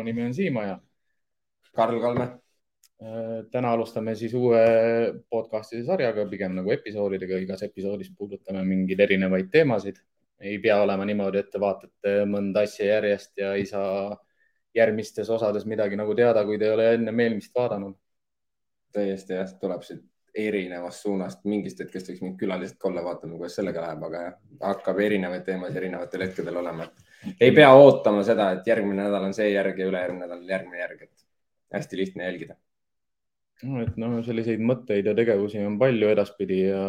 minu 0.00 0.12
nimi 0.12 0.26
on 0.26 0.34
Siim 0.34 0.56
Aja. 0.56 0.78
Karl 1.76 2.00
Kalme. 2.00 2.24
Äh, 3.02 3.44
täna 3.50 3.72
alustame 3.72 4.14
siis 4.14 4.34
uue 4.34 4.60
podcast'i 5.30 5.84
sarjaga, 5.84 6.26
pigem 6.28 6.54
nagu 6.56 6.72
episoodidega, 6.72 7.38
igas 7.40 7.62
episoodis 7.64 8.10
puudutame 8.16 8.64
mingeid 8.64 9.00
erinevaid 9.00 9.50
teemasid. 9.50 9.96
ei 10.40 10.58
pea 10.58 10.78
olema 10.82 11.04
niimoodi, 11.04 11.38
et 11.38 11.50
te 11.52 11.60
vaatate 11.60 12.12
mõnda 12.24 12.62
asja 12.64 12.86
järjest 12.86 13.38
ja 13.38 13.52
ei 13.54 13.66
saa 13.68 14.16
järgmistes 14.74 15.28
osades 15.30 15.66
midagi 15.68 15.98
nagu 16.00 16.14
teada, 16.16 16.44
kui 16.48 16.58
te 16.58 16.64
ei 16.64 16.72
ole 16.72 16.94
ennem 16.94 17.20
eelmist 17.20 17.54
vaadanud. 17.54 17.96
täiesti 18.92 19.36
jah, 19.36 19.52
tuleb 19.60 19.82
siit 19.82 20.00
erinevast 20.34 21.04
suunast, 21.04 21.44
mingist 21.44 21.80
hetkest 21.80 22.08
võiks 22.10 22.22
mind 22.24 22.38
külaliselt 22.40 22.78
ka 22.80 22.88
olla, 22.88 23.04
vaatame, 23.04 23.36
kuidas 23.36 23.58
sellega 23.58 23.82
läheb, 23.84 24.04
aga 24.08 24.22
jah, 24.22 24.34
hakkab 24.62 24.98
erinevaid 25.00 25.44
teemasid 25.44 25.76
erinevatel 25.76 26.24
hetkedel 26.26 26.56
olema. 26.62 26.86
Ei 27.40 27.52
pea 27.56 27.70
ootama 27.76 28.22
seda, 28.26 28.50
et 28.56 28.66
järgmine 28.66 29.02
nädal 29.02 29.28
on 29.28 29.36
see 29.36 29.50
järg 29.52 29.78
ja 29.78 29.88
ülejärgmine 29.90 30.26
nädal 30.26 30.48
järgmine 30.48 30.82
järg, 30.82 31.04
et 31.06 31.26
hästi 31.76 32.00
lihtne 32.00 32.24
jälgida. 32.24 32.56
no 33.62 33.82
et 33.84 33.96
noh, 34.00 34.18
selliseid 34.24 34.62
mõtteid 34.64 35.10
ja 35.10 35.14
tegevusi 35.16 35.60
on 35.64 35.78
palju 35.78 36.08
edaspidi 36.14 36.62
ja 36.62 36.84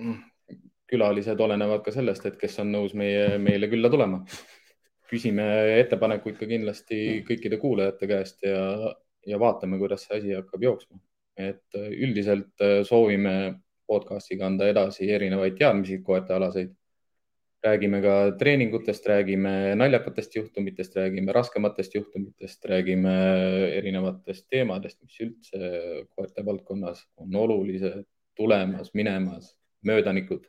mm, 0.00 0.18
külalised 0.90 1.40
olenevad 1.40 1.84
ka 1.84 1.94
sellest, 1.94 2.26
et 2.26 2.40
kes 2.40 2.58
on 2.64 2.74
nõus 2.74 2.96
meie, 2.98 3.38
meile 3.38 3.70
külla 3.70 3.90
tulema. 3.90 4.24
küsime 5.12 5.44
ettepanekuid 5.76 6.38
ka 6.40 6.46
kindlasti 6.48 7.22
kõikide 7.28 7.58
kuulajate 7.60 8.08
käest 8.08 8.46
ja, 8.48 8.92
ja 9.28 9.38
vaatame, 9.38 9.78
kuidas 9.78 10.06
see 10.06 10.18
asi 10.18 10.36
hakkab 10.38 10.62
jooksma 10.64 10.98
et 11.36 11.76
üldiselt 11.76 12.64
soovime 12.86 13.34
podcast'iga 13.88 14.46
anda 14.48 14.68
edasi 14.70 15.08
erinevaid 15.10 15.56
teadmisi 15.58 16.00
koertealaseid. 16.04 16.72
Räägime 17.62 18.00
ka 18.02 18.14
treeningutest, 18.38 19.06
räägime 19.06 19.74
naljakatest 19.78 20.34
juhtumitest, 20.36 20.96
räägime 20.96 21.32
raskematest 21.32 21.94
juhtumitest, 21.94 22.64
räägime 22.64 23.12
erinevatest 23.78 24.48
teemadest, 24.50 24.98
mis 25.02 25.20
üldse 25.20 25.58
koerte 26.16 26.44
valdkonnas 26.46 27.04
on 27.16 27.36
olulised, 27.36 28.04
tulemas, 28.36 28.90
minemas, 28.94 29.54
möödanikud. 29.86 30.46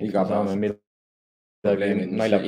igapäevaselt 0.00 0.80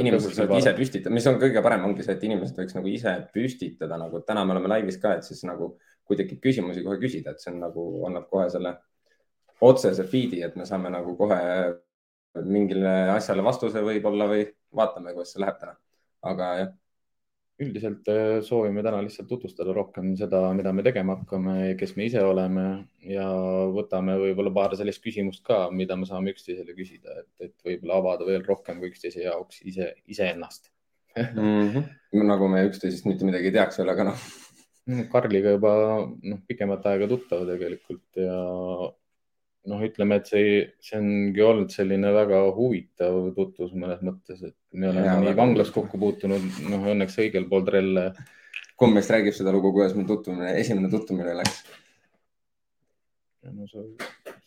inimesed 0.00 0.32
saavad 0.36 0.58
ise 0.58 0.72
püstitada, 0.76 1.12
mis 1.12 1.26
on 1.28 1.38
kõige 1.40 1.62
parem, 1.64 1.84
ongi 1.84 2.04
see, 2.04 2.14
et 2.16 2.22
inimesed 2.24 2.56
võiks 2.56 2.76
nagu 2.76 2.88
ise 2.88 3.12
püstitada, 3.34 3.98
nagu 4.00 4.22
täna 4.26 4.44
me 4.44 4.54
oleme 4.54 4.70
laivis 4.72 4.96
ka, 5.02 5.16
et 5.18 5.24
siis 5.28 5.42
nagu 5.48 5.74
kui 6.08 6.16
tekib 6.18 6.40
küsimusi, 6.44 6.84
kohe 6.84 6.98
küsida, 7.00 7.32
et 7.32 7.40
see 7.42 7.52
on 7.52 7.60
nagu, 7.62 7.84
annab 8.08 8.28
kohe 8.32 8.48
selle 8.52 8.72
otsese 9.62 10.04
feed'i, 10.08 10.40
et 10.42 10.56
me 10.56 10.64
saame 10.68 10.90
nagu 10.92 11.14
kohe 11.16 11.40
mingile 12.40 12.92
asjale 13.12 13.44
vastuse 13.44 13.82
võib-olla 13.84 14.28
või 14.30 14.46
vaatame, 14.74 15.12
kuidas 15.16 15.34
see 15.34 15.42
läheb 15.42 15.58
täna. 15.60 15.76
aga 16.22 16.48
jah. 16.60 16.70
üldiselt 17.62 18.08
äh, 18.10 18.40
soovime 18.42 18.82
täna 18.82 19.02
lihtsalt 19.04 19.28
tutvustada 19.28 19.74
rohkem 19.76 20.14
seda, 20.18 20.40
mida 20.56 20.72
me 20.72 20.82
tegema 20.82 21.18
hakkame, 21.20 21.74
kes 21.78 21.96
me 21.96 22.08
ise 22.08 22.22
oleme 22.24 22.66
ja 23.06 23.26
võtame 23.74 24.16
võib-olla 24.18 24.54
paar 24.54 24.76
sellist 24.78 25.02
küsimust 25.04 25.44
ka, 25.46 25.66
mida 25.70 25.96
me 25.96 26.08
saame 26.08 26.32
üksteisele 26.34 26.74
küsida, 26.78 27.20
et, 27.22 27.50
et 27.50 27.66
võib-olla 27.66 28.00
avada 28.00 28.28
veel 28.28 28.46
rohkem 28.48 28.80
kui 28.80 28.90
üksteise 28.90 29.26
jaoks 29.26 29.60
ise, 29.62 29.92
iseennast 30.06 30.72
mm. 31.16 31.68
-hmm. 31.74 32.24
nagu 32.32 32.48
me 32.48 32.64
üksteisest 32.70 33.06
mitte 33.06 33.28
midagi 33.28 33.52
ei 33.52 33.58
teaks 33.60 33.78
veel, 33.78 33.92
aga 33.92 34.10
noh 34.10 34.24
Karliga 35.12 35.52
juba 35.54 35.72
noh, 36.10 36.40
pikemat 36.48 36.86
aega 36.90 37.06
tuttav 37.10 37.44
tegelikult 37.46 38.18
ja 38.18 38.38
noh, 39.70 39.82
ütleme, 39.86 40.18
et 40.18 40.30
see, 40.30 40.54
see 40.82 40.98
ongi 40.98 41.42
olnud 41.44 41.70
selline 41.74 42.10
väga 42.14 42.40
huvitav 42.56 43.18
tutvus 43.36 43.74
mõnes 43.78 44.00
mõttes, 44.04 44.40
et 44.48 44.56
me 44.74 44.90
oleme 44.90 45.06
ja, 45.06 45.18
nii 45.22 45.36
vanglas 45.38 45.70
kokku 45.74 46.00
puutunud, 46.02 46.48
noh, 46.70 46.88
õnneks 46.94 47.18
õigel 47.22 47.46
pool 47.50 47.66
trelle. 47.68 48.10
kumb 48.80 48.96
meist 48.96 49.12
räägib 49.14 49.36
seda 49.36 49.52
lugu, 49.54 49.70
kuidas 49.74 49.94
meil 49.94 50.08
tutvumine, 50.08 50.56
esimene 50.58 50.90
tutvumine 50.90 51.36
läks? 51.38 51.62
no 53.50 53.66
sa, 53.70 53.84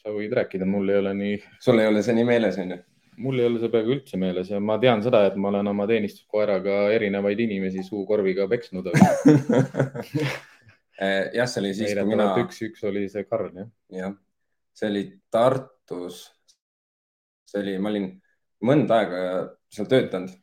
sa 0.01 0.11
võid 0.15 0.33
rääkida, 0.35 0.67
mul 0.67 0.89
ei 0.91 0.99
ole 0.99 1.13
nii. 1.15 1.39
sul 1.63 1.79
ei 1.79 1.87
ole 1.91 2.03
see 2.03 2.15
nii 2.17 2.27
meeles, 2.27 2.59
onju? 2.63 2.77
mul 3.23 3.39
ei 3.39 3.47
ole 3.47 3.61
see 3.61 3.71
peaaegu 3.71 3.95
üldse 3.95 4.19
meeles 4.19 4.51
ja 4.51 4.59
ma 4.59 4.75
tean 4.81 5.03
seda, 5.05 5.23
et 5.29 5.35
ma 5.39 5.51
olen 5.53 5.71
oma 5.71 5.87
teenistuskoeraga 5.87 6.73
erinevaid 6.95 7.39
inimesi 7.45 7.83
suukorviga 7.87 8.47
peksnud 8.51 8.85
eh, 10.99 11.23
jah, 11.35 11.47
see 11.47 11.61
oli 11.63 11.71
siis, 11.77 11.95
kui 11.95 12.07
mina. 12.11 12.27
üks-üks 12.43 12.83
oli 12.87 13.07
see 13.11 13.23
Karl, 13.27 13.51
jah. 13.55 13.69
jah, 13.95 14.13
see 14.75 14.89
oli 14.91 15.03
Tartus. 15.31 16.23
see 17.45 17.61
oli, 17.61 17.77
ma 17.79 17.91
olin 17.91 18.09
mõnda 18.65 18.99
aega 18.99 19.19
seal 19.71 19.87
töötanud 19.91 20.33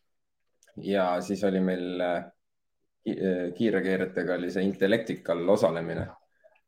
ja 0.87 1.07
siis 1.25 1.43
oli 1.45 1.61
meil 1.61 2.05
eh, 2.07 3.53
kiirreageerijatega 3.57 4.37
oli 4.39 4.51
see 4.55 4.65
Intellectical 4.65 5.49
osalemine. 5.57 6.09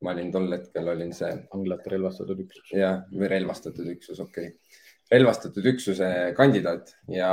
ma 0.05 0.13
olin 0.13 0.33
tol 0.33 0.51
hetkel, 0.53 0.89
olin 0.93 1.13
see. 1.17 1.33
anglate 1.57 1.91
relvastatud 1.91 2.41
üksus. 2.45 2.73
jah, 2.77 3.05
või 3.13 3.31
relvastatud 3.31 3.89
üksus, 3.97 4.21
okei 4.21 4.51
okay 4.53 4.83
relvastatud 5.13 5.67
üksuse 5.69 6.07
kandidaat 6.37 6.95
ja 7.13 7.29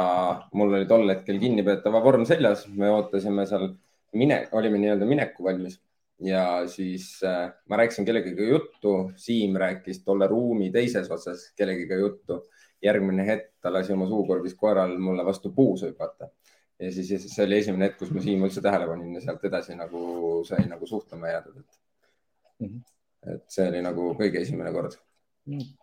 mul 0.53 0.73
oli 0.75 0.87
tol 0.89 1.07
hetkel 1.09 1.39
kinnipeetava 1.39 2.01
vorm 2.03 2.25
seljas, 2.27 2.65
me 2.67 2.89
ootasime 2.91 3.45
seal 3.47 3.69
mine, 4.17 4.43
olime 4.51 4.81
nii-öelda 4.81 5.07
mineku 5.07 5.45
valmis 5.47 5.79
ja 6.21 6.67
siis 6.67 7.23
äh, 7.23 7.51
ma 7.69 7.77
rääkisin 7.81 8.05
kellegagi 8.05 8.49
juttu, 8.49 9.11
Siim 9.15 9.55
rääkis 9.55 10.03
tolle 10.05 10.27
ruumi 10.27 10.71
teises 10.71 11.11
otsas 11.11 11.51
kellegagi 11.57 11.99
juttu. 11.99 12.43
järgmine 12.81 13.21
hetk 13.25 13.51
ta 13.61 13.69
lasi 13.73 13.93
oma 13.93 14.07
suukorvis 14.09 14.55
koeral 14.57 14.95
mulle 14.97 15.25
vastu 15.25 15.51
puusa 15.53 15.85
hüpata 15.85 16.31
ja 16.81 16.91
siis 16.91 17.27
see 17.29 17.45
oli 17.45 17.59
esimene 17.61 17.85
hetk, 17.85 17.99
kus 17.99 18.09
ma 18.13 18.23
Siimu 18.23 18.47
üldse 18.47 18.63
tähele 18.65 18.87
panin 18.89 19.13
ja 19.13 19.21
sealt 19.21 19.45
edasi 19.45 19.75
nagu 19.77 20.01
sai 20.47 20.65
nagu 20.69 20.87
suhtlema 20.89 21.29
jäädud, 21.29 21.59
et 21.59 21.79
mm. 22.59 22.67
-hmm. 22.67 23.35
et 23.35 23.43
see 23.53 23.67
oli 23.69 23.81
nagu 23.85 24.07
kõige 24.17 24.41
esimene 24.41 24.73
kord 24.73 24.97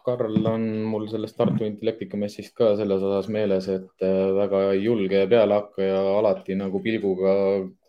Karl 0.04 0.46
on 0.46 0.64
mul 0.86 1.08
sellest 1.10 1.34
Tartu 1.36 1.66
Intellektika 1.66 2.16
messist 2.20 2.52
ka 2.56 2.70
selles 2.78 3.02
osas 3.02 3.26
meeles, 3.34 3.66
et 3.72 4.04
äh, 4.06 4.30
väga 4.36 4.60
julge 4.78 5.24
pealehakkaja, 5.32 5.98
alati 6.20 6.54
nagu 6.58 6.78
pilguga 6.84 7.32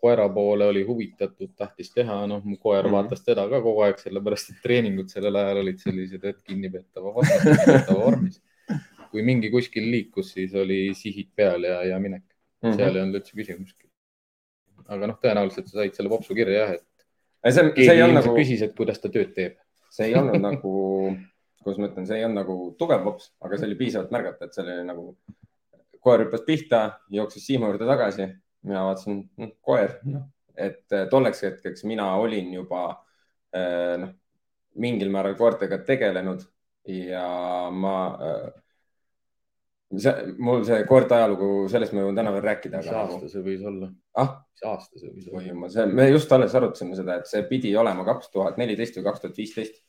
koera 0.02 0.26
poole 0.34 0.66
oli 0.72 0.82
huvitatud, 0.88 1.52
tahtis 1.56 1.92
teha, 1.94 2.24
noh, 2.26 2.42
mu 2.44 2.58
koer 2.58 2.82
mm 2.82 2.88
-hmm. 2.88 2.96
vaatas 2.96 3.22
teda 3.24 3.46
ka 3.48 3.62
kogu 3.62 3.86
aeg, 3.86 4.02
sellepärast 4.02 4.50
et 4.50 4.60
treeningud 4.64 5.14
sellel 5.14 5.36
ajal 5.36 5.62
olid 5.62 5.78
sellised, 5.78 6.24
et 6.24 6.42
kinnipeetava 6.42 7.14
vormis. 8.02 8.42
kui 9.10 9.22
mingi 9.22 9.50
kuskil 9.50 9.90
liikus, 9.90 10.32
siis 10.32 10.54
oli 10.54 10.94
sihid 10.94 11.30
peal 11.36 11.64
ja, 11.64 11.82
ja 11.84 11.98
minek 11.98 12.22
mm. 12.22 12.70
-hmm. 12.70 12.76
seal 12.76 12.96
ei 12.96 13.02
olnud 13.02 13.22
üldse 13.22 13.36
küsimustki. 13.36 13.86
aga 14.88 15.06
noh, 15.06 15.18
tõenäoliselt 15.22 15.66
sa 15.70 15.78
said 15.78 15.94
selle 15.94 16.08
popsu 16.08 16.34
kirja 16.34 16.62
jah, 16.64 16.70
et. 16.74 16.86
see, 17.54 17.72
see 17.76 17.92
ei 17.94 18.02
olnud 18.02 18.24
nagu. 18.24 18.36
küsis, 18.36 18.62
et 18.62 18.74
kuidas 18.74 18.98
ta 18.98 19.08
tööd 19.08 19.34
teeb. 19.34 19.58
see 19.90 20.06
ei 20.06 20.14
olnud 20.14 20.42
nagu 20.42 20.72
kuidas 21.64 21.80
ma 21.80 21.90
ütlen, 21.90 22.06
see 22.08 22.20
ei 22.20 22.26
olnud 22.26 22.40
nagu 22.40 22.56
tugev 22.80 23.04
pops, 23.04 23.30
aga 23.44 23.58
see 23.58 23.68
oli 23.68 23.78
piisavalt 23.80 24.14
märgata, 24.14 24.46
et 24.46 24.56
see 24.56 24.64
oli 24.64 24.76
nagu 24.88 25.10
koer 26.00 26.24
hüppas 26.24 26.44
pihta, 26.46 26.84
jooksis 27.12 27.44
Siimu 27.46 27.68
juurde 27.68 27.88
tagasi. 27.88 28.28
mina 28.62 28.84
vaatasin 28.84 29.20
hm,, 29.40 29.52
koer, 29.64 29.94
noh, 30.04 30.24
et 30.56 30.92
eh, 30.92 31.06
tolleks 31.08 31.44
hetkeks 31.46 31.84
mina 31.88 32.10
olin 32.20 32.50
juba 32.52 32.82
eh, 33.56 33.94
noh, 34.00 34.10
mingil 34.80 35.08
määral 35.12 35.36
koertega 35.38 35.80
tegelenud 35.86 36.44
ja 36.88 37.70
ma 37.72 37.94
äh, 38.26 38.50
see, 39.96 40.14
mul 40.38 40.62
see 40.66 40.82
koerte 40.88 41.16
ajalugu, 41.16 41.48
sellest 41.72 41.94
ma 41.94 42.04
jõuan 42.04 42.20
täna 42.20 42.34
veel 42.34 42.46
rääkida. 42.46 42.82
mis 42.82 42.92
aasta 42.92 43.16
nagu... 43.16 43.32
see 43.32 43.44
võis 43.46 43.64
olla 43.66 43.90
ah?? 44.22 44.36
mis 44.54 44.68
aasta 44.72 45.02
see 45.02 45.14
võis 45.16 45.32
olla? 45.32 45.88
me 46.00 46.08
just 46.10 46.32
alles 46.36 46.54
arutasime 46.56 46.98
seda, 46.98 47.20
et 47.20 47.30
see 47.30 47.42
pidi 47.50 47.74
olema 47.76 48.06
kaks 48.08 48.32
tuhat 48.34 48.60
neliteist 48.60 49.00
või 49.00 49.08
kaks 49.10 49.24
tuhat 49.24 49.42
viisteist 49.42 49.82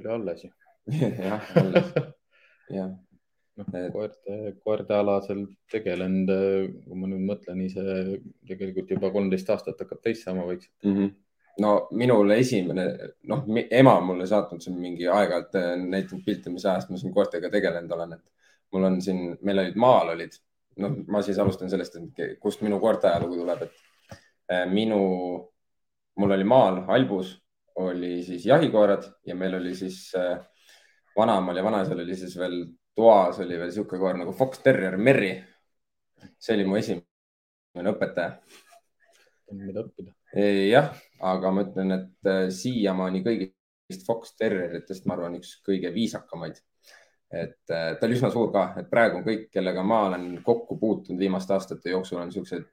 oli 0.00 0.12
alles 0.16 0.44
ju. 0.44 0.52
jah, 1.28 1.50
alles, 1.60 1.90
jah. 2.70 2.94
noh, 3.56 3.68
koerte, 3.94 4.38
koertealasel 4.64 5.44
tegelenud, 5.72 6.32
kui 6.84 6.98
ma 7.00 7.10
nüüd 7.10 7.28
mõtlen 7.28 7.60
ise 7.64 7.84
tegelikult 8.48 8.90
juba 8.96 9.12
kolmteist 9.14 9.52
aastat 9.54 9.80
hakkab 9.80 10.02
täis 10.04 10.24
saama 10.26 10.46
vaikselt 10.48 10.74
mm. 10.84 10.96
-hmm 10.96 11.14
no 11.58 11.88
minule 11.90 12.38
esimene, 12.42 12.86
noh, 13.30 13.44
ema 13.70 13.96
on 13.98 14.08
mulle 14.10 14.26
saatnud 14.26 14.62
siin 14.62 14.78
mingi 14.80 15.06
aeg-ajalt 15.08 15.58
äh, 15.58 15.70
näitanud 15.78 16.24
pilte, 16.26 16.50
mis 16.50 16.66
ajast 16.66 16.90
ma 16.90 16.98
siin 16.98 17.14
koertega 17.14 17.50
tegelenud 17.52 17.92
olen, 17.94 18.16
et 18.16 18.74
mul 18.74 18.88
on 18.88 19.00
siin, 19.02 19.22
meil 19.46 19.62
olid 19.62 19.78
maal 19.78 20.14
olid, 20.16 20.34
noh, 20.82 20.96
ma 21.06 21.22
siis 21.22 21.38
alustan 21.38 21.70
sellest, 21.70 21.98
et 22.00 22.38
kust 22.42 22.64
minu 22.66 22.80
koerte 22.82 23.10
ajalugu 23.10 23.38
tuleb, 23.42 23.62
et 23.68 24.16
äh, 24.50 24.64
minu, 24.70 25.00
mul 26.18 26.36
oli 26.38 26.48
maal 26.48 26.82
Albus 26.96 27.36
oli 27.74 28.22
siis 28.22 28.46
jahikoerad 28.46 29.06
ja 29.26 29.34
meil 29.34 29.54
oli 29.58 29.74
siis 29.74 30.12
äh, 30.18 30.38
vanaemal 31.16 31.56
ja 31.56 31.64
vanaisal 31.64 32.00
oli 32.00 32.16
siis 32.16 32.36
veel 32.38 32.64
toas 32.94 33.40
oli 33.40 33.58
veel 33.58 33.70
niisugune 33.70 34.00
koer 34.00 34.18
nagu 34.18 34.32
Fox 34.32 34.62
Terrier 34.62 34.96
Merry. 34.96 35.34
see 36.38 36.54
oli 36.56 36.66
mu 36.68 36.76
esimene 36.78 37.90
õpetaja. 37.90 38.38
mida 39.54 39.82
õppida. 39.84 40.14
jah, 40.70 40.92
aga 41.32 41.50
ma 41.54 41.64
ütlen, 41.66 41.96
et 41.98 42.30
äh, 42.30 42.46
siiamaani 42.54 43.24
kõigist 43.26 44.06
Fox 44.06 44.36
Terrieritest, 44.38 45.06
ma 45.06 45.18
arvan, 45.18 45.36
üks 45.40 45.58
kõige 45.66 45.92
viisakamaid. 45.94 46.62
et 47.34 47.74
äh, 47.74 47.92
ta 47.98 48.06
oli 48.06 48.16
üsna 48.18 48.30
suur 48.30 48.52
ka, 48.54 48.70
et 48.80 48.90
praegu 48.90 49.24
kõik, 49.26 49.48
kellega 49.52 49.82
ma 49.82 50.04
olen 50.08 50.40
kokku 50.46 50.78
puutunud 50.78 51.20
viimaste 51.20 51.54
aastate 51.54 51.90
jooksul, 51.90 52.22
on 52.22 52.32
siuksed 52.32 52.66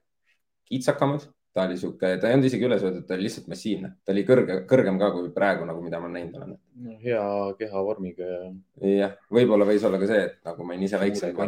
kitsakamad. 0.70 1.26
Ta 1.52 1.66
oli 1.68 1.76
sihuke, 1.76 2.14
ta 2.16 2.28
ei 2.28 2.36
olnud 2.36 2.48
isegi 2.48 2.64
üles 2.64 2.84
öeldud, 2.84 3.04
ta 3.06 3.16
oli 3.16 3.26
lihtsalt 3.26 3.48
massiivne, 3.52 3.92
ta 4.04 4.14
oli 4.14 4.24
kõrge, 4.28 4.58
kõrgem 4.70 4.98
ka 5.00 5.10
kui 5.12 5.28
praegu 5.34 5.66
nagu, 5.68 5.82
mida 5.84 6.00
ma 6.00 6.08
näinud 6.08 6.38
olen 6.38 6.54
no,. 6.54 6.96
hea 7.02 7.24
kehavormiga 7.58 8.28
ja. 8.28 8.42
jah, 8.88 9.16
võib-olla 9.32 9.68
võis 9.68 9.84
olla 9.84 10.00
ka 10.00 10.08
see, 10.08 10.22
et 10.30 10.38
nagu 10.48 10.64
ma 10.64 10.72
olin 10.72 10.86
ise 10.88 11.00
väiksem, 11.02 11.42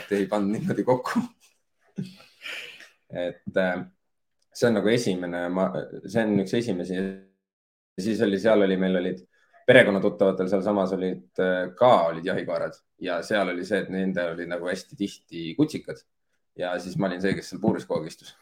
et 0.00 0.14
ei 0.16 0.28
pannud 0.30 0.56
niimoodi 0.56 0.86
kokku 0.88 1.20
et 3.14 3.60
äh, 3.60 3.84
see 4.54 4.68
on 4.68 4.78
nagu 4.78 4.90
esimene, 4.90 5.44
ma, 5.52 5.68
see 6.04 6.24
on 6.24 6.42
üks 6.42 6.56
esimesi. 6.58 6.98
siis 8.00 8.20
oli, 8.26 8.40
seal 8.42 8.64
oli, 8.66 8.76
meil 8.80 8.98
olid 8.98 9.20
perekonnatuttavatel 9.68 10.48
sealsamas 10.50 10.92
olid 10.96 11.42
äh, 11.42 11.68
ka 11.78 11.92
olid 12.10 12.26
jahikoerad 12.26 12.76
ja 13.00 13.20
seal 13.22 13.52
oli 13.52 13.64
see, 13.66 13.84
et 13.84 13.92
nendel 13.92 14.34
oli 14.34 14.48
nagu 14.50 14.68
hästi 14.68 14.98
tihti 14.98 15.52
kutsikad 15.58 16.02
ja 16.58 16.74
siis 16.78 16.98
ma 16.98 17.08
olin 17.08 17.22
see, 17.22 17.36
kes 17.38 17.52
seal 17.52 17.62
puuris 17.62 17.86
kogu 17.86 18.02
aeg 18.02 18.12
istus. 18.12 18.34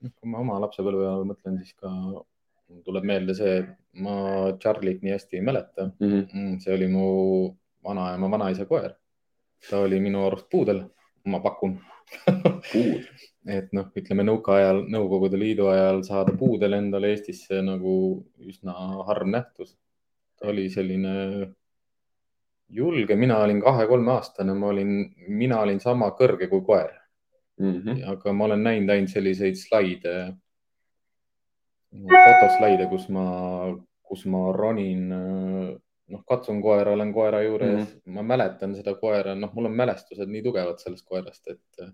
Kui 0.00 0.30
ma 0.32 0.40
oma 0.40 0.58
lapsepõlve 0.64 1.04
peale 1.04 1.28
mõtlen, 1.28 1.58
siis 1.60 1.76
ka 1.76 1.90
tuleb 2.86 3.04
meelde 3.04 3.34
see, 3.36 3.60
ma 4.04 4.14
Charlie't 4.62 5.02
nii 5.04 5.12
hästi 5.16 5.40
ei 5.40 5.44
mäleta 5.44 5.90
mhm. 5.90 6.10
mm. 6.10 6.26
-hmm. 6.32 6.58
see 6.64 6.74
oli 6.74 6.88
mu 6.88 7.06
vanaema 7.84 8.30
vanaisa 8.30 8.64
koer. 8.64 8.94
ta 9.70 9.78
oli 9.78 10.00
minu 10.00 10.26
arust 10.26 10.46
puudel, 10.50 10.84
ma 11.24 11.40
pakun 11.40 11.80
puud 12.72 13.04
et 13.58 13.72
noh, 13.72 13.86
ütleme 13.96 14.24
nõukaajal, 14.24 14.84
Nõukogude 14.92 15.38
Liidu 15.40 15.68
ajal 15.72 16.02
saada 16.04 16.34
puudel 16.36 16.76
endale 16.76 17.14
Eestisse 17.14 17.62
nagu 17.64 17.94
üsna 18.38 18.74
harv 19.08 19.28
nähtus. 19.28 19.76
ta 20.36 20.48
oli 20.48 20.68
selline 20.70 21.14
julge, 22.68 23.16
mina 23.16 23.38
olin 23.44 23.60
kahe-kolmeaastane, 23.60 24.54
ma 24.54 24.66
olin, 24.66 24.92
mina 25.28 25.60
olin 25.60 25.80
sama 25.80 26.10
kõrge 26.18 26.48
kui 26.48 26.62
koer 26.64 26.99
mm. 27.60 27.82
-hmm. 27.82 28.02
aga 28.12 28.32
ma 28.32 28.48
olen 28.48 28.64
näinud 28.64 28.90
ainult 28.94 29.12
selliseid 29.12 29.58
slaide, 29.60 30.16
fotoslaide, 31.90 32.86
kus 32.90 33.08
ma, 33.08 33.24
kus 34.02 34.26
ma 34.26 34.42
ronin, 34.56 35.08
noh, 36.10 36.22
katsun 36.28 36.62
koera, 36.62 36.92
olen 36.96 37.12
koera 37.14 37.42
juures 37.42 37.78
mm, 37.78 37.86
-hmm. 37.86 38.14
ma 38.18 38.22
mäletan 38.34 38.74
seda 38.76 38.94
koera, 38.94 39.34
noh, 39.34 39.54
mul 39.54 39.70
on 39.70 39.76
mälestused 39.82 40.28
nii 40.28 40.42
tugevad 40.42 40.78
sellest 40.82 41.06
koerast, 41.06 41.48
et 41.48 41.84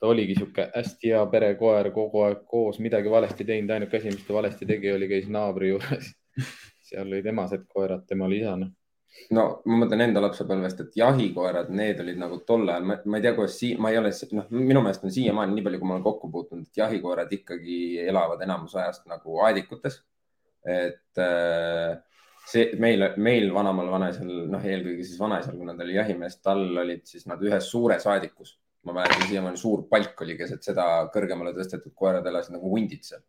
ta 0.00 0.06
oligi 0.06 0.34
sihuke 0.34 0.68
hästi 0.74 1.14
hea 1.14 1.26
perekoer, 1.32 1.90
kogu 1.90 2.26
aeg 2.26 2.44
koos, 2.46 2.78
midagi 2.78 3.10
valesti 3.10 3.44
teinud, 3.44 3.70
ainuke 3.70 3.96
asi, 3.96 4.12
mis 4.12 4.26
ta 4.26 4.34
valesti 4.34 4.66
tegi, 4.66 4.92
oli 4.92 5.08
käis 5.08 5.28
naabri 5.28 5.68
juures 5.68 6.12
seal 6.88 7.06
olid 7.06 7.26
emased 7.26 7.64
koerad, 7.68 8.04
tema 8.08 8.24
oli 8.24 8.42
isane 8.42 8.72
no 9.34 9.44
ma 9.68 9.80
mõtlen 9.82 10.04
enda 10.06 10.22
lapsepõlvest, 10.24 10.80
et 10.84 10.96
jahikoerad, 10.98 11.70
need 11.74 12.00
olid 12.02 12.18
nagu 12.20 12.40
tol 12.48 12.66
ajal, 12.68 12.86
ma 12.86 13.18
ei 13.18 13.24
tea, 13.24 13.34
kuidas 13.36 13.58
sii-, 13.60 13.76
ma 13.80 13.92
ei 13.92 14.00
ole, 14.00 14.10
noh, 14.38 14.48
minu 14.54 14.82
meelest 14.84 15.06
on 15.06 15.14
siiamaani 15.14 15.56
nii 15.56 15.66
palju, 15.66 15.80
kui 15.82 15.90
ma 15.90 15.96
olen 15.96 16.06
kokku 16.06 16.30
puutunud, 16.32 16.66
et 16.68 16.82
jahikoerad 16.82 17.32
ikkagi 17.38 17.78
elavad 18.04 18.42
enamus 18.46 18.74
ajast 18.78 19.06
nagu 19.10 19.38
aedikutes. 19.46 20.02
et 20.64 21.20
äh, 21.20 21.98
see 22.48 22.70
meil, 22.80 23.04
meil 23.20 23.50
vanamal 23.52 23.90
vanaisal, 23.92 24.28
noh, 24.52 24.64
eelkõige 24.64 25.04
siis 25.04 25.20
vanaisal, 25.20 25.56
kuna 25.60 25.74
ta 25.76 25.84
oli 25.84 25.98
jahimees, 25.98 26.38
tal 26.44 26.64
olid 26.84 27.04
siis 27.08 27.26
nad 27.28 27.42
ühes 27.44 27.70
suures 27.70 28.06
aedikus. 28.12 28.58
ma 28.84 28.92
mäletan 28.92 29.22
siiamaani 29.30 29.56
suur 29.56 29.86
palk 29.88 30.18
oli 30.20 30.34
keset 30.36 30.66
seda 30.66 30.84
kõrgemale 31.12 31.54
tõstetud, 31.56 31.94
koerad 31.96 32.26
elasid 32.28 32.52
nagu 32.52 32.68
hundid 32.68 33.06
seal. 33.06 33.22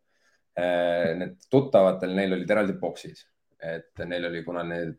Äh, 0.59 1.13
need 1.15 1.37
tuttavatel, 1.51 2.11
neil 2.15 2.35
olid 2.35 2.51
eraldi 2.51 2.75
boksid, 2.79 3.21
et 3.63 4.03
neil 4.07 4.27
oli, 4.27 4.43
kuna 4.43 4.63
need 4.67 4.97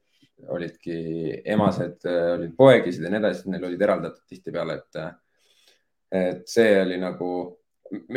olidki 0.48 0.96
emased, 1.44 2.04
äh, 2.04 2.32
olid 2.36 2.56
poegisid 2.56 3.04
ja 3.04 3.12
nii 3.12 3.20
edasi, 3.22 3.50
neil 3.50 3.68
olid 3.68 3.82
eraldatud 3.82 4.24
tihtipeale, 4.28 4.80
et, 4.80 4.98
äh, 5.00 5.14
et 6.20 6.42
see 6.50 6.74
oli 6.82 6.98
nagu, 7.00 7.30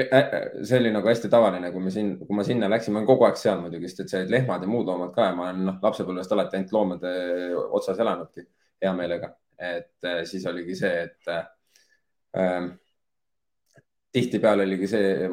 äh, 0.04 0.34
see 0.64 0.82
oli 0.82 0.92
nagu 0.96 1.10
hästi 1.10 1.32
tavaline, 1.32 1.72
kui 1.72 1.84
me 1.86 1.94
siin, 1.94 2.16
kui 2.20 2.36
ma 2.36 2.46
sinna 2.48 2.70
läksin, 2.72 2.94
ma 2.94 3.02
olen 3.02 3.10
kogu 3.10 3.28
aeg 3.28 3.40
seal 3.40 3.62
muidugi, 3.64 3.90
sest 3.90 4.04
et 4.04 4.14
see 4.14 4.24
olid 4.24 4.36
lehmad 4.36 4.66
ja 4.66 4.72
muud 4.72 4.90
loomad 4.90 5.14
ka 5.16 5.30
ja 5.30 5.38
ma 5.38 5.48
olen 5.48 5.64
noh, 5.70 5.80
lapsepõlvest 5.86 6.36
alati 6.36 6.60
ainult 6.60 6.76
loomade 6.76 7.14
otsas 7.80 8.04
elanudki 8.04 8.46
hea 8.84 8.94
meelega, 8.96 9.34
et 9.72 10.12
siis 10.28 10.46
oligi 10.50 10.76
see, 10.80 11.08
et 11.08 11.34
äh, 11.36 12.70
tihtipeale 14.12 14.66
oligi 14.68 14.88
see, 14.92 15.30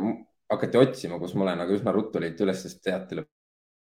hakati 0.50 0.78
otsima, 0.78 1.18
kus 1.18 1.34
ma 1.34 1.48
olen, 1.48 1.64
aga 1.64 1.74
üsna 1.74 1.94
ruttu 1.94 2.22
leiti 2.22 2.46
üles, 2.46 2.62
sest 2.62 2.82
teati 2.84 3.18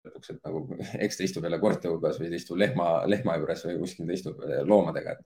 lõpuks 0.08 0.34
et 0.34 0.42
nagu 0.48 0.64
eks 1.06 1.20
ta 1.20 1.26
istub 1.28 1.48
jälle 1.48 1.60
koerte 1.62 1.92
hulgas 1.92 2.20
või 2.22 2.32
ta 2.32 2.40
istub 2.40 2.60
lehma, 2.62 2.90
lehma 3.10 3.38
juures 3.40 3.66
või 3.68 3.80
kuskil 3.84 4.10
ta 4.10 4.18
istub 4.18 4.44
eh, 4.48 4.62
loomadega. 4.68 5.18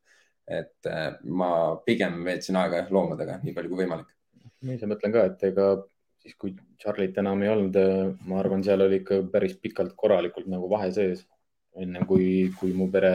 et 0.59 0.89
eh, 0.91 1.09
ma 1.41 1.49
pigem 1.85 2.21
veetsin 2.27 2.59
aega 2.61 2.83
jah 2.83 2.93
loomadega 2.93 3.39
nii 3.43 3.55
palju 3.55 3.73
kui 3.73 3.83
võimalik. 3.83 4.09
ma 4.65 4.77
ise 4.77 4.89
mõtlen 4.89 5.13
ka, 5.15 5.25
et 5.31 5.45
ega 5.49 5.69
siis, 6.21 6.35
kui 6.41 6.55
Charlie't 6.81 7.17
enam 7.21 7.43
ei 7.43 7.53
olnud, 7.53 7.79
eh, 7.81 8.11
ma 8.29 8.41
arvan, 8.41 8.63
seal 8.65 8.85
oli 8.85 9.01
ikka 9.03 9.23
päris 9.31 9.57
pikalt 9.61 9.95
korralikult 9.97 10.49
nagu 10.51 10.69
vahe 10.71 10.91
sees, 10.95 11.25
enne 11.75 12.05
kui, 12.07 12.51
kui 12.59 12.73
mu 12.73 12.89
pere, 12.91 13.13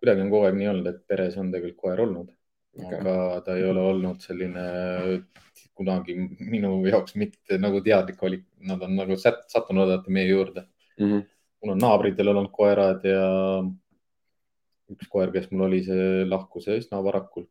kuidagi 0.00 0.24
on 0.24 0.30
kogu 0.32 0.48
aeg 0.48 0.56
nii 0.58 0.70
olnud, 0.74 0.88
et 0.90 1.04
peres 1.06 1.36
on 1.38 1.52
tegelikult 1.54 1.82
koer 1.86 2.06
olnud 2.06 2.32
okay., 2.78 2.98
aga 3.00 3.40
ta 3.46 3.56
ei 3.56 3.64
ole 3.68 3.84
olnud 3.92 4.20
selline 4.24 4.64
kunagi 5.76 6.16
minu 6.38 6.74
jaoks 6.86 7.16
mitte 7.20 7.58
nagu 7.60 7.80
teadlik 7.84 8.20
valik, 8.22 8.44
nad 8.68 8.82
on 8.82 8.96
nagu 8.96 9.16
sat, 9.16 9.44
sattunud 9.52 9.88
alati 9.88 10.12
meie 10.12 10.28
juurde 10.28 10.64
mm. 10.98 11.06
-hmm. 11.06 11.22
mul 11.62 11.74
on 11.74 11.82
naabritel 11.86 12.28
olnud 12.28 12.52
koerad 12.52 13.04
ja 13.04 13.24
üks 14.92 15.08
koer, 15.08 15.32
kes 15.32 15.50
mul 15.50 15.68
oli, 15.68 15.80
see 15.86 16.24
lahkus 16.28 16.68
üsna 16.68 17.00
varakult. 17.04 17.50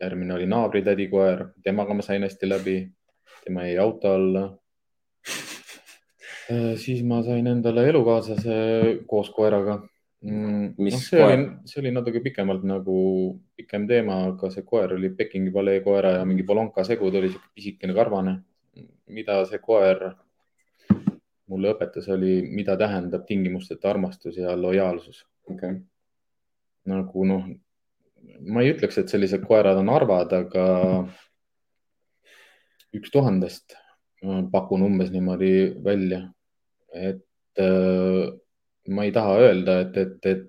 järgmine 0.00 0.32
oli 0.34 0.46
naabritädi 0.48 1.10
koer, 1.12 1.50
temaga 1.64 1.94
ma 1.94 2.02
sain 2.02 2.22
hästi 2.24 2.48
läbi, 2.48 2.76
tema 3.44 3.66
jäi 3.66 3.74
auto 3.82 4.14
alla. 4.16 4.44
Äh, 6.50 6.72
siis 6.80 7.02
ma 7.04 7.18
sain 7.22 7.46
endale 7.46 7.84
elukaaslase 7.88 8.54
koos 9.06 9.28
koeraga 9.36 9.82
mm,. 10.22 10.74
No, 10.78 10.90
see 10.96 11.20
koer? 11.20 11.34
oli, 11.34 11.46
see 11.70 11.82
oli 11.82 11.92
natuke 11.94 12.22
pikemalt 12.24 12.64
nagu 12.68 12.96
pikem 13.56 13.86
teema, 13.90 14.22
aga 14.30 14.50
see 14.52 14.64
koer 14.66 14.96
oli 14.96 15.12
Pekingi 15.16 15.52
palee 15.54 15.80
koera 15.84 16.18
ja 16.18 16.26
mingi 16.28 16.46
polonka 16.46 16.84
segu, 16.86 17.10
ta 17.10 17.20
oli 17.22 17.32
sihuke 17.32 17.54
pisikene 17.54 17.96
karvane. 17.96 18.40
mida 19.10 19.40
see 19.48 19.58
koer 19.58 20.12
mulle 21.50 21.72
õpetas, 21.74 22.06
oli, 22.14 22.40
mida 22.46 22.76
tähendab 22.78 23.24
tingimusteta 23.26 23.90
armastus 23.90 24.36
ja 24.38 24.54
lojaalsus 24.54 25.24
okay.. 25.50 25.80
nagu 26.86 27.24
noh, 27.26 27.48
ma 28.46 28.62
ei 28.62 28.70
ütleks, 28.74 29.00
et 29.00 29.10
sellised 29.10 29.42
koerad 29.48 29.80
on 29.80 29.90
harvad, 29.90 30.32
aga 30.44 30.66
üks 32.96 33.10
tuhandest 33.10 33.74
pakun 34.52 34.84
umbes 34.84 35.10
niimoodi 35.14 35.52
välja, 35.84 36.22
et 36.92 37.62
äh, 37.62 38.30
ma 38.90 39.06
ei 39.06 39.12
taha 39.14 39.36
öelda, 39.40 39.80
et, 39.84 39.96
et, 39.96 40.26
et 40.26 40.48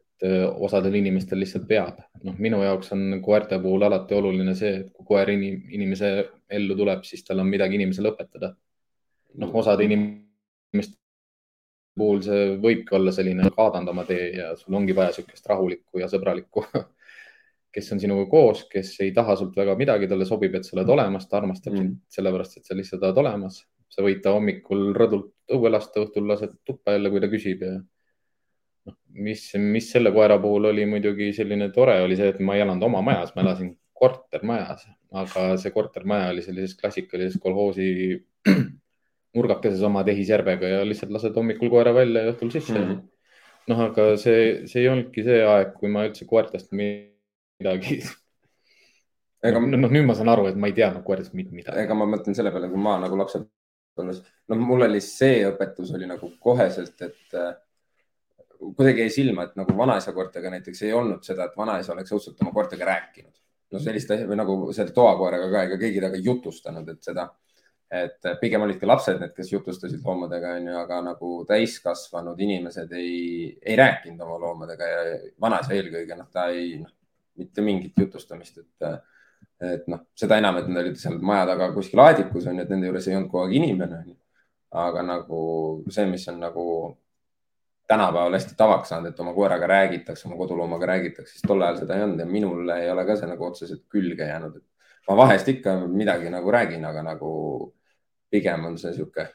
osadel 0.68 0.96
inimestel 1.00 1.40
lihtsalt 1.42 1.68
peab. 1.68 2.02
noh, 2.24 2.36
minu 2.38 2.62
jaoks 2.62 2.92
on 2.94 3.22
koerte 3.26 3.58
puhul 3.60 3.82
alati 3.88 4.14
oluline 4.14 4.54
see, 4.56 4.74
et 4.84 4.92
kui 4.94 5.06
koer 5.14 5.32
inim, 5.34 5.64
inimese 5.74 6.12
ellu 6.50 6.78
tuleb, 6.78 7.04
siis 7.08 7.24
tal 7.26 7.42
on 7.42 7.50
midagi 7.50 7.80
inimesele 7.80 8.12
õpetada. 8.14 8.54
noh, 9.42 9.56
osade 9.56 9.88
inimeste 9.88 10.98
puhul 11.98 12.22
see 12.24 12.56
võibki 12.62 12.96
olla 12.96 13.12
selline 13.16 13.50
kaadandama 13.56 14.06
tee 14.08 14.30
ja 14.38 14.52
sul 14.60 14.78
ongi 14.80 14.96
vaja 14.96 15.12
niisugust 15.12 15.48
rahulikku 15.50 16.00
ja 16.00 16.08
sõbralikku, 16.12 16.64
kes 17.76 17.92
on 17.96 18.02
sinuga 18.04 18.28
koos, 18.32 18.66
kes 18.72 18.94
ei 19.04 19.14
taha 19.16 19.36
sult 19.40 19.58
väga 19.58 19.76
midagi, 19.80 20.10
talle 20.12 20.28
sobib, 20.28 20.56
et 20.56 20.68
sa 20.68 20.78
oled 20.78 20.90
olemas, 20.96 21.28
ta 21.28 21.40
armastab 21.40 21.74
mm. 21.74 21.82
sind 21.82 22.20
sellepärast, 22.20 22.60
et 22.60 22.70
sa 22.70 22.78
lihtsalt 22.78 23.04
oled 23.08 23.24
olemas. 23.26 23.64
sa 23.92 24.06
võid 24.06 24.22
ta 24.24 24.32
hommikul 24.32 24.94
rõdult 24.96 25.34
õue 25.52 25.72
lasta, 25.72 26.00
õhtul 26.00 26.30
lased 26.30 26.54
tuppa 26.64 26.94
jälle, 26.96 27.10
kui 27.12 27.20
ta 27.20 27.28
küsib 27.32 27.66
ja 27.66 27.74
mis, 29.14 29.46
mis 29.60 29.92
selle 29.92 30.12
koera 30.16 30.38
puhul 30.42 30.70
oli 30.72 30.86
muidugi 30.90 31.32
selline 31.36 31.70
tore, 31.76 32.00
oli 32.06 32.18
see, 32.20 32.32
et 32.34 32.40
ma 32.44 32.58
ei 32.58 32.66
elanud 32.66 32.88
oma 32.88 33.02
majas, 33.06 33.34
ma 33.36 33.46
elasin 33.46 33.74
kortermajas, 34.02 34.88
aga 35.22 35.46
see 35.62 35.74
kortermaja 35.76 36.32
oli 36.34 36.44
sellises 36.46 36.78
klassikalises 36.80 37.42
kolhoosi 37.42 37.90
nurgakeses 39.38 39.84
oma 39.88 40.04
tehisjärvega 40.08 40.72
ja 40.76 40.86
lihtsalt 40.88 41.14
lased 41.16 41.38
hommikul 41.38 41.72
koera 41.72 41.94
välja 41.96 42.26
ja 42.26 42.34
õhtul 42.34 42.52
sisse 42.54 42.74
mm. 42.74 42.88
-hmm. 42.88 43.04
noh, 43.72 43.84
aga 43.90 44.08
see, 44.22 44.68
see 44.72 44.84
ei 44.84 44.90
olnudki 44.92 45.24
see 45.28 45.44
aeg, 45.46 45.76
kui 45.78 45.92
ma 45.94 46.08
üldse 46.10 46.28
koertest 46.28 46.74
midagi 46.76 48.02
ega 49.48 49.62
noh, 49.62 49.90
nüüd 49.90 50.06
ma 50.08 50.16
saan 50.18 50.32
aru, 50.34 50.48
et 50.50 50.60
ma 50.60 50.70
ei 50.70 50.78
teadnud 50.78 51.06
koertest 51.06 51.36
mitte 51.38 51.56
midagi. 51.56 51.84
ega 51.84 51.98
ma 51.98 52.08
mõtlen 52.10 52.38
selle 52.38 52.54
peale, 52.54 52.70
kui 52.72 52.82
ma 52.82 52.98
nagu 53.02 53.18
lapsepõlves, 53.20 54.24
noh, 54.52 54.64
mul 54.70 54.88
oli 54.88 55.02
see 55.06 55.44
õpetus 55.50 55.94
oli 55.98 56.10
nagu 56.10 56.34
koheselt, 56.42 56.98
et 57.08 57.38
kuidagi 58.62 59.06
jäi 59.06 59.10
silma, 59.10 59.48
et 59.48 59.56
nagu 59.60 59.76
vanaisa 59.78 60.14
koertega 60.14 60.52
näiteks 60.54 60.84
ei 60.86 60.94
olnud 60.94 61.24
seda, 61.26 61.48
et 61.48 61.58
vanaisa 61.58 61.94
oleks 61.94 62.14
õudselt 62.14 62.42
oma 62.44 62.54
koertega 62.56 62.86
rääkinud. 62.86 63.34
no 63.72 63.80
sellist 63.80 64.12
asja 64.12 64.28
või 64.28 64.36
nagu 64.36 64.56
selle 64.76 64.92
toakoeraga 64.92 65.48
ka, 65.52 65.62
ega 65.70 65.78
keegi 65.80 66.02
temaga 66.04 66.20
jutustanud, 66.20 66.90
et 66.92 67.08
seda, 67.08 67.24
et 67.92 68.28
pigem 68.42 68.66
olid 68.66 68.80
ka 68.82 68.90
lapsed 68.90 69.22
need, 69.22 69.32
kes 69.36 69.52
jutustasid 69.54 70.04
loomadega, 70.04 70.58
onju, 70.60 70.74
aga 70.82 70.98
nagu 71.06 71.32
täiskasvanud 71.48 72.40
inimesed 72.40 72.92
ei, 73.00 73.14
ei 73.64 73.78
rääkinud 73.80 74.26
oma 74.28 74.38
loomadega 74.44 74.90
ja 74.90 75.06
vanaisa 75.42 75.76
eelkõige, 75.78 76.18
noh, 76.20 76.28
ta 76.32 76.50
ei, 76.52 76.82
noh, 76.84 76.92
mitte 77.40 77.64
mingit 77.64 77.96
jutustamist, 77.98 78.60
et, 78.60 78.90
et 79.72 79.88
noh, 79.92 80.04
seda 80.20 80.42
enam, 80.44 80.60
et 80.60 80.68
nad 80.68 80.84
olid 80.84 81.00
seal 81.00 81.16
maja 81.24 81.48
taga 81.54 81.72
kuskil 81.76 82.04
aedikus 82.04 82.52
onju, 82.52 82.66
et 82.66 82.76
nende 82.76 82.92
juures 82.92 83.08
ei 83.08 83.16
olnud 83.16 83.32
kogu 83.32 83.46
aeg 83.46 83.56
inimene 83.62 84.02
onju. 84.04 84.18
aga 84.82 85.02
nagu 85.04 85.40
see, 85.92 86.06
mis 86.08 86.28
on 86.32 86.38
nagu 86.40 86.66
tänapäeval 87.92 88.38
hästi 88.38 88.56
tavaks 88.58 88.92
saanud, 88.92 89.12
et 89.12 89.20
oma 89.24 89.34
koeraga 89.36 89.68
räägitakse, 89.68 90.28
oma 90.30 90.40
koduloomaga 90.40 90.90
räägitakse, 90.94 91.36
siis 91.36 91.48
tol 91.48 91.62
ajal 91.66 91.82
seda 91.84 91.98
ei 91.98 92.06
olnud 92.08 92.24
ja 92.24 92.28
minul 92.30 92.76
ei 92.78 92.90
ole 92.92 93.06
ka 93.08 93.18
see 93.20 93.30
nagu 93.30 93.48
otseselt 93.50 93.84
külge 93.92 94.28
jäänud, 94.30 94.58
ma 95.10 95.18
vahest 95.24 95.52
ikka 95.52 95.76
midagi 95.88 96.32
nagu 96.34 96.54
räägin, 96.56 96.86
aga 96.88 97.04
nagu 97.12 97.32
pigem 98.32 98.70
on 98.70 98.78
see 98.82 98.94
sihuke. 98.96 99.28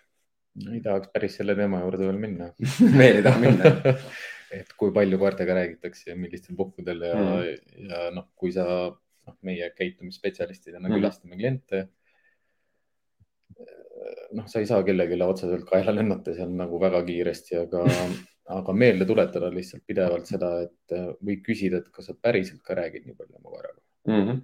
ei 0.73 0.81
tahaks 0.81 1.11
päris 1.13 1.35
selle 1.37 1.53
teema 1.57 1.83
juurde 1.83 2.07
veel 2.09 2.19
minna 2.21 2.47
veel 3.01 3.19
ei 3.19 3.25
taha 3.27 3.43
minna 3.43 3.73
et 4.57 4.71
kui 4.79 4.93
palju 4.95 5.19
koertega 5.21 5.57
räägitakse 5.59 6.11
ja 6.11 6.17
millistel 6.17 6.57
puhkudel 6.57 7.03
ja 7.09 7.19
mm., 7.19 7.91
ja 7.91 8.07
noh, 8.15 8.29
kui 8.39 8.55
sa, 8.55 8.65
noh, 8.89 9.37
meie 9.47 9.69
käitumisspetsialistidena 9.77 10.89
mm. 10.89 10.97
külastame 10.97 11.37
kliente. 11.41 11.83
noh, 14.37 14.47
sa 14.49 14.61
ei 14.61 14.69
saa 14.69 14.85
kellelegi 14.87 15.19
otseselt 15.25 15.69
kaela 15.69 15.95
lennata 15.95 16.35
seal 16.37 16.53
nagu 16.57 16.81
väga 16.81 17.03
kiiresti, 17.07 17.61
aga 17.65 17.85
aga 18.47 18.73
meelde 18.73 19.07
tuletada 19.09 19.51
lihtsalt 19.51 19.83
pidevalt 19.87 20.29
seda, 20.31 20.51
et 20.67 20.95
või 21.25 21.41
küsida, 21.43 21.81
et 21.81 21.89
kas 21.95 22.11
sa 22.11 22.15
päriselt 22.15 22.63
ka 22.67 22.77
räägid 22.79 23.07
nii 23.07 23.17
palju 23.19 23.41
oma 23.41 23.51
koeraga 23.51 23.81
mm. 24.07 24.23
-hmm. 24.29 24.39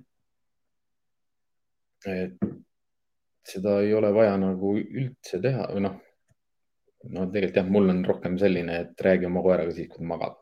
et 2.16 2.38
seda 3.52 3.80
ei 3.82 3.94
ole 3.94 4.12
vaja 4.14 4.36
nagu 4.40 4.74
üldse 4.78 5.40
teha 5.42 5.68
või 5.70 5.84
noh, 5.86 5.98
no 7.14 7.26
tegelikult 7.30 7.60
jah, 7.60 7.72
mul 7.76 7.94
on 7.94 8.04
rohkem 8.06 8.38
selline, 8.38 8.80
et 8.86 9.06
räägi 9.06 9.28
oma 9.30 9.42
koeraga 9.44 9.74
siis, 9.76 9.90
kui 9.92 10.06
magab 10.06 10.38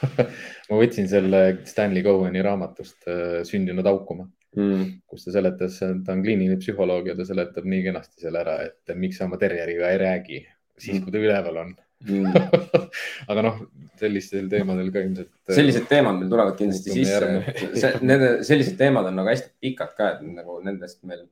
ma 0.68 0.76
võtsin 0.80 1.08
selle 1.08 1.40
Stanley 1.68 2.02
Coweni 2.04 2.42
raamatust 2.44 3.08
äh, 3.08 3.40
Sündinud 3.48 3.86
haukuma 3.86 4.24
mm., 4.56 4.86
kus 5.10 5.26
ta 5.26 5.36
seletas, 5.36 5.78
ta 5.80 6.16
on 6.16 6.24
kliiniline 6.24 6.56
psühholoog 6.60 7.12
ja 7.12 7.16
ta 7.18 7.28
seletab 7.28 7.68
nii 7.68 7.84
kenasti 7.90 8.24
selle 8.24 8.40
ära, 8.40 8.56
et 8.70 8.96
miks 8.96 9.20
sa 9.20 9.28
oma 9.28 9.38
terjeriga 9.40 9.92
ei 9.92 10.00
räägi 10.00 10.40
siis, 10.78 10.96
mm. 10.96 11.04
kui 11.04 11.14
ta 11.14 11.22
üleval 11.22 11.62
on 11.64 11.76
mm. 12.08 12.78
aga 13.30 13.44
noh, 13.46 13.60
sellistel 14.00 14.48
teemadel 14.52 14.88
ka 14.94 15.02
ilmselt. 15.04 15.32
Äh, 15.48 15.56
sellised 15.58 15.88
teemad 15.90 16.20
meil 16.20 16.32
tulevad 16.32 16.56
kindlasti 16.58 16.94
sisse. 16.94 17.98
Need, 18.06 18.24
sellised 18.48 18.78
teemad 18.80 19.10
on 19.10 19.20
nagu 19.20 19.32
hästi 19.32 19.52
pikad 19.62 19.92
ka, 19.98 20.14
et 20.16 20.24
nagu 20.40 20.58
nendest 20.64 21.02
meil 21.08 21.26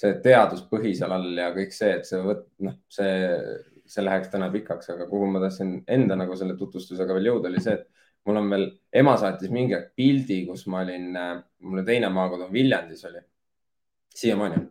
see 0.00 0.16
teaduspõhi 0.24 0.94
seal 0.96 1.12
all 1.12 1.30
ja 1.36 1.50
kõik 1.54 1.74
see, 1.76 1.92
et 1.98 2.08
see 2.08 2.20
võt-, 2.24 2.46
noh, 2.64 2.76
see, 2.92 3.14
see 3.90 4.04
läheks 4.04 4.30
täna 4.32 4.48
pikaks, 4.52 4.92
aga 4.94 5.06
kuhu 5.10 5.28
ma 5.28 5.42
tahtsin 5.42 5.80
enda 5.90 6.16
nagu 6.18 6.36
selle 6.40 6.56
tutvustusega 6.58 7.16
veel 7.18 7.32
jõuda, 7.32 7.50
oli 7.50 7.62
see, 7.62 7.76
et 7.76 7.88
mul 8.28 8.40
on 8.40 8.50
veel, 8.52 8.66
ema 9.02 9.16
saatis 9.20 9.52
mingi 9.52 9.76
aeg 9.76 9.90
pildi, 9.96 10.42
kus 10.48 10.66
ma 10.72 10.82
olin, 10.86 11.10
mul 11.66 11.84
teine 11.86 12.08
maakodu 12.12 12.48
Viljandis 12.52 13.04
oli, 13.08 13.22
siiamaani. 14.16 14.62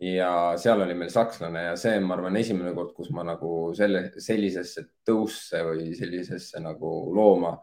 Ja 0.00 0.30
seal 0.60 0.82
oli 0.84 0.94
meil 0.94 1.10
sakslane 1.12 1.62
ja 1.70 1.76
see, 1.80 1.96
ma 2.04 2.16
arvan, 2.16 2.36
esimene 2.36 2.74
kord, 2.76 2.92
kus 2.96 3.08
ma 3.16 3.24
nagu 3.24 3.72
selle, 3.76 4.10
sellisesse 4.20 4.84
tõusse 5.06 5.62
või 5.64 5.94
sellisesse 5.96 6.60
nagu 6.60 6.90
looma 7.16 7.54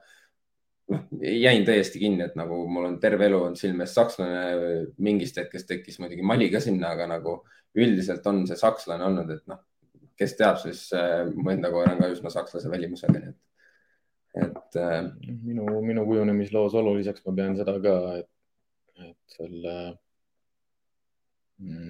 noh, 0.89 1.03
jäin 1.21 1.65
täiesti 1.67 2.01
kinni, 2.01 2.25
et 2.25 2.37
nagu 2.39 2.63
mul 2.69 2.89
on 2.89 2.97
terve 3.03 3.27
elu 3.29 3.39
olnud 3.39 3.59
silme 3.59 3.85
ees 3.85 3.93
sakslane, 3.97 4.41
mingist 4.97 5.37
hetkest 5.39 5.69
tekkis 5.69 5.99
muidugi 6.01 6.25
Mali 6.25 6.49
ka 6.53 6.61
sinna, 6.63 6.95
aga 6.97 7.07
nagu 7.13 7.37
üldiselt 7.77 8.25
on 8.29 8.43
see 8.49 8.57
sakslane 8.57 9.05
olnud, 9.05 9.29
et 9.33 9.45
noh, 9.49 9.61
kes 10.17 10.37
teab, 10.39 10.59
siis 10.61 10.87
äh, 10.97 11.23
mu 11.33 11.53
enda 11.53 11.71
koer 11.73 11.93
on 11.93 12.01
ka 12.01 12.11
üsna 12.13 12.33
sakslase 12.33 12.69
välimusega, 12.71 13.21
nii 13.21 13.33
et, 13.33 14.47
et 14.47 14.81
äh.... 14.81 14.99
minu, 15.45 15.69
minu 15.85 16.05
kujunemisloos 16.09 16.73
oluliseks 16.81 17.25
ma 17.27 17.37
pean 17.37 17.57
seda 17.57 17.77
ka, 17.81 17.97
et, 18.21 18.29
et 19.05 19.37
selle 19.37 19.77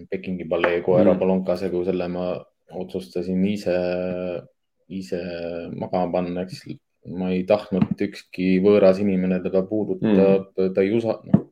Pekingi 0.10 0.46
palee 0.50 0.82
koera 0.86 1.14
mm. 1.14 1.20
Polonkasega, 1.20 1.84
selle 1.88 2.08
ma 2.12 2.26
otsustasin 2.74 3.44
ise, 3.48 3.76
ise 4.92 5.22
magama 5.78 6.12
panna, 6.18 6.44
eks 6.44 6.66
ma 7.14 7.32
ei 7.34 7.44
tahtnud, 7.48 7.96
ükski 8.06 8.58
võõras 8.64 9.00
inimene 9.04 9.40
teda 9.44 9.64
puudutab 9.68 10.54
mm., 10.56 10.74
ta 10.76 10.84
ei 10.84 10.94
usa-, 10.96 11.20
noh, 11.28 11.48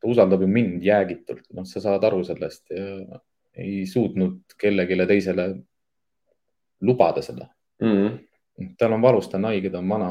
ta 0.00 0.10
usaldab 0.10 0.44
ju 0.44 0.48
mind 0.50 0.84
jäägitult, 0.84 1.44
noh, 1.56 1.66
sa 1.68 1.82
saad 1.84 2.04
aru 2.04 2.22
sellest 2.26 2.72
ja 2.72 3.20
ei 3.54 3.84
suutnud 3.86 4.56
kellelegi 4.58 4.98
teisele 5.06 5.46
lubada 6.84 7.22
seda 7.22 7.46
mm.. 7.82 8.16
tal 8.78 8.96
on 8.96 9.04
valus, 9.04 9.28
ta 9.30 9.38
on 9.38 9.50
haige, 9.50 9.70
ta 9.70 9.78
on 9.82 9.92
vana 9.94 10.10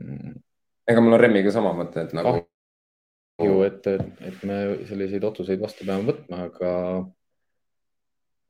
mm.. 0.00 0.38
ega 0.88 1.04
mul 1.04 1.18
on 1.18 1.22
Remmiga 1.22 1.52
sama 1.54 1.74
mõte, 1.76 2.06
et 2.06 2.16
nagu 2.16 2.32
kahju, 2.38 2.48
et, 3.66 3.86
et, 3.86 4.22
et 4.28 4.46
me 4.48 4.58
selliseid 4.88 5.24
otsuseid 5.24 5.60
vastu 5.60 5.86
peame 5.88 6.08
võtma, 6.08 6.46
aga 6.48 6.72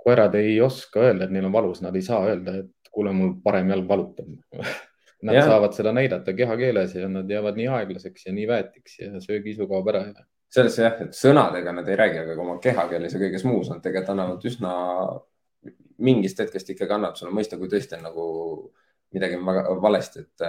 koerad 0.02 0.34
ei 0.38 0.60
oska 0.60 1.02
öelda, 1.06 1.26
et 1.26 1.34
neil 1.34 1.46
on 1.48 1.54
valus, 1.54 1.82
nad 1.84 1.96
ei 1.96 2.04
saa 2.04 2.24
öelda, 2.30 2.56
et 2.64 2.92
kuule, 2.92 3.12
mul 3.16 3.36
parem 3.44 3.70
jalg 3.72 3.88
valutab 3.88 4.32
Nad 5.22 5.36
ja. 5.38 5.44
saavad 5.46 5.74
seda 5.76 5.92
näidata 5.94 6.32
kehakeeles 6.34 6.96
ja 6.98 7.08
nad 7.08 7.28
jäävad 7.30 7.54
nii 7.54 7.68
aeglaseks 7.70 8.24
ja 8.26 8.32
nii 8.34 8.46
väetiks 8.50 8.96
ja 8.98 9.20
söögiisu 9.22 9.68
kaob 9.70 9.86
ära 9.92 10.00
ja. 10.08 10.24
selles 10.50 10.78
jah, 10.80 10.96
et 11.04 11.14
sõnadega 11.14 11.74
nad 11.76 11.86
ei 11.86 11.98
räägi, 12.00 12.24
aga 12.24 12.34
oma 12.42 12.56
kehakeeles 12.64 13.14
ja 13.14 13.20
kõiges 13.22 13.44
muus 13.46 13.70
nad 13.70 13.78
tegelikult 13.84 14.10
annavad 14.16 14.46
üsna, 14.50 14.72
mingist 16.02 16.42
hetkest 16.42 16.74
ikkagi 16.74 16.96
annavad 16.96 17.20
sulle 17.20 17.36
mõista, 17.38 17.58
kui 17.60 17.70
tõesti 17.70 18.00
on 18.00 18.02
nagu 18.08 18.26
midagi 19.14 19.38
valesti, 19.86 20.24
et, 20.26 20.46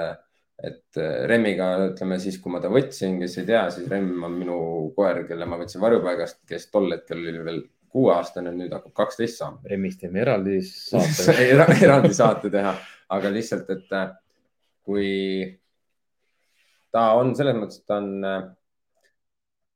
et 0.63 0.99
Remmiga, 1.27 1.73
ütleme 1.89 2.17
siis, 2.23 2.37
kui 2.39 2.53
ma 2.53 2.61
ta 2.63 2.69
võtsin, 2.71 3.17
kes 3.19 3.37
ei 3.41 3.47
tea, 3.49 3.65
siis 3.73 3.89
Remm 3.91 4.23
on 4.23 4.35
minu 4.37 4.57
koer, 4.95 5.25
kelle 5.27 5.47
ma 5.49 5.59
võtsin 5.59 5.83
varjupaigast, 5.83 6.43
kes 6.47 6.69
tol 6.71 6.87
hetkel 6.93 7.19
oli 7.19 7.43
veel 7.43 7.63
kuueaastane, 7.93 8.53
nüüd 8.55 8.73
hakkab 8.73 8.93
kaksteist 9.03 9.41
saama. 9.41 9.61
Remist 9.69 10.01
teeme 10.01 10.23
eraldi 10.23 10.61
saate 10.65 11.35
eraldi 11.85 12.13
saate 12.15 12.51
teha, 12.53 12.73
aga 13.13 13.31
lihtsalt, 13.33 13.69
et 13.75 13.97
äh, 13.99 14.13
kui 14.87 15.09
ta 16.93 17.09
on 17.19 17.33
selles 17.37 17.57
mõttes, 17.57 17.81
et 17.81 17.89
ta 17.89 17.99
on, 18.01 18.09
äh, 18.27 18.47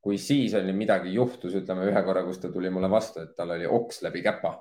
kui 0.04 0.18
siis 0.22 0.56
oli 0.58 0.74
midagi 0.78 1.14
juhtus, 1.14 1.56
ütleme 1.60 1.90
ühe 1.90 2.04
korra, 2.06 2.24
kus 2.26 2.42
ta 2.42 2.52
tuli 2.54 2.72
mulle 2.74 2.90
vastu, 2.92 3.26
et 3.26 3.36
tal 3.38 3.54
oli 3.58 3.70
oks 3.70 4.02
läbi 4.06 4.24
käpa, 4.26 4.56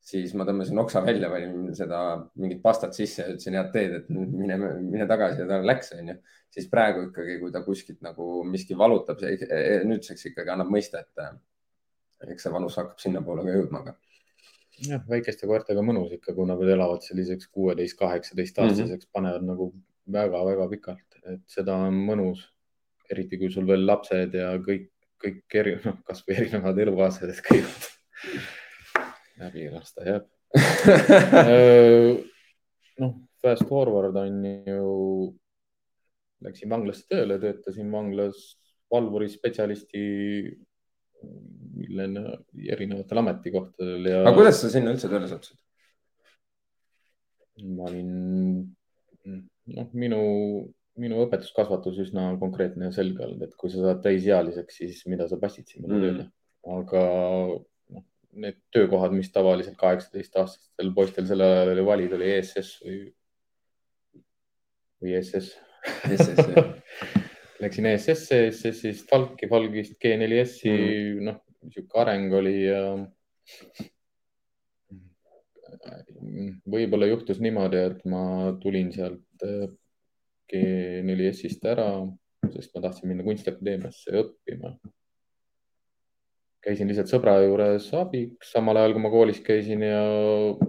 siis 0.00 0.32
ma 0.36 0.46
tõmbasin 0.48 0.80
oksa 0.80 1.02
välja, 1.04 1.28
panin 1.32 1.70
seda 1.76 2.00
mingit 2.40 2.60
pastat 2.64 2.96
sisse 2.96 3.22
ja 3.22 3.32
ütlesin 3.34 3.56
head 3.58 3.72
teed, 3.74 3.96
et 4.00 4.12
mine, 4.12 4.56
mine 4.80 5.06
tagasi 5.08 5.42
ja 5.42 5.48
ta 5.48 5.60
läks, 5.64 5.92
onju. 5.96 6.16
siis 6.50 6.68
praegu 6.72 7.06
ikkagi, 7.08 7.38
kui 7.42 7.52
ta 7.54 7.62
kuskilt 7.66 8.00
nagu 8.04 8.28
miski 8.48 8.76
valutab, 8.78 9.20
see 9.20 9.82
nüüdseks 9.86 10.30
ikkagi 10.32 10.54
annab 10.54 10.72
mõista, 10.72 11.04
et 11.04 11.24
äh, 11.24 11.34
eks 12.32 12.46
see 12.46 12.54
vanus 12.54 12.78
hakkab 12.80 13.02
sinnapoole 13.02 13.44
ka 13.46 13.58
jõudma, 13.58 13.82
aga. 13.84 13.96
jah, 14.88 15.04
väikeste 15.08 15.48
koertega 15.50 15.84
mõnus 15.84 16.16
ikka, 16.16 16.34
kui 16.36 16.48
nad 16.48 16.64
elavad 16.64 17.04
selliseks 17.04 17.50
kuueteist, 17.52 17.98
kaheksateist 18.00 18.58
aastaseks 18.58 18.88
mm, 18.88 19.04
-hmm. 19.04 19.12
panevad 19.18 19.46
nagu 19.52 19.72
väga-väga 20.10 20.70
pikalt, 20.72 21.20
et 21.26 21.44
seda 21.46 21.76
on 21.76 22.00
mõnus. 22.08 22.48
eriti 23.10 23.38
kui 23.38 23.48
sul 23.50 23.66
veel 23.66 23.80
lapsed 23.86 24.34
ja 24.38 24.52
kõik, 24.62 24.84
kõik 25.18 25.54
eri, 25.58 25.72
noh, 25.82 25.96
kasvõi 26.06 26.36
erinevad 26.36 26.78
elukaaslased 26.78 27.40
käivad 27.42 27.88
läbi, 29.40 29.66
las 29.72 29.94
ta 29.96 30.06
jääb 30.06 30.28
noh, 33.02 33.12
fast 33.42 33.66
forward 33.70 34.16
on 34.18 34.40
ju, 34.66 34.88
läksin 36.44 36.72
vanglasse 36.72 37.06
tööle, 37.10 37.38
töötasin 37.42 37.92
vanglas 37.92 38.38
valvuri 38.90 39.28
spetsialisti 39.30 40.02
millena 41.80 42.34
erinevatel 42.74 43.22
ametikohtadel 43.22 44.10
ja. 44.10 44.20
aga 44.24 44.36
kuidas 44.36 44.60
sa 44.62 44.72
sinna 44.72 44.94
üldse 44.94 45.10
tööle 45.12 45.28
sattusid? 45.30 45.58
ma 47.60 47.90
olin, 47.90 48.12
noh, 49.76 49.88
minu, 49.92 50.20
minu 51.00 51.24
õpetuskasvatus 51.26 51.98
üsna 52.06 52.30
konkreetne 52.40 52.88
ja 52.88 52.94
selge 52.94 53.26
olnud, 53.26 53.42
et 53.44 53.56
kui 53.60 53.72
sa 53.72 53.82
saad 53.84 54.00
täisealiseks, 54.04 54.78
siis 54.80 55.02
mida 55.10 55.26
sa 55.28 55.36
passid 55.40 55.68
sinna 55.68 55.90
mm. 55.90 56.06
tööle. 56.06 56.24
aga 56.78 57.02
noh, 57.52 57.66
need 58.32 58.58
töökohad, 58.74 59.14
mis 59.16 59.32
tavaliselt 59.34 59.78
kaheksateistaastastel 59.80 60.92
poistel 60.94 61.26
sel 61.26 61.42
ajal 61.44 61.72
oli 61.74 61.86
valida, 61.86 62.18
oli 62.18 62.30
ESS 62.36 62.76
või, 62.84 63.00
või 65.02 65.16
ESS. 65.18 65.54
ESS 66.10 66.52
jah 66.54 66.70
Läksin 67.60 67.86
ESS-i, 67.90 68.36
ESS-ist 68.46 69.10
Falki, 69.10 69.48
Falgist 69.48 69.98
G4S-i 70.00 70.70
mm., 70.72 71.24
noh, 71.26 71.40
niisugune 71.60 72.00
areng 72.00 72.36
oli 72.38 72.54
ja 72.62 72.80
võib-olla 76.70 77.08
juhtus 77.10 77.40
niimoodi, 77.44 77.82
et 77.90 78.00
ma 78.08 78.22
tulin 78.62 78.88
sealt 78.94 79.44
äh, 79.44 79.66
G4S-ist 80.52 81.66
ära, 81.68 81.90
sest 82.54 82.72
ma 82.74 82.84
tahtsin 82.86 83.10
minna 83.10 83.26
Kunstiakadeemiasse 83.26 84.16
õppima. 84.22 84.72
Käisin 86.64 86.90
lihtsalt 86.90 87.10
sõbra 87.10 87.38
juures 87.44 87.88
abiks, 87.96 88.52
samal 88.52 88.80
ajal 88.80 88.94
kui 88.96 89.04
ma 89.04 89.12
koolis 89.12 89.40
käisin 89.44 89.84
ja 89.84 90.00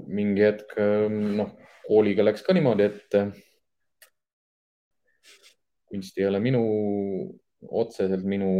mingi 0.07 0.45
hetk, 0.45 0.75
noh, 1.11 1.53
kooliga 1.87 2.25
läks 2.25 2.45
ka 2.45 2.55
niimoodi, 2.55 2.87
et 2.87 3.17
kunst 5.91 6.19
ei 6.19 6.27
ole 6.29 6.39
minu, 6.43 6.61
otseselt 7.83 8.23
minu 8.27 8.51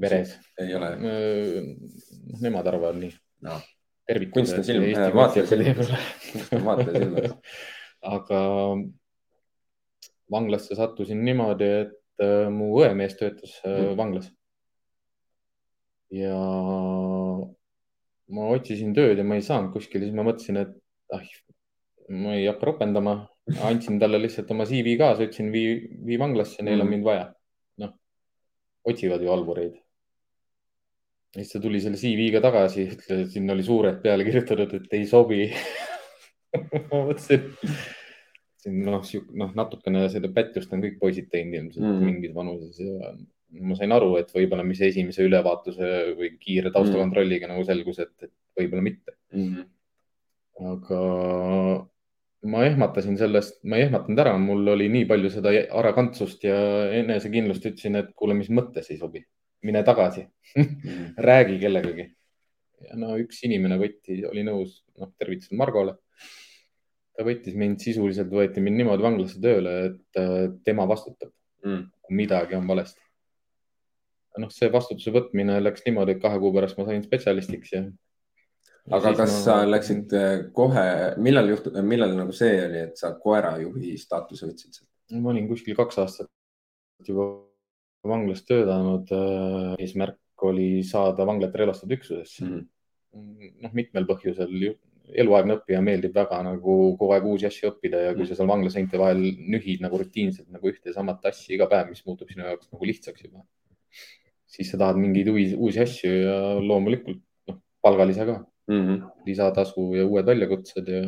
veres. 0.00 0.36
ei 0.60 0.72
ole? 0.78 0.94
noh, 1.02 2.38
nemad 2.40 2.70
arvavad 2.70 2.96
nii 3.00 3.12
no.. 3.46 3.58
kunst 4.32 4.56
on 4.56 4.64
silm, 4.64 4.88
vaataja 5.16 5.46
silmas. 5.50 5.92
vaataja 6.64 7.04
silmas. 7.04 7.36
aga 8.16 8.40
vanglasse 10.32 10.76
sattusin 10.78 11.22
niimoodi, 11.24 11.68
et 11.84 12.24
äh, 12.24 12.48
mu 12.52 12.72
õemees 12.80 13.16
töötas 13.20 13.58
mm. 13.64 13.94
vanglas. 13.98 14.32
Ja 16.14 16.36
ma 18.34 18.50
otsisin 18.54 18.94
tööd 18.96 19.18
ja 19.20 19.26
ma 19.26 19.38
ei 19.38 19.44
saanud 19.44 19.72
kuskile, 19.74 20.06
siis 20.06 20.16
ma 20.16 20.24
mõtlesin, 20.26 20.60
et 20.62 20.72
ah, 21.14 21.26
ma 22.12 22.36
ei 22.36 22.46
hakka 22.48 22.70
ropendama, 22.70 23.18
andsin 23.68 23.98
talle 24.00 24.20
lihtsalt 24.20 24.50
oma 24.52 24.66
CV 24.68 24.96
kaasa, 25.00 25.26
ütlesin 25.26 25.52
vii, 25.52 25.74
vii 26.08 26.20
vanglasse, 26.20 26.64
neil 26.64 26.84
on 26.84 26.90
mind 26.92 27.06
vaja. 27.06 27.28
noh, 27.82 27.94
otsivad 28.88 29.22
ju 29.24 29.32
halvureid. 29.32 29.76
siis 31.36 31.52
ta 31.52 31.60
tuli 31.60 31.80
selle 31.84 32.00
CV-ga 32.00 32.42
tagasi, 32.44 32.88
ütles, 32.96 33.24
et 33.26 33.32
sinna 33.36 33.56
oli 33.56 33.64
suurelt 33.64 34.02
peale 34.02 34.26
kirjutatud, 34.28 34.74
et 34.74 34.98
ei 34.98 35.06
sobi 35.08 35.46
ma 36.90 37.04
mõtlesin, 37.08 37.48
noh, 38.84 39.04
noh, 39.42 39.56
natukene 39.56 40.06
seda 40.12 40.30
pättust 40.34 40.72
on 40.72 40.84
kõik 40.84 40.96
poisid 41.00 41.28
teinud 41.32 41.60
ilmselt 41.60 41.84
mm. 41.84 42.04
mingis 42.04 42.36
vanuses 42.36 42.80
ja 42.80 43.12
ma 43.48 43.76
sain 43.78 43.92
aru, 43.94 44.12
et 44.20 44.32
võib-olla 44.34 44.64
mis 44.66 44.80
esimese 44.84 45.24
ülevaatuse 45.24 45.90
või 46.18 46.34
kiire 46.40 46.72
taustakontrolliga 46.74 47.46
mm. 47.46 47.54
nagu 47.54 47.64
selgus, 47.66 48.00
et, 48.04 48.12
et 48.26 48.32
võib-olla 48.58 48.84
mitte 48.84 49.14
mm. 49.32 49.62
aga 50.72 51.00
ma 52.52 52.64
ehmatasin 52.68 53.16
sellest, 53.18 53.58
ma 53.66 53.78
ei 53.78 53.86
ehmatanud 53.88 54.20
ära, 54.22 54.34
mul 54.40 54.74
oli 54.74 54.86
nii 54.92 55.08
palju 55.10 55.30
seda 55.32 55.52
aragantsust 55.80 56.44
ja 56.46 56.58
enesekindlust, 57.00 57.64
ütlesin, 57.72 57.98
et 57.98 58.12
kuule, 58.18 58.36
mis 58.38 58.50
mõttes 58.54 58.92
ei 58.92 59.00
sobi, 59.00 59.24
mine 59.66 59.82
tagasi 59.86 60.26
mm. 60.54 61.16
räägi 61.28 61.58
kellegagi. 61.64 62.10
ja 62.88 63.00
no 63.00 63.16
üks 63.18 63.40
inimene 63.48 63.80
võtti, 63.80 64.20
oli 64.28 64.44
nõus, 64.46 64.82
noh, 65.00 65.10
tervitused 65.18 65.56
Margole. 65.58 65.96
ta 67.16 67.24
võttis 67.26 67.56
mind 67.58 67.80
sisuliselt, 67.82 68.30
võeti 68.30 68.62
mind 68.62 68.78
niimoodi 68.78 69.02
vanglasse 69.02 69.40
tööle, 69.42 69.74
et 69.88 70.62
tema 70.68 70.86
vastutab 70.86 71.32
mm., 71.64 71.84
kui 72.04 72.22
midagi 72.22 72.54
on 72.54 72.68
valesti. 72.68 73.07
Noh, 74.38 74.50
see 74.54 74.70
vastutuse 74.72 75.14
võtmine 75.14 75.58
läks 75.62 75.86
niimoodi, 75.86 76.16
et 76.16 76.22
kahe 76.22 76.38
kuu 76.42 76.52
pärast 76.54 76.78
ma 76.78 76.86
sain 76.88 77.02
spetsialistiks 77.04 77.74
ja 77.74 77.82
aga 78.90 79.12
kas 79.16 79.32
ma... 79.32 79.40
sa 79.42 79.56
läksid 79.68 80.14
äh, 80.16 80.30
kohe, 80.54 80.86
millal 81.20 81.52
juhtus, 81.52 81.76
millal 81.84 82.14
nagu 82.16 82.34
see 82.36 82.54
oli, 82.64 82.86
et 82.88 83.00
sa 83.00 83.12
koerajuhi 83.20 83.96
staatuse 84.00 84.48
võtsid 84.48 84.80
sealt? 84.80 85.20
ma 85.22 85.32
olin 85.32 85.48
kuskil 85.48 85.76
kaks 85.76 86.00
aastat 86.02 86.28
juba 87.08 87.30
vanglas 88.08 88.44
töötanud. 88.46 89.10
Äh, 89.14 89.76
eesmärk 89.84 90.44
oli 90.48 90.84
saada 90.86 91.26
vanglate 91.26 91.58
relvastatud 91.58 91.96
üksusesse 91.98 92.44
mm. 92.44 92.58
-hmm. 92.58 93.54
noh, 93.64 93.72
mitmel 93.74 94.06
põhjusel. 94.08 94.76
eluaegne 95.08 95.54
õppija 95.56 95.78
meeldib 95.80 96.12
väga 96.12 96.42
nagu 96.44 96.72
kogu 97.00 97.14
aeg 97.14 97.24
uusi 97.24 97.46
asju 97.48 97.70
õppida 97.70 98.00
ja 98.02 98.10
kui 98.12 98.22
mm. 98.22 98.28
sa 98.28 98.36
seal 98.36 98.48
vanglaseinte 98.50 98.98
vahel 99.00 99.22
nühid 99.54 99.80
nagu 99.80 99.98
rutiinselt 99.98 100.50
nagu 100.52 100.68
ühte 100.68 100.90
ja 100.90 100.98
samat 100.98 101.24
asja 101.30 101.54
iga 101.54 101.66
päev, 101.66 101.88
mis 101.88 102.04
muutub 102.04 102.28
sinu 102.28 102.44
jaoks 102.44 102.68
nagu 102.72 102.88
lihtsaks 102.90 103.24
juba, 103.24 103.40
siis 104.48 104.70
sa 104.72 104.80
tahad 104.80 104.98
mingeid 105.00 105.28
uusi 105.30 105.82
asju 105.82 106.12
ja 106.24 106.36
loomulikult 106.60 107.20
noh, 107.50 107.58
palgalisa 107.84 108.26
ka 108.28 108.38
mm 108.68 108.80
-hmm. 108.86 109.10
lisatasu 109.26 109.84
ja 109.96 110.06
uued 110.06 110.26
väljakutsed 110.26 110.88
ja 110.94 111.02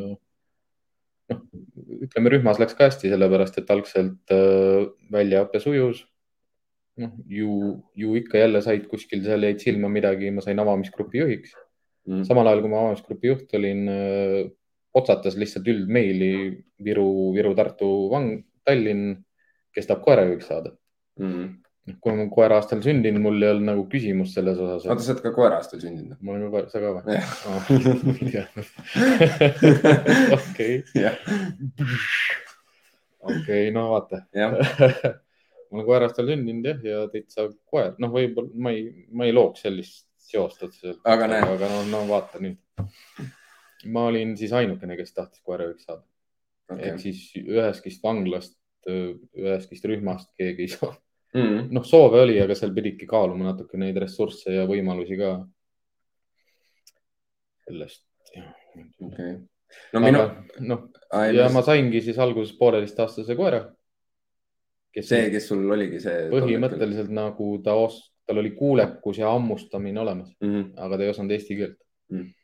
noh, 1.31 1.41
ütleme 2.05 2.33
rühmas 2.35 2.61
läks 2.61 2.77
ka 2.77 2.91
hästi, 2.91 3.13
sellepärast 3.13 3.59
et 3.59 3.71
algselt 3.71 4.35
äh, 4.37 4.87
väljaõpe 5.17 5.61
sujus. 5.61 6.07
noh, 7.01 7.13
ju, 7.33 7.81
ju 7.97 8.15
ikka 8.19 8.39
jälle 8.39 8.61
said 8.63 8.87
kuskil 8.89 9.23
seal 9.25 9.43
jäid 9.47 9.61
silma 9.63 9.89
midagi, 9.89 10.31
ma 10.31 10.43
sain 10.45 10.59
avamisgrupi 10.59 11.19
juhiks 11.19 11.55
mm. 12.07 12.13
-hmm. 12.13 12.25
samal 12.29 12.47
ajal, 12.47 12.61
kui 12.61 12.71
ma 12.71 12.81
avamisgrupi 12.81 13.31
juht 13.31 13.55
olin 13.55 13.89
äh,, 13.89 14.51
otsatas 14.95 15.37
lihtsalt 15.37 15.69
üldmeili 15.69 16.65
Viru, 16.85 17.33
Viru, 17.33 17.55
Tartu, 17.55 18.11
Vang, 18.11 18.45
Tallinn, 18.65 19.25
kes 19.73 19.87
tahab 19.87 20.05
koerajuhiks 20.05 20.47
saada 20.51 20.77
mm. 21.19 21.33
-hmm 21.33 21.60
kui 22.01 22.13
ma 22.17 22.27
koera 22.33 22.59
aastal 22.61 22.83
sündinud, 22.85 23.23
mul 23.25 23.41
ei 23.43 23.51
olnud 23.55 23.67
nagu 23.71 23.87
küsimust 23.91 24.37
selles 24.37 24.59
osas 24.61 24.85
oota, 24.85 25.03
sa 25.05 25.15
oled 25.15 25.23
ka 25.25 25.33
koera 25.35 25.61
aastal 25.61 25.81
sündinud? 25.83 26.19
ma 26.21 26.35
olen 26.35 26.43
ka 26.45 26.51
koer, 26.55 26.67
sa 26.71 26.79
ka 26.83 26.89
või? 26.97 27.05
okei. 30.37 30.75
okei, 33.33 33.65
no 33.75 33.87
vaata. 33.95 34.17
ma 35.71 35.81
olen 35.81 35.89
koera 35.89 36.11
aastal 36.11 36.31
sündinud 36.31 36.69
jah, 36.69 36.79
ja 36.85 37.03
täitsa 37.13 37.49
koer, 37.73 37.97
noh, 38.03 38.13
võib-olla 38.15 38.51
ma 38.69 38.77
ei, 38.77 38.87
ma 39.17 39.29
ei 39.29 39.35
looks 39.35 39.65
sellist 39.67 40.07
seost 40.31 40.63
otseselt. 40.69 41.03
aga, 41.09 41.31
aga 41.41 41.67
no, 41.73 41.83
no 41.91 42.05
vaata 42.13 42.43
nüüd. 42.45 42.61
ma 43.91 44.07
olin 44.13 44.37
siis 44.39 44.53
ainukene, 44.53 45.01
kes 45.01 45.17
tahtis 45.17 45.41
koerajuhiks 45.49 45.89
saada 45.89 46.05
okay.. 46.69 46.91
ehk 46.91 46.99
siis 47.09 47.31
ühestki 47.41 47.97
vanglast, 48.05 48.59
ühestki 48.87 49.81
rühmast 49.89 50.29
keegi 50.37 50.69
ei 50.69 50.75
saanud 50.77 51.01
mm.. 51.35 51.71
noh, 51.75 51.87
soove 51.87 52.23
oli, 52.25 52.39
aga 52.43 52.57
seal 52.59 52.73
pididki 52.77 53.09
kaaluma 53.11 53.51
natuke 53.51 53.81
neid 53.81 53.99
ressursse 54.03 54.55
ja 54.55 54.67
võimalusi 54.71 55.19
ka. 55.21 55.35
sellest. 57.67 58.03
okei 58.35 59.05
okay.. 59.07 59.37
no 59.95 60.03
minu. 60.05 60.25
noh, 60.67 60.89
ja 61.35 61.51
ma 61.55 61.63
saingi 61.67 62.03
siis 62.05 62.19
alguses 62.19 62.57
pooleteistaastase 62.59 63.37
koera. 63.39 63.63
see, 64.99 65.31
kes 65.31 65.49
sul 65.53 65.65
oligi 65.71 66.03
see? 66.03 66.27
põhimõtteliselt 66.33 67.15
nagu 67.15 67.53
ta 67.65 67.77
os-, 67.79 68.03
tal 68.27 68.43
oli 68.43 68.55
kuulekus 68.59 69.23
ja 69.23 69.31
hammustamine 69.31 70.03
olemas 70.03 70.35
mm, 70.41 70.51
-hmm. 70.51 70.69
aga 70.87 70.97
ta 70.99 71.07
ei 71.07 71.15
osanud 71.15 71.39
eesti 71.39 71.57
keelt 71.57 71.81
mm. 72.11 72.19
-hmm 72.19 72.37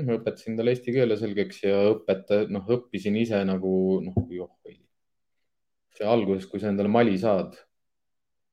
ma 0.00 0.16
õpetasin 0.16 0.56
talle 0.56 0.72
eesti 0.72 0.92
keele 0.94 1.16
selgeks 1.20 1.58
ja 1.66 1.74
õpeta-, 1.90 2.46
noh, 2.48 2.64
õppisin 2.76 3.16
ise 3.20 3.42
nagu 3.44 4.00
noh, 4.00 4.14
joh, 4.32 4.48
see 5.92 6.08
alguses, 6.08 6.46
kui 6.48 6.62
sa 6.62 6.70
endale 6.72 6.88
mali 6.88 7.18
saad, 7.20 7.58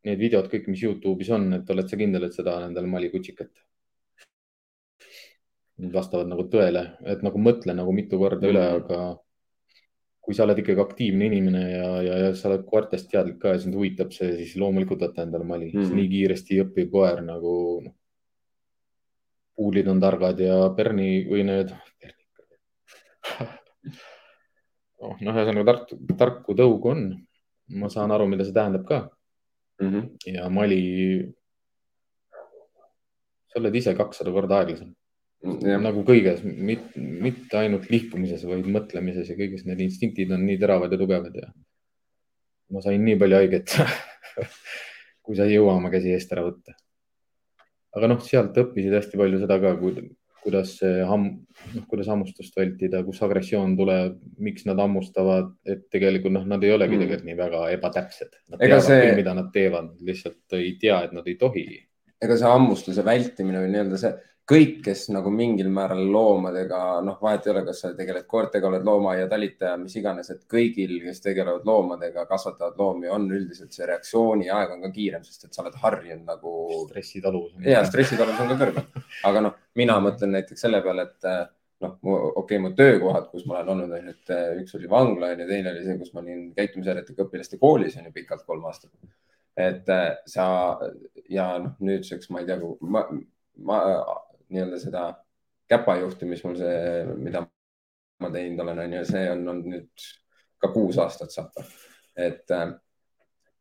need 0.08 0.20
videod 0.22 0.48
kõik, 0.52 0.70
mis 0.72 0.84
Youtube'is 0.84 1.32
on, 1.36 1.50
et 1.60 1.72
oled 1.74 1.90
sa 1.90 2.00
kindel, 2.00 2.28
et 2.28 2.36
sa 2.36 2.46
tahad 2.46 2.70
endale 2.70 2.88
Mali 2.88 3.10
kutsikat? 3.12 3.52
Need 5.80 5.96
vastavad 5.96 6.28
nagu 6.28 6.46
tõele, 6.52 6.84
et 7.08 7.24
nagu 7.24 7.40
mõtle 7.42 7.76
nagu 7.76 7.92
mitu 7.96 8.20
korda 8.20 8.46
mm. 8.46 8.52
üle, 8.52 8.64
aga 8.80 9.00
kui 10.30 10.36
sa 10.38 10.46
oled 10.46 10.60
ikkagi 10.62 10.84
aktiivne 10.84 11.26
inimene 11.26 11.62
ja, 11.72 11.86
ja, 12.06 12.18
ja 12.26 12.34
sa 12.38 12.52
oled 12.52 12.66
koertest 12.68 13.08
teadlik 13.10 13.40
ka 13.42 13.56
ja 13.56 13.62
sind 13.64 13.74
huvitab 13.74 14.12
see, 14.14 14.36
siis 14.44 14.58
loomulikult 14.62 15.02
võta 15.08 15.24
endale 15.26 15.48
Mali 15.48 15.72
mm., 15.72 15.94
nii 15.96 16.12
kiiresti 16.12 16.60
õppiv 16.66 16.92
koer 16.94 17.24
nagu 17.26 17.54
noh, 17.86 17.96
puulid 19.60 19.88
on 19.92 20.00
targad 20.04 20.40
ja 20.44 20.60
Berni 20.76 21.26
või 21.28 21.48
need 21.48 21.74
noh, 25.02 25.16
ühesõnaga 25.18 25.66
tark, 25.72 25.96
tarku 26.20 26.56
tõugu 26.56 26.94
on. 26.94 27.08
ma 27.80 27.90
saan 27.90 28.12
aru, 28.14 28.28
mida 28.30 28.46
see 28.46 28.56
tähendab 28.56 28.86
ka 28.86 29.02
mm. 29.80 29.90
-hmm. 29.90 30.36
ja 30.36 30.50
Mali, 30.50 30.82
sa 33.50 33.60
oled 33.62 33.76
ise 33.76 33.96
kakssada 33.98 34.34
korda 34.36 34.60
aeglasem 34.60 34.92
mm,. 35.44 35.80
nagu 35.86 36.04
kõiges, 36.08 36.44
mitte 36.44 37.58
ainult 37.62 37.90
liikumises, 37.90 38.46
vaid 38.50 38.68
mõtlemises 38.68 39.30
ja 39.32 39.40
kõiges, 39.40 39.66
need 39.66 39.82
instinktid 39.88 40.32
on 40.36 40.46
nii 40.46 40.60
teravad 40.62 40.92
ja 40.94 41.02
tugevad 41.02 41.36
ja 41.36 41.52
ma 42.70 42.84
sain 42.86 43.02
nii 43.06 43.18
palju 43.20 43.40
haiget 43.40 43.76
kui 45.26 45.38
sa 45.38 45.46
ei 45.46 45.58
jõua 45.58 45.76
oma 45.78 45.92
käsi 45.94 46.14
eest 46.14 46.32
ära 46.34 46.46
võtta. 46.46 46.74
aga 47.98 48.10
noh, 48.10 48.22
sealt 48.26 48.58
õppisid 48.58 48.96
hästi 48.98 49.20
palju 49.22 49.42
seda 49.42 49.60
ka, 49.62 49.76
kuidas 50.50 50.76
hamm, 51.08 51.28
noh, 51.76 51.86
kuidas 51.90 52.10
hammustust 52.12 52.58
vältida, 52.58 53.04
kus 53.08 53.22
agressioon 53.26 53.76
tuleb, 53.80 54.18
miks 54.42 54.66
nad 54.68 54.82
hammustavad, 54.82 55.54
et 55.70 55.86
tegelikult 55.94 56.36
noh, 56.36 56.48
nad 56.50 56.66
ei 56.66 56.74
olegi 56.76 56.98
mm. 56.98 57.06
tegelikult 57.06 57.30
nii 57.30 57.38
väga 57.40 57.62
ebatäpsed. 57.78 58.34
Nad 58.50 58.66
Ega 58.66 58.80
teavad 58.80 58.88
see... 58.90 59.04
küll, 59.06 59.20
mida 59.22 59.36
nad 59.38 59.54
teevad, 59.54 59.94
lihtsalt 60.10 60.58
ei 60.60 60.74
tea, 60.82 61.04
et 61.08 61.16
nad 61.16 61.30
ei 61.30 61.38
tohi. 61.40 61.68
ega 62.20 62.36
see 62.36 62.50
hammustuse 62.52 63.06
vältimine 63.08 63.62
või 63.64 63.72
nii-öelda 63.72 64.02
see 64.02 64.12
kõik, 64.50 64.80
kes 64.86 65.06
nagu 65.14 65.30
mingil 65.34 65.70
määral 65.74 66.02
loomadega, 66.10 66.80
noh, 67.06 67.18
vahet 67.22 67.46
ei 67.46 67.52
ole, 67.54 67.62
kas 67.68 67.84
sa 67.84 67.92
tegeled 67.98 68.26
koertega, 68.30 68.68
oled 68.70 68.86
loomaaia 68.86 69.28
talitaja, 69.30 69.76
mis 69.78 69.94
iganes, 70.00 70.32
et 70.34 70.42
kõigil, 70.50 70.96
kes 71.04 71.22
tegelevad 71.26 71.68
loomadega, 71.70 72.26
kasvatavad 72.30 72.80
loomi, 72.80 73.12
on 73.14 73.28
üldiselt 73.30 73.76
see 73.76 73.86
reaktsiooniaeg 73.90 74.74
on 74.74 74.88
ka 74.88 74.92
kiirem, 74.96 75.26
sest 75.28 75.46
et 75.46 75.54
sa 75.54 75.64
oled 75.64 75.78
harjunud 75.84 76.26
nagu. 76.26 76.56
stressitaluvus. 76.88 77.54
ja 77.66 77.84
stressitaluvus 77.86 78.42
on 78.44 78.52
ka 78.54 78.60
kõrgem. 78.64 79.06
aga 79.30 79.44
noh, 79.46 79.58
mina 79.78 79.98
mõtlen 80.04 80.34
näiteks 80.38 80.66
selle 80.66 80.82
peale, 80.86 81.06
et 81.10 81.30
noh, 81.86 81.98
okei 82.02 82.32
okay,, 82.42 82.62
mu 82.64 82.72
töökohad, 82.78 83.30
kus 83.32 83.46
ma 83.50 83.60
olen 83.60 83.74
olnud, 83.76 83.94
on 84.00 84.10
ju, 84.10 84.16
et 84.16 84.64
üks 84.64 84.78
oli 84.80 84.90
vangla 84.90 85.34
on 85.34 85.44
ju, 85.44 85.50
teine 85.52 85.74
oli 85.76 85.86
see, 85.86 85.98
kus 86.02 86.14
ma 86.16 86.24
olin 86.24 86.48
käitumisharjutusega 86.58 87.28
õpilaste 87.28 87.62
koolis 87.62 88.00
on 88.00 88.10
ju 88.10 88.16
pikalt 88.16 88.48
kolm 88.50 88.66
aastat. 88.72 88.92
et 89.60 89.94
sa 90.32 90.48
ja 91.30 91.52
noh, 91.62 91.78
nüüdseks 91.84 92.34
ma 92.34 92.42
ei 92.42 92.50
tea, 92.50 92.58
ma, 92.82 93.06
ma 93.70 93.80
nii-öelda 94.50 94.80
seda 94.82 95.06
käpajuhti, 95.70 96.28
mis 96.30 96.44
mul 96.44 96.58
see, 96.60 97.06
mida 97.22 97.44
ma 98.20 98.32
teinud 98.34 98.64
olen, 98.66 98.84
on 98.86 98.98
ju, 98.98 99.06
see 99.08 99.30
on 99.32 99.46
olnud 99.48 99.70
nüüd 99.74 100.10
ka 100.60 100.72
kuus 100.74 100.98
aastat 101.00 101.32
saab. 101.34 101.56
et, 102.20 102.52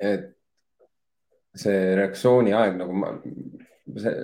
et 0.03 0.31
see 1.59 1.94
reaktsiooni 1.98 2.55
aeg 2.57 2.79
nagu 2.81 2.96
ma, 2.96 3.12
see 3.98 4.14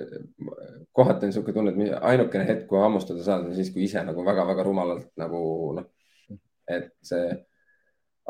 kohati 0.95 1.25
on 1.25 1.31
niisugune 1.31 1.55
tunne, 1.55 1.73
et 1.87 2.07
ainukene 2.11 2.47
hetk, 2.47 2.65
kui 2.69 2.79
hammustada 2.79 3.23
saad, 3.23 3.49
on 3.49 3.55
siis, 3.57 3.71
kui 3.73 3.85
ise 3.87 4.03
nagu 4.05 4.25
väga-väga 4.25 4.65
rumalalt 4.65 5.09
nagu 5.19 5.41
noh, 5.79 5.87
et 6.71 6.91
see, 7.05 7.31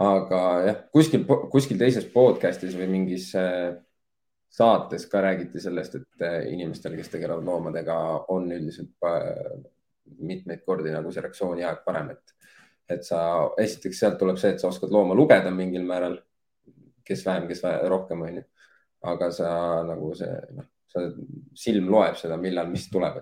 aga 0.02 0.42
jah, 0.68 0.80
kuskil, 0.94 1.26
kuskil 1.52 1.80
teises 1.82 2.08
podcast'is 2.14 2.76
või 2.78 2.90
mingis 2.92 3.32
äh, 3.40 3.76
saates 4.56 5.06
ka 5.12 5.22
räägiti 5.22 5.60
sellest, 5.60 5.96
et 6.00 6.24
äh, 6.24 6.38
inimestel, 6.54 6.96
kes 6.96 7.12
tegelevad 7.12 7.44
loomadega, 7.44 7.98
on 8.32 8.48
üldiselt 8.56 8.94
mitmeid 10.22 10.62
kordi 10.66 10.94
nagu 10.94 11.12
see 11.12 11.24
reaktsiooniaeg 11.26 11.82
parem, 11.86 12.14
et, 12.14 12.52
et 12.96 13.04
sa 13.04 13.20
esiteks 13.62 14.00
sealt 14.00 14.20
tuleb 14.22 14.40
see, 14.40 14.54
et 14.54 14.62
sa 14.62 14.70
oskad 14.70 14.94
looma 14.94 15.18
lugeda 15.18 15.52
mingil 15.52 15.84
määral, 15.88 16.20
kes 17.06 17.26
vähem, 17.26 17.50
kes 17.50 17.64
vähem, 17.66 17.88
rohkem, 17.92 18.24
onju. 18.30 18.46
aga 19.06 19.30
sa 19.34 19.50
nagu 19.86 20.14
see, 20.18 20.38
noh, 20.58 20.70
sa 20.90 21.04
silm 21.66 21.92
loeb 21.92 22.16
seda, 22.18 22.38
millal, 22.42 22.72
mis 22.72 22.88
tuleb. 22.90 23.20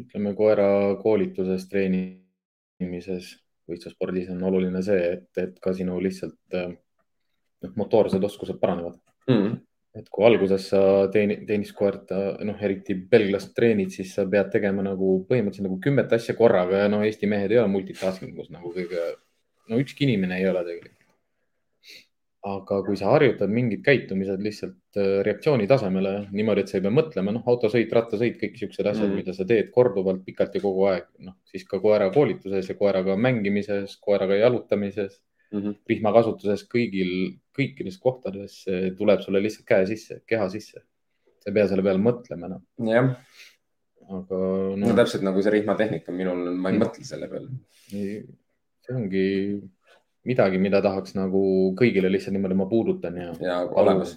ütleme 0.00 0.32
koera 0.38 0.68
koolituses, 1.02 1.68
treenimises, 1.70 3.34
võistlusspordis 3.68 4.30
on 4.32 4.42
oluline 4.48 4.82
see, 4.82 5.12
et, 5.12 5.30
et 5.42 5.60
ka 5.62 5.74
sinu 5.74 5.98
lihtsalt 6.02 6.56
noh, 6.56 7.72
motoorsed 7.76 8.22
oskused 8.24 8.58
paranevad 8.62 8.96
mm. 9.28 9.34
-hmm 9.34 9.56
et 9.96 10.08
kui 10.12 10.26
alguses 10.28 10.68
sa 10.72 10.80
teeni, 11.12 11.38
tenniskoert, 11.48 12.12
noh, 12.44 12.58
eriti 12.68 12.96
belglast 13.12 13.54
treenid, 13.56 13.92
siis 13.94 14.12
sa 14.16 14.26
pead 14.30 14.50
tegema 14.52 14.84
nagu 14.84 15.20
põhimõtteliselt 15.28 15.68
nagu 15.68 15.78
kümmet 15.82 16.12
asja 16.16 16.36
korraga 16.38 16.84
ja 16.84 16.90
no 16.92 17.02
Eesti 17.06 17.28
mehed 17.30 17.54
ei 17.54 17.62
ole 17.62 17.72
multitasking 17.72 18.36
us 18.42 18.52
nagu 18.52 18.72
kõige, 18.74 19.06
no 19.70 19.80
ükski 19.80 20.06
inimene 20.08 20.40
ei 20.40 20.48
ole 20.50 20.64
tegelikult. 20.66 20.92
aga 22.46 22.76
kui 22.86 22.94
sa 22.94 23.08
harjutad 23.10 23.50
mingid 23.50 23.80
käitumised 23.82 24.42
lihtsalt 24.44 24.98
äh, 25.00 25.16
reaktsiooni 25.26 25.64
tasemele 25.66 26.12
niimoodi, 26.30 26.62
et 26.62 26.70
sa 26.70 26.76
ei 26.76 26.84
pea 26.84 26.92
mõtlema, 26.94 27.32
noh, 27.34 27.42
autosõit, 27.50 27.90
rattasõit, 27.90 28.36
kõik 28.38 28.60
siuksed 28.60 28.86
asjad 28.86 29.08
mm., 29.08 29.16
mida 29.18 29.34
sa 29.34 29.42
teed 29.48 29.72
korduvalt, 29.74 30.20
pikalt 30.22 30.54
ja 30.54 30.62
kogu 30.62 30.84
aeg, 30.92 31.08
noh, 31.26 31.34
siis 31.50 31.66
ka 31.66 31.80
koera 31.82 32.06
koolituses 32.14 32.70
ja 32.70 32.76
koeraga 32.78 33.16
mängimises, 33.18 33.96
koeraga 33.98 34.38
jalutamises 34.38 35.18
mm 35.52 35.60
-hmm. 35.60 35.74
rihmakasutuses 35.90 36.64
kõigil, 36.72 37.10
kõikides 37.56 37.98
kohtades 38.02 38.62
tuleb 38.98 39.22
sulle 39.24 39.42
lihtsalt 39.42 39.66
käe 39.68 39.86
sisse, 39.86 40.20
keha 40.26 40.48
sisse. 40.52 40.82
sa 41.40 41.50
ei 41.50 41.54
pea 41.54 41.68
selle 41.70 41.84
peale 41.86 42.02
mõtlema 42.02 42.50
enam 42.50 42.90
jah. 42.90 43.12
aga 44.08 44.40
no.... 44.74 44.82
no 44.82 44.96
täpselt 44.98 45.22
nagu 45.26 45.42
see 45.42 45.54
rihmatehnika 45.58 46.12
minul, 46.12 46.50
ma 46.54 46.70
ei 46.70 46.78
mm. 46.78 46.82
mõtle 46.82 47.04
selle 47.06 47.30
peale. 47.30 47.48
see 47.90 48.94
ongi 48.94 49.26
midagi, 50.26 50.58
mida 50.58 50.82
tahaks 50.82 51.14
nagu 51.14 51.40
kõigile 51.78 52.10
lihtsalt 52.10 52.34
niimoodi 52.34 52.58
ma 52.58 52.66
puudutan 52.70 53.16
ja. 53.22 53.32
ja 53.40 53.58
olemas. 53.70 54.16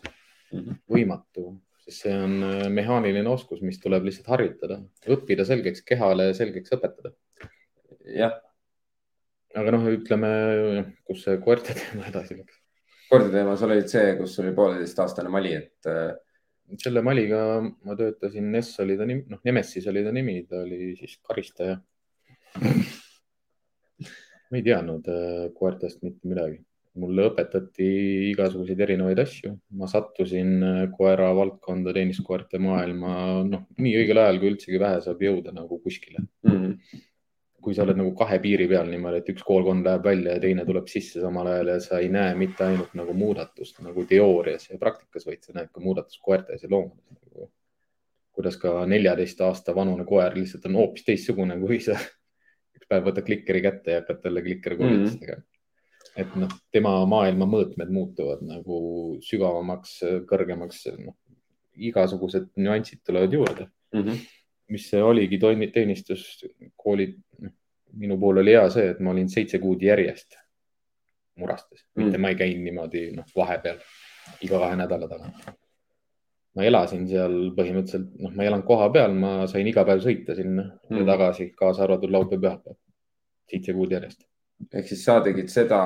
Mhm. 0.49 0.79
võimatu, 0.89 1.43
sest 1.85 2.07
see 2.07 2.13
on 2.17 2.31
äh, 2.41 2.61
mehaaniline 2.73 3.29
oskus, 3.29 3.59
mis 3.61 3.77
tuleb 3.77 4.07
lihtsalt 4.07 4.31
harjutada, 4.33 4.79
õppida 5.05 5.45
selgeks 5.45 5.83
kehale, 5.85 6.31
selgeks 6.33 6.73
õpetada. 6.73 7.11
jah 8.09 8.33
aga 9.59 9.75
noh, 9.75 9.85
ütleme, 9.91 10.31
kus 11.07 11.23
see 11.25 11.37
koerte 11.43 11.75
teema 11.77 12.07
edasi 12.09 12.39
läks? 12.39 12.57
koerte 13.09 13.31
teema, 13.33 13.55
sul 13.57 13.73
oli 13.73 13.85
see, 13.89 14.13
kus 14.19 14.35
oli 14.43 14.55
pooleteistaastane 14.57 15.31
Mali, 15.33 15.55
et. 15.57 15.89
Äh, 15.89 16.11
selle 16.77 17.01
Maliga 17.01 17.41
ma 17.63 17.95
töötasin, 17.97 18.51
Ness 18.53 18.77
oli 18.83 18.97
ta 18.99 19.07
nimi, 19.09 19.25
noh, 19.31 19.41
Nemesis 19.47 19.87
oli 19.89 20.03
ta 20.05 20.11
nimi, 20.13 20.43
ta 20.45 20.61
oli 20.61 20.93
siis 20.99 21.15
karistaja. 21.25 21.79
ma 24.49 24.57
ei 24.57 24.65
teadnud 24.65 25.09
äh, 25.09 25.47
koertest 25.57 26.03
mitte 26.05 26.29
midagi, 26.29 26.59
mulle 27.01 27.25
õpetati 27.31 27.89
igasuguseid 28.29 28.85
erinevaid 28.85 29.21
asju, 29.25 29.55
ma 29.81 29.89
sattusin 29.89 30.55
äh, 30.61 30.79
koera 30.93 31.31
valdkonda, 31.37 31.93
tenniskoerte 31.97 32.61
maailma, 32.61 33.11
noh, 33.49 33.65
nii 33.81 33.97
õigel 34.03 34.21
ajal, 34.21 34.41
kui 34.41 34.53
üldsegi 34.53 34.81
vähe 34.81 35.01
saab 35.05 35.25
jõuda 35.25 35.53
nagu 35.55 35.81
kuskile 35.81 36.21
mm. 36.21 36.53
-hmm 36.53 37.05
kui 37.61 37.75
sa 37.75 37.83
oled 37.83 37.97
nagu 37.99 38.11
kahe 38.17 38.39
piiri 38.43 38.67
peal 38.71 38.87
niimoodi, 38.89 39.19
et 39.21 39.31
üks 39.33 39.43
koolkond 39.47 39.85
läheb 39.87 40.05
välja 40.05 40.35
ja 40.37 40.43
teine 40.43 40.65
tuleb 40.67 40.87
sisse 40.91 41.21
samal 41.23 41.49
ajal 41.51 41.73
ja 41.73 41.79
sa 41.83 41.99
ei 41.99 42.09
näe 42.13 42.35
mitte 42.39 42.65
ainult 42.65 42.95
nagu 42.97 43.15
muudatust 43.17 43.81
nagu 43.83 44.05
teoorias 44.07 44.69
ja 44.69 44.79
praktikas, 44.79 45.27
vaid 45.27 45.43
sa 45.43 45.55
näed 45.57 45.71
ka 45.73 45.83
muudatust 45.83 46.21
koertes 46.23 46.63
ja 46.63 46.71
loomades 46.71 47.05
nagu,. 47.11 47.51
kuidas 48.39 48.55
ka 48.57 48.85
neljateist 48.87 49.41
aasta 49.43 49.75
vanune 49.75 50.05
koer 50.07 50.37
lihtsalt 50.37 50.65
on 50.69 50.79
hoopis 50.79 51.03
teistsugune, 51.07 51.59
kui 51.59 51.81
sa 51.83 51.97
üks 52.77 52.87
päev 52.87 53.09
võtad 53.09 53.27
klikeri 53.27 53.63
kätte 53.65 53.95
ja 53.95 54.03
hakkad 54.03 54.21
talle 54.23 54.43
klikerkoolitust 54.45 55.19
mm 55.19 55.25
-hmm. 55.25 55.25
tegema. 55.25 55.43
et 56.15 56.35
noh, 56.35 56.57
tema 56.71 56.93
maailma 57.05 57.45
mõõtmed 57.45 57.91
muutuvad 57.91 58.41
nagu 58.41 58.79
sügavamaks, 59.23 59.99
kõrgemaks, 60.31 60.85
noh, 60.97 61.15
igasugused 61.75 62.51
nüansid 62.55 63.03
tulevad 63.05 63.33
juurde 63.33 63.67
mm. 63.93 64.03
-hmm 64.03 64.38
mis 64.69 64.89
see 64.91 65.01
oligi, 65.03 65.39
teenistus, 65.73 66.25
koolid, 66.77 67.17
noh, 67.43 67.55
minu 67.99 68.19
puhul 68.21 68.43
oli 68.43 68.53
hea 68.53 68.67
see, 68.73 68.91
et 68.93 68.99
ma 69.03 69.13
olin 69.13 69.29
seitse 69.29 69.59
kuud 69.61 69.81
järjest 69.81 70.37
murastes 71.39 71.85
mm., 71.85 72.03
mitte 72.03 72.21
ma 72.21 72.33
ei 72.33 72.37
käinud 72.39 72.67
niimoodi, 72.67 73.03
noh, 73.17 73.27
vahepeal 73.35 73.79
iga 74.45 74.61
kahe 74.61 74.77
nädala 74.79 75.09
tagant. 75.09 75.51
ma 76.55 76.65
elasin 76.67 77.05
seal 77.09 77.37
põhimõtteliselt, 77.57 78.09
noh, 78.19 78.33
ma 78.35 78.43
ei 78.43 78.51
elanud 78.51 78.67
koha 78.67 78.89
peal, 78.93 79.15
ma 79.15 79.33
sain 79.51 79.67
iga 79.69 79.85
päev 79.87 80.03
sõita 80.05 80.35
sinna 80.37 80.65
mm. 80.65 81.01
ja 81.01 81.07
tagasi, 81.13 81.51
kaasa 81.57 81.85
arvatud 81.85 82.13
laupäev, 82.13 82.43
pühapäev, 82.43 82.77
seitse 83.49 83.75
kuud 83.77 83.95
järjest 83.95 84.25
ehk 84.67 84.89
siis 84.91 85.03
sa 85.05 85.19
tegid 85.23 85.49
seda 85.51 85.79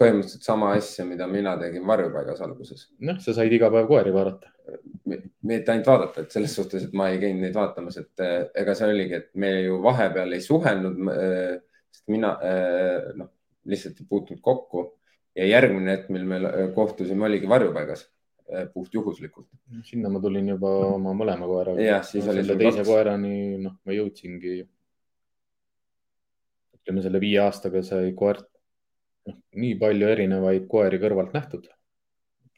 põhimõtteliselt 0.00 0.46
sama 0.46 0.72
asja, 0.76 1.04
mida 1.08 1.26
mina 1.30 1.56
tegin 1.60 1.86
varjupaigas 1.88 2.40
alguses. 2.44 2.86
noh, 3.06 3.18
sa 3.22 3.34
said 3.36 3.52
iga 3.52 3.70
päev 3.72 3.88
koeri 3.90 4.14
vaadata. 4.14 4.52
mitte 5.42 5.72
ainult 5.72 5.90
vaadata, 5.90 6.24
et 6.24 6.36
selles 6.36 6.54
suhtes, 6.54 6.86
et 6.86 6.94
ma 6.96 7.08
ei 7.10 7.18
käinud 7.22 7.42
neid 7.44 7.56
vaatamas, 7.56 7.98
et 7.98 8.24
eh, 8.24 8.38
ega 8.62 8.76
see 8.78 8.88
oligi, 8.92 9.18
et 9.18 9.28
me 9.34 9.50
ju 9.66 9.80
vahepeal 9.82 10.32
ei 10.36 10.44
suhelnud. 10.44 11.02
Eh, 11.16 11.58
sest 11.90 12.06
mina 12.14 12.36
eh, 12.46 13.10
noh, 13.18 13.32
lihtsalt 13.66 13.98
ei 14.00 14.08
puutunud 14.08 14.40
kokku 14.44 14.86
ja 15.36 15.46
järgmine 15.48 15.96
hetk, 15.96 16.08
mil 16.14 16.24
me 16.30 16.40
kohtusime, 16.74 17.26
oligi 17.26 17.50
varjupaigas 17.50 18.06
puht 18.74 18.94
juhuslikult. 18.94 19.46
sinna 19.86 20.08
ma 20.10 20.18
tulin 20.18 20.48
juba 20.48 20.70
oma 20.88 21.12
mõlema 21.14 21.46
koeraga. 21.46 21.82
jah, 21.82 22.00
siis 22.02 22.24
no, 22.26 22.32
oli 22.32 22.42
sul 22.42 22.58
teise 22.58 22.80
kaks... 22.80 22.88
koerani, 22.88 23.34
noh, 23.62 23.76
ma 23.86 23.94
jõudsingi 23.94 24.56
ütleme 26.90 27.04
selle 27.04 27.20
viie 27.22 27.38
aastaga 27.38 27.84
sai 27.86 28.10
koert, 28.18 28.48
noh, 29.28 29.36
nii 29.62 29.76
palju 29.78 30.08
erinevaid 30.10 30.66
koeri 30.68 30.98
kõrvalt 30.98 31.36
nähtud. 31.36 31.68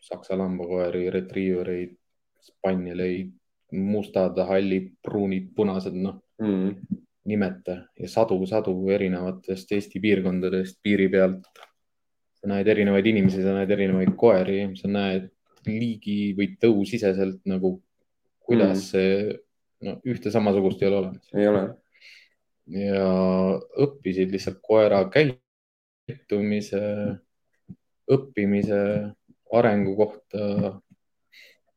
saksa 0.02 0.34
lambakoeri, 0.34 1.10
retriivereid, 1.14 1.92
spanieleid, 2.42 3.28
mustad, 3.70 4.38
hallid, 4.48 4.88
pruunid, 5.04 5.52
punased, 5.54 5.94
noh 5.94 6.16
mm. 6.42 6.96
nimeta 7.30 7.76
ja 7.94 8.08
sadu-sadu 8.10 8.74
erinevatest 8.90 9.70
Eesti 9.72 10.00
piirkondadest 10.02 10.80
piiri 10.82 11.06
pealt. 11.08 11.46
sa 12.40 12.50
näed 12.50 12.66
erinevaid 12.66 13.06
inimesi, 13.06 13.44
sa 13.44 13.54
näed 13.54 13.70
erinevaid 13.70 14.16
koeri, 14.18 14.72
sa 14.74 14.88
näed 14.88 15.28
liigi 15.68 16.32
või 16.34 16.56
tõusiseselt 16.58 17.44
nagu, 17.46 17.76
kuidas 18.42 18.78
mm. 18.78 18.88
see, 18.88 19.38
no 19.86 20.00
ühte 20.02 20.32
samasugust 20.34 20.82
ei 20.82 20.88
ole 20.88 20.96
olemas. 21.04 21.30
ei 21.36 21.46
ole 21.46 21.68
ja 22.70 23.06
õppisid 23.82 24.32
lihtsalt 24.32 24.60
koera 24.64 25.02
käitumise, 25.12 26.80
õppimise, 28.12 28.80
arengu 29.52 29.94
kohta. 29.98 30.78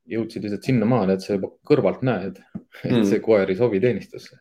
jõudsid 0.06 0.44
lihtsalt 0.46 0.68
sinnamaale, 0.68 1.16
et 1.16 1.24
sa 1.26 1.34
juba 1.34 1.48
kõrvalt 1.66 2.04
näed, 2.06 2.36
et 2.84 2.92
mm. 2.92 3.08
see 3.10 3.22
koer 3.26 3.50
ei 3.50 3.58
sobi 3.58 3.80
teenistusse. 3.82 4.38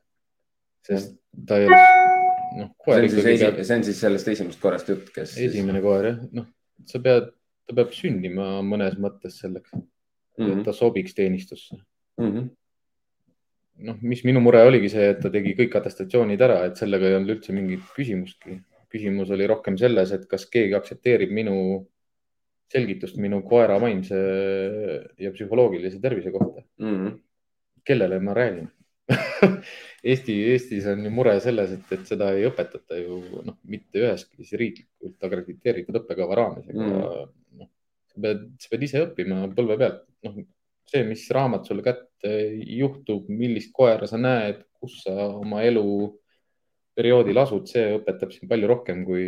sest 0.85 1.15
ta 1.49 1.57
ei 1.57 1.71
ole, 1.71 1.79
noh. 2.59 2.75
see 2.85 2.99
on 2.99 3.09
siis, 3.09 3.29
esi, 3.31 3.49
see 3.65 3.79
on 3.79 3.87
siis 3.87 4.03
sellest 4.05 4.29
esimesest 4.29 4.61
koerast 4.61 4.91
jutt, 4.93 5.09
kes. 5.15 5.39
esimene 5.47 5.81
siis... 5.81 5.87
koer 5.87 6.11
jah, 6.11 6.19
noh, 6.37 6.51
sa 6.85 7.01
pead, 7.07 7.31
ta 7.65 7.79
peab 7.79 7.97
sündima 7.97 8.51
mõnes 8.61 8.99
mõttes 9.01 9.39
selleks 9.41 9.73
mm, 9.73 9.87
-hmm. 10.37 10.53
et 10.53 10.69
ta 10.69 10.77
sobiks 10.77 11.17
teenistusse 11.17 11.79
mm. 11.79 12.29
-hmm 12.29 12.53
noh, 13.77 13.97
mis 14.03 14.23
minu 14.25 14.41
mure 14.45 14.63
oligi 14.63 14.91
see, 14.93 15.09
et 15.15 15.21
ta 15.23 15.31
tegi 15.33 15.55
kõik 15.59 15.75
atestatsioonid 15.81 16.41
ära, 16.47 16.61
et 16.69 16.79
sellega 16.81 17.09
ei 17.09 17.19
olnud 17.19 17.37
üldse 17.37 17.57
mingit 17.57 17.91
küsimustki. 17.97 18.61
küsimus 18.95 19.31
oli 19.35 19.47
rohkem 19.51 19.75
selles, 19.75 20.13
et 20.15 20.29
kas 20.31 20.45
keegi 20.47 20.77
aktsepteerib 20.79 21.33
minu 21.35 21.55
selgitust 22.71 23.19
minu 23.19 23.41
koera 23.43 23.75
vaimse 23.83 24.19
ja 25.19 25.33
psühholoogilise 25.35 26.01
tervise 26.03 26.31
kohta 26.31 26.63
mm. 26.79 26.95
-hmm. 26.95 27.19
kellele 27.85 28.21
ma 28.21 28.35
räägin 28.35 28.69
Eesti, 30.11 30.35
Eestis 30.53 30.87
on 30.87 31.05
ju 31.05 31.11
mure 31.11 31.35
selles, 31.41 31.73
et, 31.77 31.93
et 31.93 32.07
seda 32.09 32.31
ei 32.33 32.47
õpetata 32.49 32.97
ju 33.01 33.19
noh, 33.45 33.57
mitte 33.69 34.01
üheski 34.01 34.47
riiklikult 34.63 35.27
akrediteeritud 35.29 35.99
õppekava 36.01 36.39
raames, 36.39 36.69
aga 36.71 36.79
mm 36.79 36.95
-hmm. 36.95 37.33
noh, 37.61 37.69
sa 38.13 38.21
pead, 38.27 38.47
sa 38.61 38.73
pead 38.73 38.87
ise 38.89 39.03
õppima 39.05 39.43
põlve 39.59 39.77
pealt, 39.83 40.07
noh 40.25 40.39
see, 40.91 41.05
mis 41.09 41.25
raamat 41.35 41.69
sulle 41.69 41.85
kätte 41.87 42.35
juhtub, 42.79 43.29
millist 43.29 43.73
koera 43.75 44.09
sa 44.11 44.21
näed, 44.21 44.63
kus 44.81 45.03
sa 45.05 45.29
oma 45.31 45.63
eluperioodil 45.67 47.43
asud, 47.45 47.69
see 47.71 47.99
õpetab 47.99 48.33
sind 48.35 48.51
palju 48.51 48.71
rohkem 48.71 49.05
kui 49.09 49.27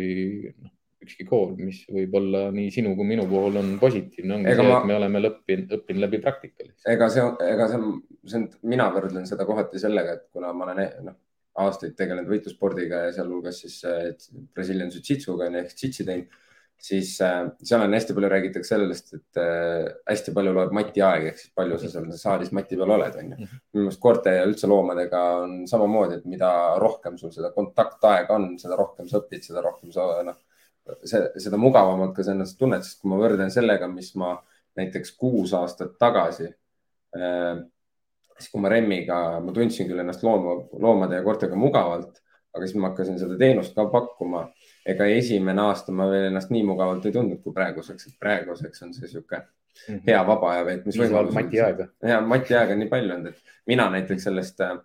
noh, 0.53 0.73
ükski 1.07 1.27
kool, 1.29 1.53
mis 1.59 1.83
võib 1.93 2.15
olla 2.19 2.47
nii 2.53 2.71
sinu 2.73 2.95
kui 2.97 3.07
minu 3.07 3.27
puhul 3.29 3.59
on 3.61 3.75
positiivne, 3.81 4.39
ongi 4.39 4.51
ega 4.51 4.63
see 4.63 4.71
ma..., 4.71 4.79
et 4.81 4.89
me 4.89 4.97
oleme 4.97 5.21
õppinud, 5.29 5.75
õppinud 5.77 6.03
läbi 6.03 6.19
praktika. 6.23 6.67
ega 6.89 7.09
see, 7.13 7.29
ega 7.47 7.69
see, 7.71 7.93
see 8.25 8.41
on, 8.41 8.49
mina 8.73 8.89
võrdlen 8.95 9.29
seda 9.29 9.47
kohati 9.47 9.81
sellega, 9.81 10.17
et 10.17 10.27
kuna 10.33 10.51
ma 10.57 10.67
olen 10.67 10.83
noh, 11.05 11.19
aastaid 11.63 11.95
tegelenud 11.97 12.29
võitlusspordiga 12.29 13.07
ja 13.07 13.13
sealhulgas 13.15 13.61
siis 13.63 13.79
äh, 13.87 14.11
Brazilian 14.53 14.91
Jiu-Jitsuga 14.93 15.49
ehk 15.61 15.73
Jitsi 15.73 16.05
teinud 16.05 16.43
siis 16.77 17.15
äh, 17.21 17.47
seal 17.63 17.81
on 17.81 17.93
hästi 17.93 18.15
palju 18.15 18.29
räägitakse 18.31 18.75
sellest, 18.75 19.13
et 19.17 19.39
äh, 19.41 19.87
hästi 20.09 20.33
palju 20.35 20.53
loeb 20.55 20.73
Mati 20.77 21.01
aeg 21.03 21.29
ehk 21.31 21.39
siis 21.41 21.53
palju 21.57 21.79
sa 21.81 21.89
seal 21.91 22.09
saalis 22.19 22.51
Mati 22.55 22.77
peal 22.79 22.93
oled, 22.95 23.15
onju. 23.21 23.37
Mhm. 23.37 23.61
minu 23.73 23.87
meelest 23.87 24.01
koerte 24.03 24.35
ja 24.37 24.43
üldse 24.47 24.69
loomadega 24.69 25.23
on 25.43 25.55
samamoodi, 25.69 26.19
et 26.19 26.27
mida 26.29 26.51
rohkem 26.81 27.17
sul 27.17 27.33
seda 27.33 27.51
kontaktaega 27.55 28.37
on, 28.37 28.51
seda 28.61 28.77
rohkem 28.79 29.09
sa 29.09 29.21
õpid, 29.21 29.45
seda 29.49 29.63
rohkem 29.65 29.93
sa 29.95 30.09
noh, 30.27 30.37
seda 31.03 31.59
mugavamalt 31.59 32.13
ka 32.15 32.23
sa 32.23 32.35
ennast 32.35 32.59
tunned, 32.59 32.85
sest 32.85 33.01
kui 33.01 33.11
ma 33.11 33.19
võrdlen 33.19 33.51
sellega, 33.51 33.89
mis 33.91 34.13
ma 34.19 34.37
näiteks 34.77 35.17
kuus 35.19 35.55
aastat 35.57 35.97
tagasi 35.99 36.47
äh,, 37.17 37.57
siis 38.37 38.53
kui 38.53 38.61
ma 38.61 38.71
Remmiga, 38.71 39.17
ma 39.43 39.53
tundsin 39.55 39.89
küll 39.89 40.03
ennast 40.03 40.23
looma, 40.23 40.59
loomade 40.79 41.19
ja 41.19 41.25
koertega 41.25 41.57
mugavalt, 41.59 42.21
aga 42.53 42.65
siis 42.65 42.77
ma 42.79 42.91
hakkasin 42.91 43.19
seda 43.19 43.37
teenust 43.39 43.75
ka 43.75 43.87
pakkuma 43.91 44.47
ega 44.93 45.07
esimene 45.11 45.61
aasta 45.67 45.91
ma 45.95 46.07
veel 46.11 46.29
ennast 46.29 46.51
nii 46.53 46.63
mugavalt 46.67 47.05
ei 47.07 47.15
tundnud 47.15 47.41
kui 47.43 47.55
praeguseks, 47.55 48.09
et 48.09 48.19
praeguseks 48.23 48.83
on 48.85 48.93
see 48.95 49.09
sihuke 49.11 49.39
mm 49.39 49.95
-hmm. 49.95 50.01
hea 50.07 50.23
vaba 50.27 50.51
aja 50.53 50.65
veetmise 50.65 51.03
võimalus. 51.03 51.33
Mati 51.33 51.61
aega. 51.61 51.87
ja 52.13 52.21
Mati 52.21 52.55
aega 52.55 52.73
on 52.73 52.79
nii 52.83 52.89
palju 52.95 53.13
olnud, 53.13 53.27
et 53.33 53.55
mina 53.73 53.89
näiteks 53.89 54.27
sellest, 54.29 54.61
äh, 54.61 54.77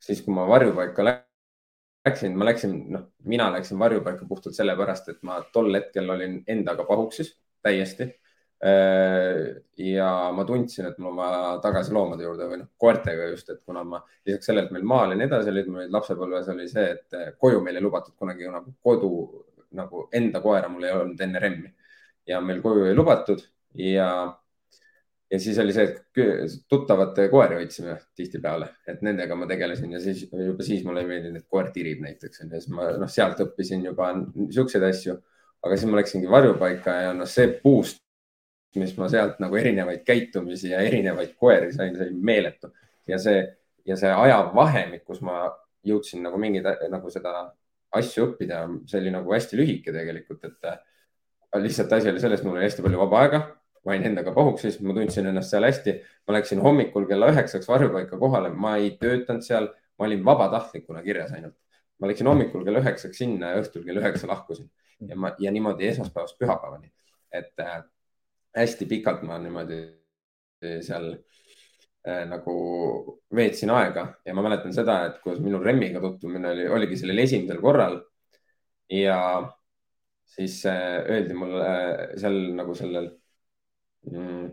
siis 0.00 0.22
kui 0.22 0.34
ma 0.34 0.48
varjupaika 0.48 1.04
läksin, 1.04 2.36
ma 2.38 2.44
läksin, 2.44 2.76
noh, 2.92 3.08
mina 3.24 3.50
läksin 3.52 3.78
varjupaika 3.78 4.26
puhtalt 4.28 4.54
sellepärast, 4.54 5.08
et 5.08 5.22
ma 5.22 5.42
tol 5.52 5.74
hetkel 5.74 6.10
olin 6.10 6.42
endaga 6.46 6.84
pahuksis 6.84 7.36
täiesti 7.62 8.12
ja 8.62 10.10
ma 10.32 10.44
tundsin, 10.48 10.86
et 10.88 10.98
mul 10.98 11.10
on 11.10 11.18
vaja 11.18 11.40
tagasi 11.62 11.92
loomade 11.92 12.24
juurde 12.24 12.46
või 12.48 12.60
noh, 12.62 12.70
koertega 12.80 13.26
just, 13.28 13.50
et 13.52 13.60
kuna 13.64 13.82
ma 13.84 14.00
lisaks 14.24 14.48
sellele, 14.48 14.70
et 14.70 14.72
meil 14.72 14.86
maal 14.88 15.12
ja 15.12 15.18
nii 15.18 15.28
edasi 15.28 15.52
olid, 15.52 15.68
mul 15.72 15.92
lapsepõlves 15.92 16.48
oli 16.54 16.68
see, 16.70 16.86
et 16.94 17.18
äh, 17.18 17.34
koju 17.36 17.60
meil 17.64 17.76
ei 17.76 17.84
lubatud 17.84 18.16
kunagi 18.16 18.48
nagu 18.48 18.72
kodu 18.82 19.12
nagu 19.76 20.06
enda 20.14 20.40
koera 20.40 20.70
mul 20.72 20.86
ei 20.86 20.96
olnud 20.96 21.20
enne 21.20 21.42
remmi. 21.42 21.70
Ja 22.26 22.40
meil 22.42 22.62
koju 22.62 22.88
ei 22.88 22.96
lubatud 22.96 23.42
ja, 23.78 24.08
ja 25.30 25.40
siis 25.42 25.58
oli 25.62 25.74
see, 25.76 25.84
et 25.90 26.56
tuttavate 26.70 27.28
koeri 27.30 27.60
hoidsime 27.60 27.98
tihtipeale, 28.18 28.72
et 28.88 29.04
nendega 29.06 29.36
ma 29.38 29.46
tegelesin 29.50 29.92
ja 29.94 30.00
siis 30.02 30.24
juba 30.30 30.66
siis 30.66 30.82
mulle 30.86 31.04
ei 31.04 31.10
meeldinud, 31.10 31.42
et 31.42 31.50
koer 31.50 31.70
tirib 31.74 32.02
näiteks 32.02 32.42
ja 32.42 32.48
siis 32.56 32.72
ma 32.72 32.88
noh, 32.98 33.10
sealt 33.10 33.42
õppisin 33.44 33.84
juba 33.86 34.10
siukseid 34.56 34.88
asju, 34.88 35.20
aga 35.62 35.78
siis 35.78 35.92
ma 35.92 36.00
läksingi 36.00 36.30
varjupaika 36.30 36.98
ja 37.04 37.14
noh, 37.14 37.30
see 37.30 37.52
boost 37.62 38.02
mis 38.80 38.96
ma 38.98 39.08
sealt 39.12 39.38
nagu 39.42 39.56
erinevaid 39.56 40.02
käitumisi 40.06 40.72
ja 40.72 40.80
erinevaid 40.84 41.36
koeri 41.40 41.72
sain, 41.72 41.96
see 41.96 42.08
oli 42.08 42.26
meeletu 42.30 42.72
ja 43.08 43.18
see 43.22 43.44
ja 43.86 43.96
see 43.96 44.10
ajavahemik, 44.10 45.04
kus 45.06 45.20
ma 45.24 45.44
jõudsin 45.86 46.24
nagu 46.26 46.38
mingeid 46.42 46.66
nagu 46.90 47.10
seda 47.12 47.32
asju 47.96 48.30
õppida, 48.30 48.64
see 48.90 49.00
oli 49.00 49.12
nagu 49.14 49.32
hästi 49.32 49.58
lühike 49.60 49.94
tegelikult, 49.94 50.42
et 50.48 50.70
äh, 50.70 50.80
lihtsalt 51.62 51.92
asi 51.92 52.10
oli 52.10 52.20
selles, 52.20 52.42
mul 52.44 52.58
oli 52.58 52.66
hästi 52.66 52.84
palju 52.84 53.00
vaba 53.00 53.20
aega, 53.22 53.40
ma 53.86 53.94
olin 53.94 54.08
endaga 54.10 54.34
pahuksis, 54.34 54.80
ma 54.82 54.96
tundsin 54.96 55.30
ennast 55.30 55.54
seal 55.54 55.64
hästi. 55.64 55.94
ma 56.26 56.34
läksin 56.34 56.60
hommikul 56.60 57.06
kella 57.06 57.30
üheksaks 57.30 57.68
varjupaika 57.70 58.18
kohale, 58.18 58.50
ma 58.50 58.76
ei 58.82 58.96
töötanud 59.00 59.46
seal, 59.46 59.70
ma 59.98 60.08
olin 60.08 60.24
vabatahtlikuna 60.26 61.02
kirjas 61.06 61.32
ainult. 61.32 61.54
ma 62.00 62.10
läksin 62.10 62.26
hommikul 62.26 62.64
kella 62.66 62.82
üheksaks 62.82 63.22
sinna 63.22 63.54
ja 63.54 63.62
õhtul 63.62 63.86
kell 63.86 64.02
üheksa 64.02 64.28
lahkusin 64.28 64.66
ja 65.08 65.16
ma 65.16 65.30
ja 65.38 65.52
niimoodi 65.52 65.86
esmaspäevast 65.92 66.38
pühapäevani, 66.40 66.90
et 67.32 67.54
äh, 67.62 67.84
hästi 68.56 68.88
pikalt 68.88 69.24
ma 69.28 69.38
niimoodi 69.40 69.80
seal 70.84 71.10
äh, 71.12 72.24
nagu 72.28 72.54
veetsin 73.36 73.72
aega 73.74 74.06
ja 74.24 74.34
ma 74.34 74.44
mäletan 74.46 74.74
seda, 74.74 74.98
et 75.08 75.20
kuidas 75.24 75.42
minu 75.44 75.60
Remmiga 75.62 76.00
tutvumine 76.00 76.52
oli, 76.54 76.68
oligi 76.78 77.00
sellel 77.00 77.22
esimesel 77.26 77.60
korral. 77.60 78.00
ja 78.90 79.18
siis 80.36 80.60
äh, 80.66 81.02
öeldi 81.10 81.34
mulle 81.34 81.68
seal 82.16 82.36
nagu 82.56 82.74
sellel 82.74 83.10
mm, 84.10 84.48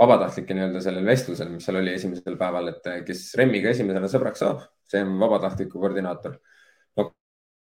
vabatahtlike 0.00 0.54
nii-öelda 0.56 0.82
sellel 0.82 1.06
vestlusel, 1.06 1.50
mis 1.52 1.66
seal 1.68 1.80
oli 1.80 1.94
esimesel 1.94 2.38
päeval, 2.40 2.72
et 2.72 2.90
kes 3.06 3.24
Remmiga 3.38 3.70
esimesena 3.74 4.10
sõbraks 4.10 4.42
saab, 4.44 4.64
see 4.90 5.02
on 5.04 5.14
vabatahtliku 5.20 5.80
koordinaator. 5.82 6.38
no 6.96 7.10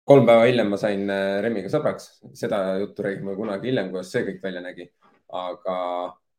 kolm 0.08 0.26
päeva 0.26 0.48
hiljem 0.48 0.72
ma 0.72 0.80
sain 0.80 1.06
Remmiga 1.44 1.70
sõbraks, 1.72 2.08
seda 2.38 2.64
juttu 2.82 3.06
räägime 3.06 3.36
kunagi 3.38 3.70
hiljem, 3.70 3.92
kuidas 3.94 4.14
see 4.14 4.24
kõik 4.30 4.42
välja 4.44 4.64
nägi 4.64 4.88
aga 5.32 5.78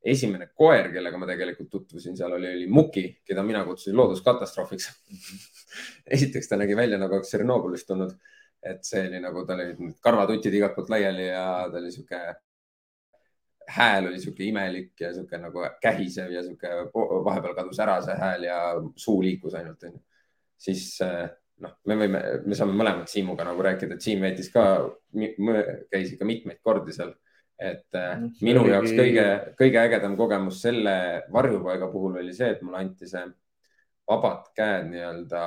esimene 0.03 0.49
koer, 0.56 0.89
kellega 0.91 1.19
ma 1.19 1.27
tegelikult 1.27 1.69
tutvusin 1.71 2.17
seal 2.19 2.36
oli, 2.36 2.49
oli 2.58 2.67
Muki, 2.67 3.06
keda 3.25 3.43
mina 3.45 3.63
kutsusin 3.65 3.95
looduskatastroofiks. 3.97 4.89
Esiteks 6.17 6.51
ta 6.51 6.60
nägi 6.60 6.75
välja 6.77 6.99
nagu 6.99 7.15
oleks 7.15 7.32
Tšernobõlist 7.32 7.88
tulnud, 7.88 8.15
et 8.63 8.84
see 8.88 9.06
oli 9.08 9.21
nagu, 9.23 9.45
tal 9.47 9.63
olid 9.63 9.95
karvatutid 10.03 10.58
igalt 10.60 10.75
poolt 10.75 10.91
laiali 10.91 11.29
ja 11.29 11.45
ta 11.71 11.79
oli 11.79 11.91
sihuke, 11.95 12.19
hääl 13.77 14.10
oli 14.10 14.19
sihuke 14.19 14.43
imelik 14.43 15.06
ja 15.06 15.13
sihuke 15.15 15.39
nagu 15.39 15.63
kähisev 15.82 16.36
ja 16.36 16.43
sihuke 16.43 16.89
vahepeal 16.93 17.56
kadus 17.56 17.79
ära 17.79 18.01
see 18.03 18.19
hääl 18.19 18.47
ja 18.49 18.60
suu 18.99 19.21
liikus 19.23 19.56
ainult 19.56 19.88
onju. 19.88 20.03
siis 20.60 20.97
noh, 21.63 21.77
me 21.88 21.95
võime, 21.95 22.21
me 22.43 22.60
saame 22.60 22.75
mõlemad 22.75 23.08
Siimuga 23.08 23.47
nagu 23.47 23.63
rääkida, 23.63 23.95
Siim 24.03 24.23
veetis 24.23 24.51
ka, 24.51 24.65
käis 25.91 26.12
ikka 26.12 26.27
mitmeid 26.27 26.60
kordi 26.63 26.95
seal 26.95 27.15
et 27.63 27.95
äh, 27.95 28.17
no, 28.19 28.30
minu 28.43 28.63
oligi... 28.63 28.73
jaoks 28.73 28.95
kõige, 28.97 29.28
kõige 29.60 29.80
ägedam 29.80 30.17
kogemus 30.19 30.60
selle 30.65 30.95
varjupaiga 31.32 31.88
puhul 31.91 32.19
oli 32.19 32.36
see, 32.36 32.52
et 32.56 32.62
mulle 32.65 32.82
anti 32.84 33.08
see 33.08 33.23
vabad 34.10 34.49
käed 34.58 34.89
nii-öelda 34.91 35.43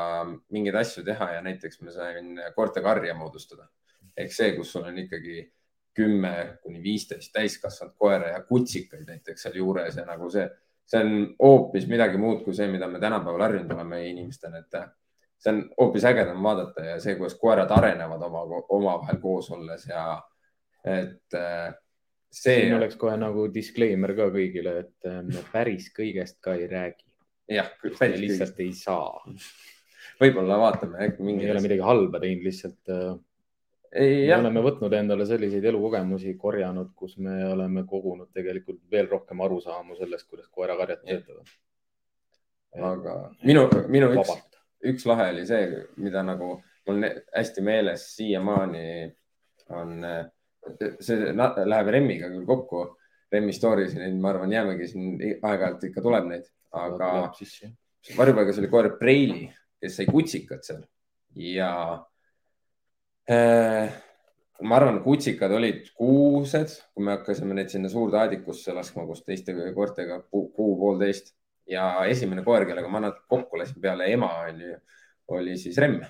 mingeid 0.55 0.79
asju 0.81 1.05
teha 1.05 1.35
ja 1.35 1.42
näiteks 1.44 1.83
ma 1.85 1.92
sain 1.92 2.38
koerte 2.57 2.81
karja 2.85 3.14
moodustada. 3.14 3.68
ehk 4.16 4.33
see, 4.33 4.55
kus 4.57 4.72
sul 4.72 4.87
on 4.88 4.98
ikkagi 4.98 5.42
kümme 5.96 6.59
kuni 6.62 6.83
viisteist 6.83 7.33
täiskasvanud 7.33 7.96
koera 8.00 8.33
ja 8.33 8.42
kutsikaid 8.48 9.09
näiteks 9.09 9.46
sealjuures 9.46 9.96
ja 9.96 10.05
nagu 10.09 10.31
see, 10.33 10.46
see 10.88 11.02
on 11.05 11.12
hoopis 11.42 11.87
midagi 11.88 12.20
muud 12.20 12.42
kui 12.44 12.57
see, 12.57 12.68
mida 12.72 12.88
me 12.88 13.00
tänapäeval 13.00 13.44
harjunud 13.48 13.72
oleme 13.76 14.02
inimestena, 14.09 14.61
et 14.64 14.79
see 15.40 15.52
on 15.52 15.62
hoopis 15.81 16.05
ägedam 16.09 16.42
vaadata 16.44 16.85
ja 16.85 16.98
see, 17.00 17.16
kuidas 17.20 17.37
koerad 17.40 17.72
arenevad 17.76 18.24
oma, 18.29 18.44
omavahel 18.79 19.20
koos 19.20 19.50
olles 19.57 19.85
ja 19.88 20.07
et 20.87 21.35
äh, 21.35 21.74
see 22.37 22.57
siin 22.61 22.77
oleks 22.77 22.96
kohe 23.01 23.16
nagu 23.20 23.46
disclaimer 23.53 24.12
ka 24.16 24.29
kõigile, 24.35 24.75
et 24.85 25.09
äh, 25.09 25.20
me 25.27 25.44
päris 25.53 25.88
kõigest 25.96 26.38
ka 26.44 26.57
ei 26.59 26.68
räägi. 26.70 27.07
jah, 27.57 27.70
päris 27.99 28.20
lihtsalt 28.22 28.57
kõigest. 28.57 28.64
ei 28.64 28.72
saa. 28.72 29.37
võib-olla 30.20 30.59
vaatame 30.61 31.01
äkki 31.09 31.27
mingi. 31.27 31.46
ei 31.46 31.55
ole 31.55 31.64
midagi 31.64 31.87
halba 31.87 32.20
teinud, 32.22 32.44
lihtsalt. 32.46 32.81
Äh, 32.92 33.14
ei, 33.92 34.27
me 34.27 34.40
oleme 34.40 34.64
võtnud 34.66 34.96
endale 34.99 35.27
selliseid 35.29 35.64
elukogemusi, 35.72 36.35
korjanud, 36.40 36.92
kus 36.99 37.16
me 37.22 37.38
oleme 37.49 37.87
kogunud 37.88 38.33
tegelikult 38.35 38.83
veel 38.92 39.09
rohkem 39.11 39.40
arusaamu 39.46 39.96
sellest, 39.96 40.29
kuidas 40.29 40.51
koerakarjad 40.53 41.05
töötavad. 41.07 41.55
aga 42.77 43.12
minu, 43.49 43.68
minu 43.88 44.11
üks, 44.12 44.33
üks 44.85 45.07
lahe 45.09 45.31
oli 45.33 45.46
see, 45.49 45.68
mida 45.96 46.20
nagu 46.27 46.59
mul 46.87 47.07
hästi 47.33 47.62
meeles 47.64 48.11
siiamaani 48.18 48.88
on 49.72 50.05
äh, 50.05 50.27
see 51.00 51.33
läheb 51.37 51.90
Remmiga 51.94 52.31
küll 52.33 52.46
kokku, 52.48 52.87
Remmi 53.33 53.55
story'si, 53.55 53.98
neid 53.98 54.18
ma 54.22 54.31
arvan, 54.33 54.52
jäämegi 54.55 54.88
siin 54.90 55.14
aeg-ajalt 55.18 55.87
ikka 55.88 56.02
tuleb 56.05 56.29
neid, 56.31 56.44
aga 56.76 57.12
varjupaigas 58.16 58.61
oli 58.62 58.70
koer 58.70 58.92
Preili, 59.00 59.46
kes 59.83 59.96
sai 59.98 60.07
kutsikat 60.07 60.66
seal. 60.66 60.85
Ja 61.37 61.70
äh, 63.31 63.96
ma 64.62 64.79
arvan, 64.79 65.00
kutsikad 65.05 65.52
olid 65.57 65.90
kuused, 65.98 66.76
kui 66.94 67.07
me 67.07 67.16
hakkasime 67.16 67.57
neid 67.59 67.72
sinna 67.72 67.90
suurde 67.92 68.20
aadikusse 68.20 68.74
laskma 68.76 69.07
koos 69.09 69.24
teiste 69.26 69.57
koertega 69.74 70.20
kuu, 70.31 70.48
kuu-poolteist 70.57 71.35
ja 71.70 71.88
esimene 72.07 72.44
koer, 72.46 72.68
kellega 72.68 72.88
ma 72.92 73.02
nad 73.09 73.18
kokku 73.29 73.59
lasin 73.59 73.83
peale 73.83 74.07
ema 74.14 74.31
oli, 74.44 74.70
oli 75.35 75.59
siis 75.61 75.79
Remm. 75.83 76.07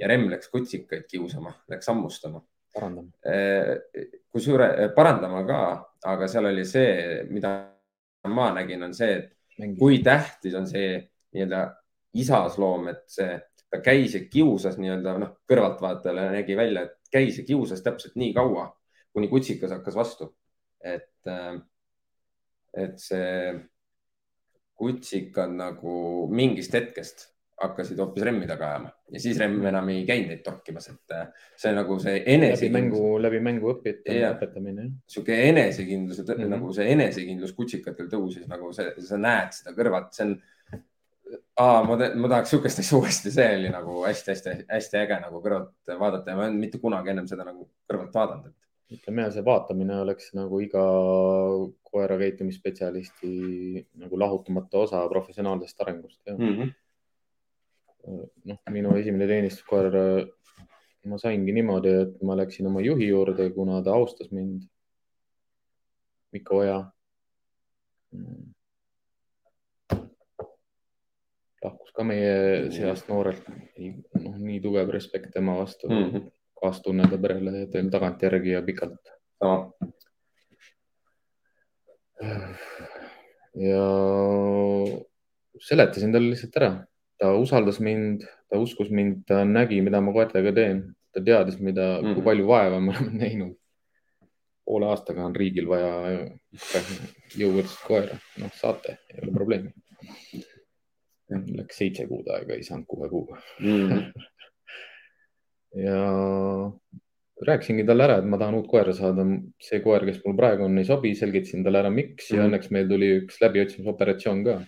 Ja 0.00 0.08
Remm 0.08 0.32
läks 0.32 0.48
kutsikaid 0.50 1.04
kiusama, 1.10 1.52
läks 1.70 1.92
hammustama 1.92 2.40
kusjuures 4.32 4.78
eh, 4.78 4.90
parandama 4.96 5.44
ka, 5.48 5.60
aga 6.08 6.28
seal 6.30 6.48
oli 6.50 6.64
see, 6.68 7.22
mida 7.30 7.52
ma 8.32 8.50
nägin, 8.56 8.82
on 8.86 8.94
see, 8.96 9.16
et 9.18 9.58
Mängi. 9.58 9.78
kui 9.78 9.98
tähtis 10.04 10.54
on 10.58 10.66
see 10.68 10.94
nii-öelda 11.34 11.62
isasloom, 12.22 12.88
et 12.92 13.02
see, 13.10 13.34
ta 13.70 13.80
käis 13.84 14.16
ja 14.16 14.22
kiusas 14.30 14.78
nii-öelda 14.80 15.16
noh, 15.20 15.34
kõrvaltvaatajale 15.48 16.30
nägi 16.36 16.56
välja, 16.56 16.86
et 16.86 17.12
käis 17.12 17.40
ja 17.40 17.44
kiusas 17.48 17.82
täpselt 17.84 18.16
nii 18.20 18.32
kaua, 18.36 18.70
kuni 19.12 19.28
kutsikas 19.32 19.74
hakkas 19.76 19.98
vastu. 19.98 20.34
et, 20.82 21.26
eh, 21.30 21.60
et 22.74 22.98
see 22.98 23.52
kutsikad 24.74 25.52
nagu 25.54 25.92
mingist 26.26 26.72
hetkest 26.74 27.31
hakkasid 27.62 28.00
hoopis 28.02 28.24
remmi 28.26 28.46
taga 28.50 28.68
ajama 28.72 28.90
ja 29.12 29.20
siis 29.22 29.38
remm 29.40 29.66
enam 29.68 29.90
ei 29.92 30.04
käinud 30.08 30.32
neid 30.32 30.40
torkimas, 30.44 30.88
et 30.92 31.14
äh, 31.16 31.26
see 31.60 31.72
nagu 31.76 31.98
see 32.02 32.14
läbi 32.18 32.36
enesekindlus 32.36 32.78
mängu, 32.78 33.10
läbi 33.22 33.42
mängu 33.44 33.74
Jah. 34.06 34.32
õpetamine. 34.36 34.88
sihuke 35.06 35.36
enesekindlus 35.48 36.22
mm. 36.22 36.32
-hmm. 36.32 36.54
nagu 36.56 36.72
see 36.76 36.88
enesekindlus 36.92 37.52
kutsikatel 37.58 38.08
tõusis 38.12 38.48
nagu 38.50 38.72
see, 38.76 38.94
sa 39.06 39.20
näed 39.20 39.52
seda 39.58 39.76
kõrvalt, 39.76 40.10
see 40.16 40.26
on. 40.26 40.34
ma, 41.60 41.98
ma 42.24 42.28
tahaks 42.28 42.50
sihukest 42.54 42.82
asja 42.82 42.98
uuesti, 42.98 43.30
see 43.34 43.52
oli 43.58 43.70
nagu 43.72 44.00
hästi-hästi-hästi 44.06 45.00
äge 45.04 45.20
nagu 45.26 45.44
kõrvalt 45.44 45.94
vaadata 46.00 46.32
ja 46.32 46.36
ma 46.36 46.46
ei 46.46 46.52
olnud 46.52 46.66
mitte 46.66 46.82
kunagi 46.82 47.14
ennem 47.14 47.30
seda 47.30 47.46
nagu 47.48 47.68
kõrvalt 47.90 48.20
vaadanud. 48.20 48.58
ütleme 48.92 49.22
ja 49.24 49.30
see 49.32 49.44
vaatamine 49.44 50.02
oleks 50.02 50.34
nagu 50.36 50.58
iga 50.60 50.82
koera 51.92 52.18
käitumisspetsialisti 52.20 53.32
nagu 54.00 54.18
lahutamatu 54.20 54.86
osa 54.86 55.08
professionaalsest 55.08 55.80
arengust 55.80 56.20
Mm 56.28 56.56
-hmm. 56.56 56.72
noh, 58.06 58.58
minu 58.70 58.94
esimene 58.98 59.28
teenistuskoer, 59.30 59.96
ma 61.10 61.18
saingi 61.18 61.54
niimoodi, 61.54 61.94
et 62.04 62.18
ma 62.26 62.36
läksin 62.38 62.68
oma 62.70 62.82
juhi 62.84 63.08
juurde, 63.10 63.48
kuna 63.54 63.82
ta 63.84 63.94
austas 63.98 64.30
mind. 64.34 64.66
Mikko 66.32 66.62
Oja. 66.62 66.78
lahkus 71.62 71.92
ka 71.94 72.04
meie 72.04 72.70
seast 72.74 73.08
noorelt, 73.10 73.46
noh, 73.48 74.36
nii 74.36 74.60
tugev 74.64 74.90
respekt 74.90 75.30
tema 75.34 75.54
vastu 75.60 75.88
mm. 75.88 76.08
-hmm. 76.10 76.30
kaastunne 76.60 77.06
ta 77.10 77.18
perele 77.18 77.66
veel 77.72 77.90
tagantjärgi 77.90 78.50
ja 78.56 78.62
pikalt. 78.62 79.12
ja 83.54 83.86
seletasin 85.60 86.12
talle 86.12 86.30
lihtsalt 86.32 86.56
ära, 86.60 86.70
ta 87.22 87.30
usaldas 87.38 87.78
mind, 87.80 88.24
ta 88.50 88.58
uskus 88.58 88.90
mind, 88.90 89.20
ta 89.28 89.44
nägi, 89.46 89.78
mida 89.84 90.00
ma 90.02 90.10
koertega 90.14 90.50
teen, 90.56 90.80
ta 91.14 91.20
teadis, 91.22 91.58
mida 91.62 91.84
mm, 92.00 92.06
-hmm. 92.06 92.14
kui 92.14 92.22
Mhm. 92.22 92.24
palju 92.24 92.46
vaeva 92.48 92.80
me 92.80 92.90
oleme 92.96 93.18
näinud. 93.24 93.56
poole 94.66 94.86
aastaga 94.86 95.24
on 95.26 95.34
riigil 95.36 95.66
vaja 95.68 96.28
jõuvõrdset 97.36 97.80
koera, 97.86 98.14
noh, 98.38 98.50
saate, 98.54 98.94
ei 99.10 99.18
ole 99.22 99.32
probleemi. 99.34 99.72
Läks 101.58 101.76
seitse 101.80 102.06
kuud 102.06 102.28
aega, 102.30 102.54
ei 102.54 102.62
saanud 102.62 102.86
kuue 102.86 103.08
kuuga 103.10 103.40
mm. 103.60 103.90
ja 105.86 105.98
rääkisingi 107.46 107.84
talle 107.88 108.04
ära, 108.06 108.18
et 108.22 108.24
ma 108.28 108.38
tahan 108.38 108.54
uut 108.54 108.68
koera 108.70 108.92
saada. 108.94 109.24
see 109.60 109.80
koer, 109.80 110.04
kes 110.06 110.20
mul 110.24 110.36
praegu 110.38 110.64
on, 110.68 110.78
ei 110.78 110.84
sobi, 110.84 111.14
selgitasin 111.18 111.64
talle 111.64 111.78
ära, 111.82 111.90
miks 111.90 112.30
ja 112.30 112.36
Mhm. 112.42 112.46
õnneks 112.50 112.70
meil 112.70 112.88
tuli 112.88 113.08
üks 113.20 113.40
läbiotsimisoperatsioon 113.42 114.44
ka, 114.44 114.60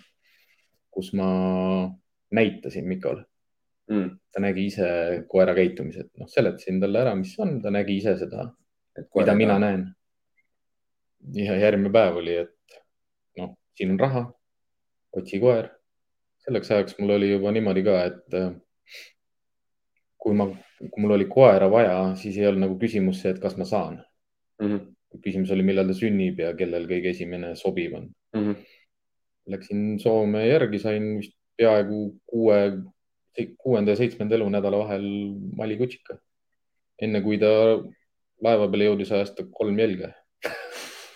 kus 0.91 1.13
ma 1.15 1.29
näitasin 2.31 2.89
Mikole, 2.89 3.25
Mm. 3.91 4.15
ta 4.33 4.41
nägi 4.41 4.63
ise 4.71 4.87
koera 5.29 5.53
käitumised, 5.55 6.07
noh, 6.17 6.29
seletasin 6.33 6.79
talle 6.81 7.03
ära, 7.03 7.13
mis 7.19 7.35
on, 7.39 7.59
ta 7.61 7.69
nägi 7.75 7.99
ise 8.01 8.15
seda, 8.17 8.47
mida 8.97 9.35
mina 9.37 9.59
näen. 9.61 9.83
ja 11.37 11.57
järgmine 11.57 11.93
päev 11.93 12.17
oli, 12.17 12.37
et 12.47 12.79
noh, 13.41 13.51
siin 13.77 13.93
on 13.93 14.01
raha, 14.01 14.25
otsi 15.13 15.41
koer. 15.41 15.69
selleks 16.45 16.71
ajaks 16.71 16.99
mul 16.99 17.15
oli 17.19 17.31
juba 17.31 17.53
niimoodi 17.53 17.85
ka, 17.85 18.01
et 18.09 18.35
äh, 18.41 18.51
kui 20.21 20.35
ma, 20.37 20.49
kui 20.81 21.05
mul 21.05 21.17
oli 21.19 21.29
koera 21.29 21.69
vaja, 21.73 21.99
siis 22.21 22.41
ei 22.41 22.49
olnud 22.49 22.67
nagu 22.67 22.81
küsimus 22.81 23.21
see, 23.21 23.37
et 23.37 23.41
kas 23.41 23.57
ma 23.61 23.69
saan. 23.69 24.01
mm. 24.63 24.67
-hmm. 24.67 25.21
küsimus 25.21 25.53
oli, 25.53 25.63
millal 25.63 25.93
ta 25.93 26.01
sünnib 26.01 26.41
ja 26.41 26.57
kellel 26.57 26.89
kõige 26.89 27.13
esimene 27.13 27.55
sobiv 27.57 28.01
on. 28.01 28.11
Mm 28.33 28.49
-hmm. 28.49 28.67
Läksin 29.47 29.99
Soome 30.01 30.47
järgi, 30.49 30.79
sain 30.79 31.19
vist 31.19 31.37
peaaegu 31.57 32.21
kuue, 32.27 32.59
kuuenda 33.59 33.95
ja 33.95 34.01
seitsmenda 34.01 34.35
elunädala 34.35 34.79
vahel 34.85 35.07
Mali 35.57 35.77
kutsika. 35.77 36.19
enne 37.03 37.21
kui 37.23 37.39
ta 37.39 37.49
laeva 38.45 38.69
peale 38.71 38.85
jõudis, 38.87 39.11
ajas 39.13 39.33
ta 39.35 39.45
kolm 39.51 39.79
jälge. 39.79 40.13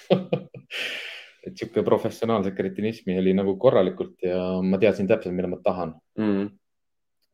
et 1.46 1.54
sihuke 1.54 1.84
professionaalse 1.86 2.50
kretinismi 2.50 3.18
oli 3.18 3.34
nagu 3.34 3.54
korralikult 3.56 4.22
ja 4.22 4.40
ma 4.62 4.78
teadsin 4.78 5.06
täpselt, 5.06 5.34
mida 5.34 5.48
ma 5.48 5.60
tahan. 5.64 5.94
Mm 6.18 6.48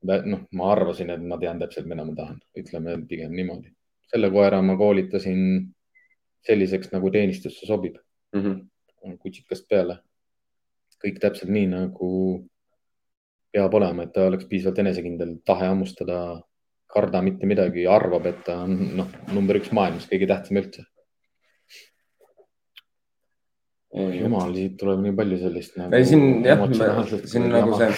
noh, 0.04 0.44
ma 0.52 0.70
arvasin, 0.72 1.10
et 1.14 1.22
ma 1.24 1.38
tean 1.40 1.60
täpselt, 1.60 1.88
mida 1.88 2.04
ma 2.04 2.14
tahan, 2.16 2.40
ütleme 2.58 2.98
pigem 3.08 3.32
niimoodi. 3.32 3.72
selle 4.12 4.28
koera 4.30 4.60
ma 4.62 4.76
koolitasin 4.78 5.38
selliseks, 6.46 6.92
nagu 6.92 7.10
teenistusse 7.10 7.66
sobib, 7.66 7.96
Mm 8.34 8.42
-hmm. 8.42 9.18
kutsikast 9.18 9.68
peale. 9.68 9.98
kõik 11.04 11.18
täpselt 11.20 11.50
nii, 11.50 11.66
nagu 11.66 12.48
peab 13.54 13.76
olema, 13.78 14.04
et 14.04 14.12
ta 14.14 14.26
oleks 14.28 14.48
piisavalt 14.50 14.80
enesekindel, 14.82 15.36
tahe 15.46 15.68
hammustada, 15.70 16.18
karda 16.94 17.22
mitte 17.26 17.46
midagi, 17.50 17.86
arvab, 17.90 18.26
et 18.30 18.42
ta 18.46 18.60
on 18.66 18.74
noh, 18.98 19.14
number 19.34 19.58
üks 19.60 19.72
maailmas, 19.74 20.08
kõige 20.10 20.30
tähtsam 20.30 20.60
üldse. 20.62 20.86
jumal, 23.94 24.50
siit 24.56 24.72
tuleb 24.80 25.04
nii 25.04 25.12
palju 25.14 25.36
sellist 25.38 25.76
nagu. 25.78 25.94
ei, 25.94 26.06
siin 26.08 26.42
jah, 26.42 26.64
siin 27.30 27.44
nagu 27.52 27.76
see, 27.78 27.92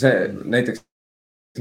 see 0.00 0.16
näiteks 0.42 0.82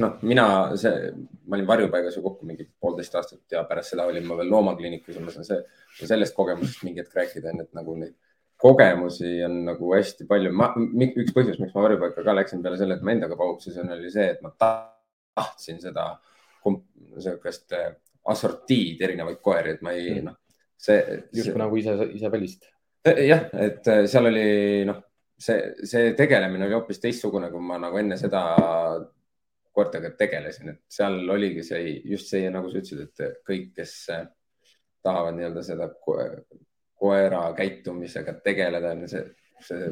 noh, 0.02 0.16
mina, 0.26 0.46
see, 0.80 1.12
ma 1.46 1.60
olin 1.60 1.68
varjupaigas 1.70 2.18
ju 2.18 2.24
kokku 2.26 2.48
mingi 2.50 2.66
poolteist 2.82 3.16
aastat 3.20 3.54
ja 3.54 3.62
pärast 3.70 3.94
seda 3.94 4.08
olin 4.10 4.26
ma 4.26 4.40
veel 4.40 4.50
loomakliinikus 4.50 5.20
ja 5.20 5.24
ma 5.24 5.34
saan 5.36 5.46
see, 5.48 5.60
sellest 6.00 6.34
kogemusest 6.38 6.82
mingi 6.88 7.04
hetk 7.04 7.14
rääkida, 7.20 7.54
et 7.62 7.78
nagu 7.78 7.96
neid 8.00 8.16
kogemusi 8.62 9.40
on 9.46 9.62
nagu 9.66 9.94
hästi 9.96 10.28
palju. 10.30 10.52
ma, 10.56 10.72
üks 10.78 11.34
põhjus, 11.36 11.60
miks 11.62 11.74
ma 11.76 11.86
varjupaika 11.88 12.26
ka 12.26 12.36
läksin 12.38 12.62
peale 12.64 12.80
selle, 12.80 12.98
et 13.00 13.06
ma 13.06 13.16
endaga 13.16 13.38
paugutasin, 13.40 13.90
oli 13.96 14.12
see, 14.14 14.28
et 14.36 14.42
ma 14.46 14.54
tahtsin 14.62 15.82
seda 15.82 16.12
niisugust 17.12 17.74
assortiid 18.32 19.02
erinevaid 19.02 19.40
koeri, 19.44 19.76
et 19.76 19.82
ma 19.86 19.96
ei 19.98 20.20
noh, 20.26 20.38
see, 20.78 21.00
see. 21.00 21.24
justkui 21.40 21.62
nagu 21.62 21.80
ise, 21.80 21.96
ise 22.14 22.32
välist. 22.34 22.68
jah, 23.06 23.48
et 23.66 23.90
seal 24.12 24.30
oli 24.30 24.46
noh, 24.90 25.02
see, 25.42 25.88
see 25.90 26.14
tegelemine 26.18 26.68
oli 26.68 26.78
hoopis 26.78 27.02
teistsugune, 27.02 27.50
kui 27.54 27.64
ma 27.66 27.80
nagu 27.82 27.98
enne 27.98 28.18
seda 28.22 28.44
koertega 29.72 30.12
tegelesin, 30.20 30.76
et 30.76 30.82
seal 30.92 31.18
oligi 31.32 31.64
see 31.66 31.96
just 32.12 32.30
see, 32.30 32.50
nagu 32.54 32.70
sa 32.70 32.82
ütlesid, 32.82 33.08
et 33.08 33.42
kõik, 33.48 33.72
kes 33.80 33.96
tahavad 35.02 35.38
nii-öelda 35.38 35.64
seda 35.66 35.88
koera 37.02 37.42
käitumisega 37.58 38.36
tegeleda, 38.46 38.94
see, 39.10 39.24
see 39.66 39.90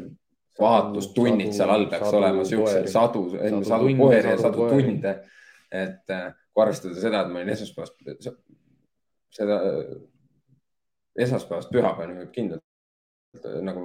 vaatustunnid 0.59 1.55
seal 1.55 1.73
all 1.73 1.87
peaks 1.89 2.05
sadu, 2.05 2.21
olema 2.21 2.45
siuksed 2.45 2.87
sadu, 2.91 3.25
sadu, 3.33 3.63
sadu 3.65 3.91
koeri 3.97 4.33
ja 4.35 4.37
sadu 4.37 4.69
tunde. 4.69 5.15
et 5.71 6.15
kui 6.53 6.63
arvestada 6.63 7.01
seda, 7.01 7.21
et 7.23 7.33
ma 7.33 7.41
olin 7.41 7.53
esmaspäevast, 7.53 8.31
seda 9.35 9.59
esmaspäevast 11.19 11.71
pühapäevani 11.73 12.23
võib 12.23 12.33
kindlalt 12.33 12.65
nagu 13.61 13.83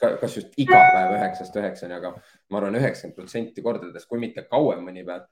kas 0.00 0.36
just 0.38 0.54
iga 0.60 0.78
päev 0.92 1.14
üheksast 1.18 1.56
üheksani, 1.60 1.96
aga 1.98 2.14
ma 2.50 2.60
arvan, 2.60 2.78
üheksakümmend 2.80 3.16
protsenti 3.18 3.64
kordades, 3.64 4.06
kui 4.08 4.20
mitte 4.22 4.46
kauem 4.48 4.84
mõni 4.86 5.04
päev, 5.06 5.26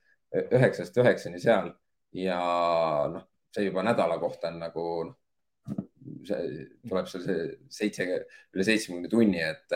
üheksast 0.59 0.97
üheksani 1.01 1.41
seal. 1.41 1.73
Ja 2.14 2.39
noh, 3.11 3.25
see 3.55 3.68
juba 3.68 3.83
nädala 3.87 4.18
kohta 4.23 4.53
on 4.53 4.61
nagu 4.62 4.85
noh, 5.09 5.16
see 6.29 6.66
tuleb 6.89 7.09
seal 7.11 7.25
see 7.25 7.47
seitse, 7.79 8.07
üle 8.55 8.66
seitsmekümne 8.66 9.11
tunni, 9.12 9.41
et 9.43 9.75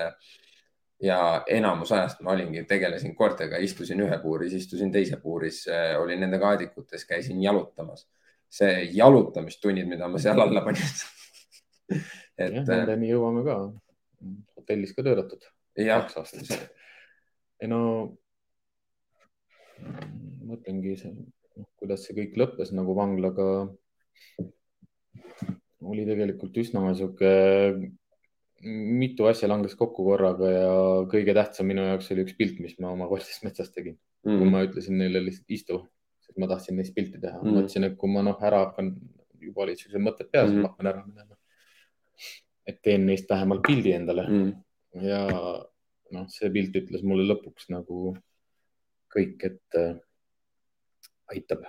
ja 1.02 1.18
enamus 1.46 1.92
ajast 1.94 2.22
ma 2.26 2.34
olingi, 2.34 2.64
tegelesin 2.68 3.14
koertega, 3.18 3.60
istusin 3.62 4.00
ühe 4.02 4.18
puuris, 4.22 4.54
istusin 4.58 4.90
teise 4.94 5.20
puuris, 5.22 5.64
olin 5.98 6.24
nende 6.24 6.40
kaadikutes, 6.42 7.06
käisin 7.08 7.42
jalutamas. 7.42 8.06
see 8.48 8.88
jalutamistunnid, 8.96 9.84
mida 9.84 10.06
ma 10.08 10.18
seal 10.18 10.40
alla 10.40 10.62
panin 10.64 10.80
et.... 11.92 12.54
jah, 12.54 12.64
nendeni 12.64 13.10
jõuame 13.10 13.44
ka. 13.44 13.58
hotellis 14.56 14.94
ka 14.96 15.04
töötatud. 15.04 15.44
kaks 15.76 16.16
aastat. 16.16 16.70
ei 17.60 17.68
no, 17.68 17.80
mõtlengi, 20.48 20.96
kuidas 21.78 22.06
see 22.06 22.16
kõik 22.16 22.38
lõppes 22.40 22.72
nagu 22.74 22.96
vanglaga. 22.96 23.68
Oli 25.86 26.04
tegelikult 26.08 26.56
üsna 26.58 26.82
sihuke 26.98 27.32
mitu 28.62 29.28
asja 29.30 29.48
langes 29.48 29.76
kokku 29.78 30.04
korraga 30.08 30.50
ja 30.50 30.72
kõige 31.10 31.34
tähtsam 31.36 31.68
minu 31.70 31.84
jaoks 31.86 32.10
oli 32.14 32.24
üks 32.26 32.34
pilt, 32.38 32.58
mis 32.62 32.74
ma 32.82 32.90
oma 32.90 33.06
koertest 33.10 33.44
metsas 33.46 33.70
tegin 33.70 33.94
mm. 33.94 34.32
-hmm. 34.32 34.38
kui 34.40 34.50
ma 34.50 34.64
ütlesin 34.66 34.98
neile 34.98 35.22
lihtsalt 35.22 35.54
istu, 35.54 35.78
sest 36.26 36.38
ma 36.42 36.48
tahtsin 36.50 36.76
neist 36.76 36.94
pilti 36.94 37.20
teha 37.20 37.38
mm. 37.38 37.44
-hmm. 37.44 37.58
mõtlesin, 37.60 37.86
et 37.86 37.96
kui 38.00 38.10
ma 38.10 38.24
noh, 38.26 38.42
ära 38.42 38.64
hakkan, 38.66 38.94
juba 39.38 39.62
olid 39.62 39.78
siuksed 39.78 40.02
mõtted 40.02 40.30
peas 40.32 40.50
mm, 40.50 40.56
-hmm. 40.56 40.62
ma 40.62 40.72
hakkan 40.72 40.90
ära 40.92 41.04
minema. 41.06 41.36
et 42.66 42.82
teen 42.82 43.06
neist 43.06 43.30
vähemalt 43.30 43.62
pildi 43.66 43.92
endale 43.92 44.26
mm. 44.28 44.44
-hmm. 44.44 45.06
ja 45.06 45.22
noh, 46.10 46.26
see 46.28 46.50
pilt 46.50 46.76
ütles 46.76 47.04
mulle 47.06 47.28
lõpuks 47.28 47.70
nagu 47.70 48.16
kõik, 49.14 49.44
et 49.44 49.78
äh, 49.78 49.96
aitab. 51.32 51.64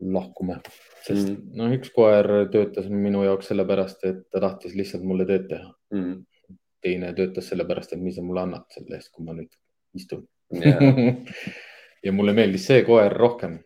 lahkume, 0.00 0.60
sest 1.04 1.28
mm 1.28 1.34
-hmm. 1.34 1.56
noh, 1.60 1.72
üks 1.76 1.92
koer 1.94 2.26
töötas 2.52 2.88
minu 2.88 3.24
jaoks 3.24 3.50
sellepärast, 3.52 4.04
et 4.08 4.22
ta 4.30 4.40
tahtis 4.40 4.74
lihtsalt 4.74 5.04
mulle 5.04 5.26
tööd 5.28 5.48
teha 5.48 5.68
mm. 5.92 6.04
-hmm. 6.04 6.56
teine 6.80 7.12
töötas 7.14 7.48
sellepärast, 7.52 7.92
et 7.92 8.00
mis 8.00 8.16
sa 8.16 8.22
mulle 8.22 8.40
annad 8.46 8.64
selle 8.74 8.96
eest, 8.96 9.12
kui 9.12 9.24
ma 9.24 9.36
nüüd 9.36 9.52
istun 9.94 10.26
yeah. 10.54 11.16
ja 12.04 12.12
mulle 12.12 12.32
meeldis 12.32 12.66
see 12.66 12.84
koer 12.84 13.12
rohkem, 13.12 13.58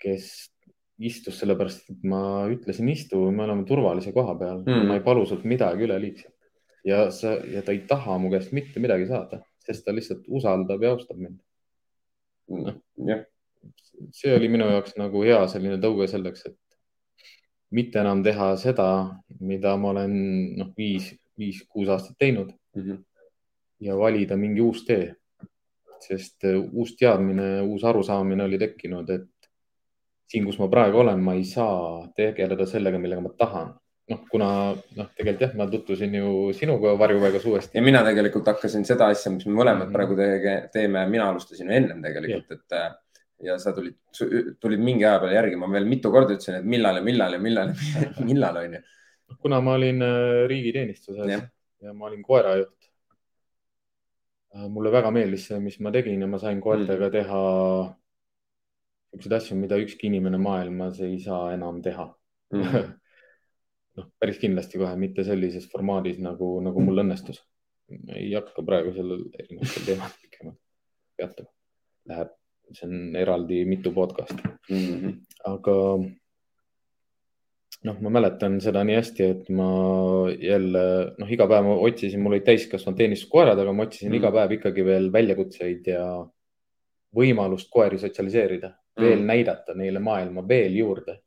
kes 0.00 0.50
istus 1.00 1.38
sellepärast, 1.40 1.90
et 1.90 2.04
ma 2.04 2.46
ütlesin 2.52 2.88
istu, 2.92 3.22
me 3.32 3.44
oleme 3.46 3.64
turvalise 3.64 4.12
koha 4.12 4.36
peal 4.38 4.62
Mm. 4.66 4.86
ma 4.88 5.00
ei 5.00 5.04
palu 5.04 5.24
sult 5.26 5.44
midagi 5.44 5.88
üleliigset 5.88 6.34
ja 6.84 7.10
sa 7.10 7.34
ja 7.44 7.62
ta 7.62 7.72
ei 7.72 7.84
taha 7.88 8.18
mu 8.18 8.30
käest 8.32 8.52
mitte 8.52 8.80
midagi 8.80 9.06
saada, 9.08 9.40
sest 9.64 9.84
ta 9.84 9.94
lihtsalt 9.94 10.28
usaldab 10.28 10.82
ja 10.82 10.92
austab 10.94 11.16
mind. 11.16 11.40
jah, 13.06 13.24
see 14.12 14.32
oli 14.36 14.48
minu 14.48 14.64
jaoks 14.70 14.96
nagu 14.96 15.22
hea 15.22 15.40
selline 15.48 15.76
tõuge 15.82 16.06
selleks, 16.08 16.46
et 16.46 16.56
mitte 17.70 18.00
enam 18.00 18.22
teha 18.22 18.56
seda, 18.56 18.86
mida 19.40 19.76
ma 19.76 19.90
olen 19.94 20.12
noh, 20.58 20.72
viis, 20.76 21.12
viis-kuus 21.38 21.88
aastat 21.88 22.16
teinud 22.18 22.52
Mhm. 22.76 22.96
ja 23.80 23.96
valida 23.98 24.36
mingi 24.36 24.60
uus 24.60 24.84
tee. 24.86 25.14
sest 26.00 26.44
äh, 26.48 26.56
uus 26.72 26.94
teadmine, 26.96 27.60
uus 27.60 27.82
arusaamine 27.84 28.44
oli 28.44 28.56
tekkinud, 28.58 29.10
et 29.10 29.28
siin, 30.30 30.46
kus 30.46 30.56
ma 30.58 30.68
praegu 30.72 30.96
olen, 31.02 31.20
ma 31.20 31.34
ei 31.36 31.44
saa 31.44 32.06
tegeleda 32.16 32.64
sellega, 32.66 32.98
millega 32.98 33.20
ma 33.20 33.28
tahan. 33.36 33.74
noh, 34.10 34.22
kuna 34.30 34.46
noh, 34.96 35.08
tegelikult 35.14 35.40
jah, 35.44 35.52
ma 35.54 35.66
tutvusin 35.70 36.14
ju 36.14 36.30
sinuga 36.56 36.96
varjupaigas 36.98 37.44
uuesti. 37.46 37.78
ja 37.78 37.82
mina 37.82 38.00
tegelikult 38.02 38.46
hakkasin 38.46 38.84
seda 38.84 39.06
asja, 39.12 39.30
mis 39.30 39.44
me 39.46 39.52
mõlemad 39.52 39.86
Mhm. 39.86 39.92
praegu 39.92 40.16
tege, 40.16 40.68
teeme, 40.72 41.06
mina 41.06 41.28
alustasin 41.30 41.66
ju 41.68 41.72
ennem 41.76 42.02
tegelikult, 42.02 42.50
et 42.50 42.72
äh, 42.72 42.90
ja 43.44 43.56
sa 43.58 43.72
tulid, 43.76 43.96
tulid 44.60 44.82
mingi 44.82 45.06
aja 45.06 45.20
peale 45.22 45.36
järgi, 45.38 45.60
ma 45.60 45.70
veel 45.72 45.88
mitu 45.88 46.12
korda 46.12 46.36
ütlesin, 46.36 46.60
et 46.60 46.68
millal 46.68 47.00
ja 47.00 47.04
millal 47.04 47.36
ja 47.36 47.40
millal 47.40 47.72
ja 47.72 48.26
millal 48.26 48.60
on 48.60 48.76
ju. 48.76 48.82
kuna 49.40 49.60
ma 49.64 49.78
olin 49.78 50.02
äh, 50.04 50.44
riigiteenistuses 50.50 51.32
ja. 51.32 51.40
ja 51.80 51.94
ma 51.94 52.10
olin 52.10 52.22
koerajuht. 52.26 52.76
mulle 54.68 54.90
väga 54.92 55.10
meeldis 55.14 55.46
see, 55.48 55.60
mis 55.62 55.78
ma 55.80 55.92
tegin 55.94 56.20
ja 56.20 56.26
ma 56.26 56.38
sain 56.42 56.60
koertega 56.60 57.08
mm. 57.08 57.12
teha 57.12 57.42
niisuguseid 59.10 59.36
asju, 59.36 59.56
mida 59.58 59.78
ükski 59.78 60.06
inimene 60.06 60.38
maailmas 60.38 61.00
ei 61.02 61.18
saa 61.22 61.52
enam 61.54 61.82
teha 61.82 62.10
Mhm. 62.50 62.64
noh, 63.96 64.10
päris 64.18 64.40
kindlasti 64.42 64.80
kohe 64.80 64.96
mitte 64.98 65.24
sellises 65.26 65.68
formaadis 65.70 66.18
nagu, 66.22 66.50
nagu 66.64 66.82
mul 66.84 67.04
õnnestus. 67.04 67.40
ei 68.14 68.28
hakka 68.36 68.62
praegu 68.62 68.92
sellel 68.94 69.24
erinevatel 69.34 69.86
teemadel 69.86 70.18
pikemalt 70.22 70.58
peatuma. 71.18 71.50
Läheb, 72.10 72.28
see 72.72 72.86
on 72.88 73.16
eraldi 73.16 73.64
mitu 73.68 73.92
podcast'i 73.92 74.42
Mhm. 74.70 75.12
aga 75.44 75.74
noh, 77.84 77.96
ma 78.04 78.10
mäletan 78.12 78.58
seda 78.60 78.82
nii 78.84 78.96
hästi, 78.98 79.22
et 79.34 79.48
ma 79.56 79.68
jälle 80.36 80.82
noh, 81.18 81.30
iga 81.32 81.46
päev 81.48 81.64
ma 81.64 81.76
otsisin, 81.86 82.20
mul 82.20 82.34
olid 82.36 82.44
täiskasvanud 82.44 82.98
teenistuskoerad, 82.98 83.58
aga 83.58 83.72
ma 83.72 83.86
otsisin 83.86 84.08
Mm. 84.10 84.12
mm. 84.12 84.20
iga 84.20 84.30
päev 84.36 84.52
ikkagi 84.58 84.84
veel 84.84 85.08
väljakutseid 85.12 85.86
ja 85.86 86.04
võimalust 87.16 87.70
koeri 87.72 87.98
sotsialiseerida 87.98 88.68
mm., 88.68 89.02
veel 89.02 89.18
Mm. 89.18 89.26
näidata 89.32 89.74
neile 89.74 89.98
maailma 89.98 90.44
veel 90.48 90.76
juurde. 90.76 91.18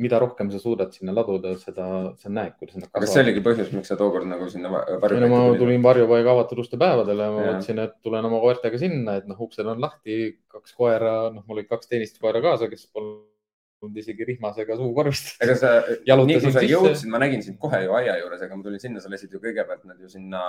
Mida 0.00 0.18
rohkem 0.22 0.50
sa 0.52 0.58
suudad 0.62 0.92
sinna 0.96 1.12
laduda, 1.16 1.52
seda 1.60 1.86
sa 2.20 2.30
näed, 2.32 2.54
kuidas 2.60 2.78
nad 2.78 2.88
aga 2.88 3.02
kas 3.04 3.12
see 3.14 3.22
oligi 3.24 3.42
põhjus, 3.44 3.72
miks 3.76 3.90
sa 3.92 3.96
tookord 4.00 4.28
nagu 4.28 4.48
sinna 4.52 4.70
va- 4.72 4.84
ei 4.88 4.96
no 4.96 5.00
varjupaika 5.02 5.30
ma 5.32 5.58
tulin 5.60 5.82
varjupaiga 5.84 6.32
avatud 6.34 6.62
uste 6.64 6.78
päevadele 6.80 7.26
ja 7.26 7.34
ma 7.34 7.42
mõtlesin, 7.48 7.82
et 7.84 7.96
tulen 8.06 8.28
oma 8.30 8.40
koertega 8.42 8.80
sinna, 8.80 9.18
et 9.20 9.28
noh, 9.30 9.40
uksed 9.46 9.68
on 9.68 9.82
lahti, 9.82 10.16
kaks 10.52 10.72
koera, 10.78 11.12
noh, 11.34 11.44
mul 11.46 11.60
olid 11.60 11.68
kaks 11.70 11.90
teenistuskoera 11.92 12.42
kaasa, 12.44 12.70
kes 12.72 12.86
polnud 12.96 14.00
isegi 14.02 14.28
rihmasega 14.32 14.76
suukorvist. 14.80 15.34
ega 15.44 15.58
sa, 15.60 15.74
nii 16.30 16.40
kui 16.40 16.54
sa 16.56 16.64
jõudsid, 16.64 17.10
ma 17.12 17.20
nägin 17.22 17.44
sind 17.44 17.60
kohe 17.60 17.84
ju 17.84 17.94
aia 18.00 18.16
juures, 18.22 18.42
aga 18.46 18.56
ma 18.56 18.66
tulin 18.66 18.82
sinna, 18.82 19.04
sa 19.04 19.12
lasid 19.12 19.32
ju 19.36 19.42
kõigepealt 19.42 19.84
nad 19.90 20.00
ju 20.00 20.08
sinna 20.12 20.42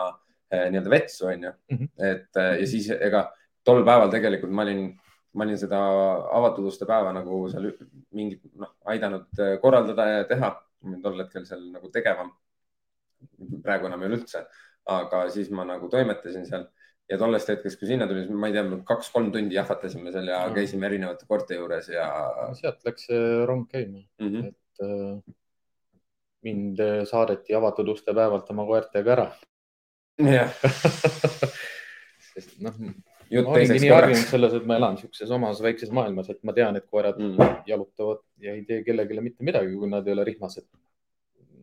eh, 0.52 0.68
nii-öelda 0.72 0.96
vetsu 0.96 1.28
onju. 1.34 1.54
Mhm. 1.76 1.94
et 2.00 2.42
eh, 2.44 2.54
ja 2.64 2.68
siis 2.68 2.90
ega 2.98 3.28
tol 3.68 3.84
päeval 3.86 4.10
tegelikult 4.14 4.52
ma 4.56 4.64
olin, 4.66 4.88
ma 5.34 5.46
olin 5.46 5.60
seda 5.60 5.80
avatud 6.38 6.68
uste 6.68 6.88
päeva 6.90 7.14
nagu 7.16 7.44
seal 7.52 7.70
mingit 8.18 8.44
noh, 8.60 8.74
aidanud 8.94 9.40
eh, 9.40 9.56
korraldada 9.64 10.08
ja 10.10 10.28
teha. 10.28 10.52
tol 11.04 11.20
hetkel 11.22 11.46
seal 11.46 11.62
nagu 11.72 11.92
tegevam. 11.94 12.32
praegu 13.64 13.86
enam 13.86 14.02
ei 14.02 14.10
ole 14.10 14.18
üldse, 14.18 14.40
aga 14.90 15.28
siis 15.30 15.52
ma 15.54 15.64
nagu 15.68 15.90
toimetasin 15.90 16.46
seal 16.50 16.66
ja 17.12 17.20
tollest 17.22 17.52
hetkest, 17.52 17.80
kui 17.80 17.90
sinna 17.90 18.08
tulin, 18.10 18.32
ma 18.40 18.50
ei 18.50 18.56
tea, 18.56 18.80
kaks-kolm 18.88 19.30
tundi 19.36 19.58
jahvatasime 19.58 20.14
seal 20.16 20.32
ja 20.32 20.40
Mm. 20.48 20.56
käisime 20.56 20.88
erinevate 20.88 21.28
koerte 21.28 21.60
juures 21.60 21.90
ja 21.92 22.08
sealt 22.58 22.84
läks 22.88 23.06
see 23.10 23.46
rong 23.46 23.68
käima, 23.70 24.02
mm. 24.20 24.28
-hmm. 24.28 24.48
et 24.48 24.86
äh, 24.88 25.36
mind 26.48 26.80
äh, 26.80 27.04
saadeti 27.06 27.56
avatud 27.56 27.94
uste 27.94 28.14
päevalt 28.14 28.50
oma 28.50 28.66
koertega 28.66 29.14
ära. 29.18 29.28
jah, 30.18 30.54
sest 32.34 32.58
noh, 32.62 32.80
jutt 33.32 33.48
ma 33.48 33.56
olingi 33.58 33.80
nii 33.86 33.94
harjunud 33.94 34.28
selles, 34.34 34.54
et 34.58 34.68
ma 34.68 34.78
elan 34.80 34.98
niisuguses 34.98 35.32
omas 35.38 35.62
väikses 35.64 35.92
maailmas, 35.96 36.30
et 36.34 36.42
ma 36.48 36.54
tean, 36.58 36.76
et 36.80 36.86
koerad 36.92 37.18
Mm. 37.22 37.64
jalutavad 37.68 38.22
ja 38.44 38.54
ei 38.58 38.64
tee 38.68 38.84
kellelegi 38.84 39.22
mitte 39.22 39.44
midagi, 39.48 39.74
kui 39.78 39.90
nad 39.90 40.08
ei 40.08 40.14
ole 40.14 40.28
rihmased. 40.28 40.68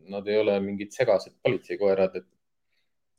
Nad 0.09 0.27
ei 0.27 0.37
ole 0.41 0.59
mingid 0.59 0.91
segased 0.95 1.35
politseikoerad, 1.43 2.15
et 2.15 2.25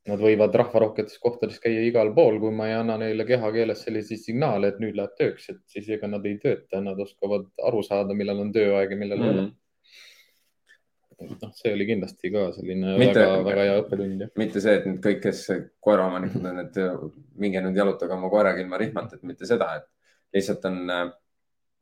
nad 0.08 0.18
võivad 0.18 0.54
rahvarohketes 0.56 1.18
kohtades 1.22 1.60
käia 1.60 1.82
igal 1.86 2.10
pool, 2.14 2.40
kui 2.40 2.50
ma 2.50 2.66
ei 2.66 2.74
anna 2.74 2.96
neile 2.98 3.24
kehakeeles 3.28 3.84
selliseid 3.84 4.18
signaale, 4.24 4.72
et 4.72 4.78
nüüd 4.82 4.96
läheb 4.96 5.12
tööks, 5.18 5.50
et 5.52 5.60
siis 5.70 5.88
ega 5.88 6.08
nad 6.08 6.24
ei 6.26 6.38
tööta, 6.42 6.80
nad 6.80 6.98
oskavad 6.98 7.46
aru 7.68 7.82
saada, 7.86 8.14
millal 8.16 8.40
on 8.40 8.52
tööaeg 8.52 8.90
ja 8.90 8.96
millal 8.96 9.22
ei 9.22 9.28
ole 9.34 9.44
Mm. 11.20 11.38
noh, 11.42 11.52
see 11.52 11.72
oli 11.76 11.86
kindlasti 11.88 12.30
ka 12.32 12.46
selline 12.56 12.96
Mitte- 12.96 13.20
väga, 13.20 13.40
väga 13.44 13.64
hea 13.68 13.78
õppetund 13.82 14.26
mitte 14.40 14.60
see, 14.64 14.76
et 14.78 14.86
nüüd 14.88 15.00
kõik, 15.04 15.18
kes 15.26 15.40
koeraomanikud 15.84 16.46
on, 16.48 16.60
et 16.62 16.78
minge 17.42 17.60
nüüd 17.64 17.76
jalutage 17.76 18.16
oma 18.16 18.30
koeraga 18.32 18.62
ilma 18.62 18.78
rihmata, 18.80 19.18
et 19.18 19.26
mitte 19.28 19.48
seda, 19.48 19.74
et 19.76 20.38
lihtsalt 20.38 20.64
on, 20.70 20.78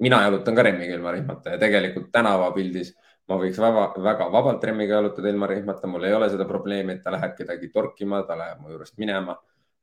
mina 0.02 0.22
jalutan 0.24 0.58
ka 0.58 0.64
remmiga 0.66 0.96
ilma 0.98 1.12
rihmata 1.14 1.54
ja 1.54 1.60
tegelikult 1.62 2.10
tänavapildis 2.14 2.94
ma 3.28 3.36
võiks 3.36 3.60
väga, 3.60 3.84
väga 4.02 4.26
vabalt 4.32 4.64
remmiga 4.64 4.98
jalutada 4.98 5.30
ilma 5.30 5.48
rihmata, 5.50 5.88
mul 5.90 6.06
ei 6.08 6.16
ole 6.16 6.30
seda 6.32 6.46
probleemi, 6.48 6.96
et 6.96 7.04
ta 7.04 7.12
läheb 7.12 7.36
kedagi 7.36 7.70
torkima, 7.74 8.22
ta 8.26 8.36
läheb 8.38 8.62
mu 8.64 8.72
juurest 8.72 8.98
minema. 9.00 9.38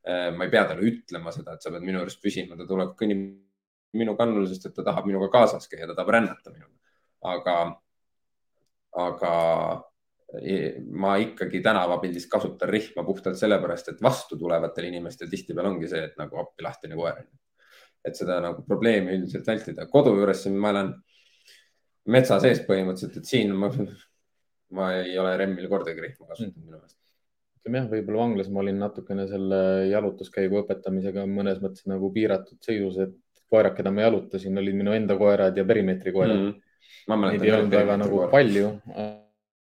ma 0.06 0.44
ei 0.46 0.50
pea 0.50 0.60
talle 0.68 0.86
ütlema 0.86 1.32
seda, 1.34 1.56
et 1.56 1.64
sa 1.64 1.70
pead 1.74 1.82
minu 1.82 1.98
juures 1.98 2.14
püsima, 2.22 2.54
ta 2.54 2.62
tuleb, 2.66 2.92
kõnnib 2.94 3.22
minu 3.98 4.12
kannul, 4.14 4.44
sest 4.46 4.68
et 4.68 4.74
ta 4.76 4.84
tahab 4.86 5.08
minuga 5.08 5.26
kaasas 5.32 5.66
käia, 5.66 5.88
ta 5.88 5.96
tahab 5.96 6.12
rännata 6.14 6.52
minuga. 6.52 6.70
aga, 7.26 7.54
aga 8.96 9.32
e- 10.42 10.76
ma 10.90 11.16
ikkagi 11.22 11.60
tänavapildis 11.64 12.28
kasutan 12.32 12.70
rihma 12.72 13.04
puhtalt 13.06 13.38
sellepärast, 13.38 13.92
et 13.92 14.02
vastu 14.02 14.38
tulevatel 14.40 14.88
inimestel 14.90 15.30
tihtipeale 15.32 15.74
ongi 15.74 15.90
see, 15.90 16.04
et 16.08 16.16
nagu 16.20 16.40
appi 16.42 16.66
lahtine 16.66 16.98
koer. 16.98 17.24
et 18.06 18.14
seda 18.14 18.36
nagu 18.38 18.62
probleemi 18.62 19.16
üldiselt 19.16 19.46
vältida. 19.46 19.86
kodu 19.90 20.12
juures 20.14 20.44
siin 20.44 20.58
ma 20.62 20.70
elan 20.70 20.92
metsa 22.06 22.38
sees 22.42 22.60
põhimõtteliselt, 22.68 23.16
et 23.18 23.26
siin 23.26 23.50
ma, 23.58 23.70
ma 24.78 24.92
ei 25.00 25.16
ole 25.18 25.34
remmil 25.40 25.66
kordagi 25.68 26.04
rihma 26.04 26.28
kasutanud 26.30 26.62
minu 26.62 26.76
meelest. 26.76 26.98
ütleme 27.60 27.80
jah, 27.82 27.88
võib-olla 27.90 28.22
vanglas 28.22 28.50
ma 28.52 28.62
olin 28.62 28.78
natukene 28.78 29.26
selle 29.30 29.60
jalutuskäigu 29.90 30.62
õpetamisega 30.62 31.26
mõnes 31.30 31.58
mõttes 31.64 31.88
nagu 31.90 32.12
piiratud 32.14 32.60
seisus, 32.62 33.00
et 33.02 33.16
koerad, 33.50 33.74
keda 33.76 33.90
ma 33.94 34.06
jalutasin, 34.06 34.58
olid 34.58 34.78
minu 34.78 34.94
enda 34.94 35.16
koerad 35.18 35.58
ja 35.58 35.64
perimeetri 35.66 36.14
koerad 36.14 36.38
mm. 36.38 36.46
-hmm. 36.46 36.65
Neid 37.08 37.42
ei 37.42 37.52
olnud 37.52 37.72
väga 37.76 37.96
nagu. 38.00 38.22
palju. 38.32 38.70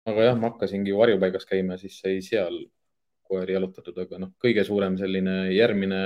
aga 0.07 0.27
jah, 0.29 0.37
ma 0.37 0.51
hakkasingi 0.51 0.93
varjupaigas 0.97 1.47
käima, 1.49 1.79
siis 1.81 1.97
sai 2.01 2.19
seal 2.23 2.59
koeri 3.25 3.55
jalutatud, 3.57 3.97
aga 3.99 4.19
noh, 4.21 4.33
kõige 4.43 4.65
suurem 4.69 4.99
selline 5.01 5.49
järgmine, 5.55 6.03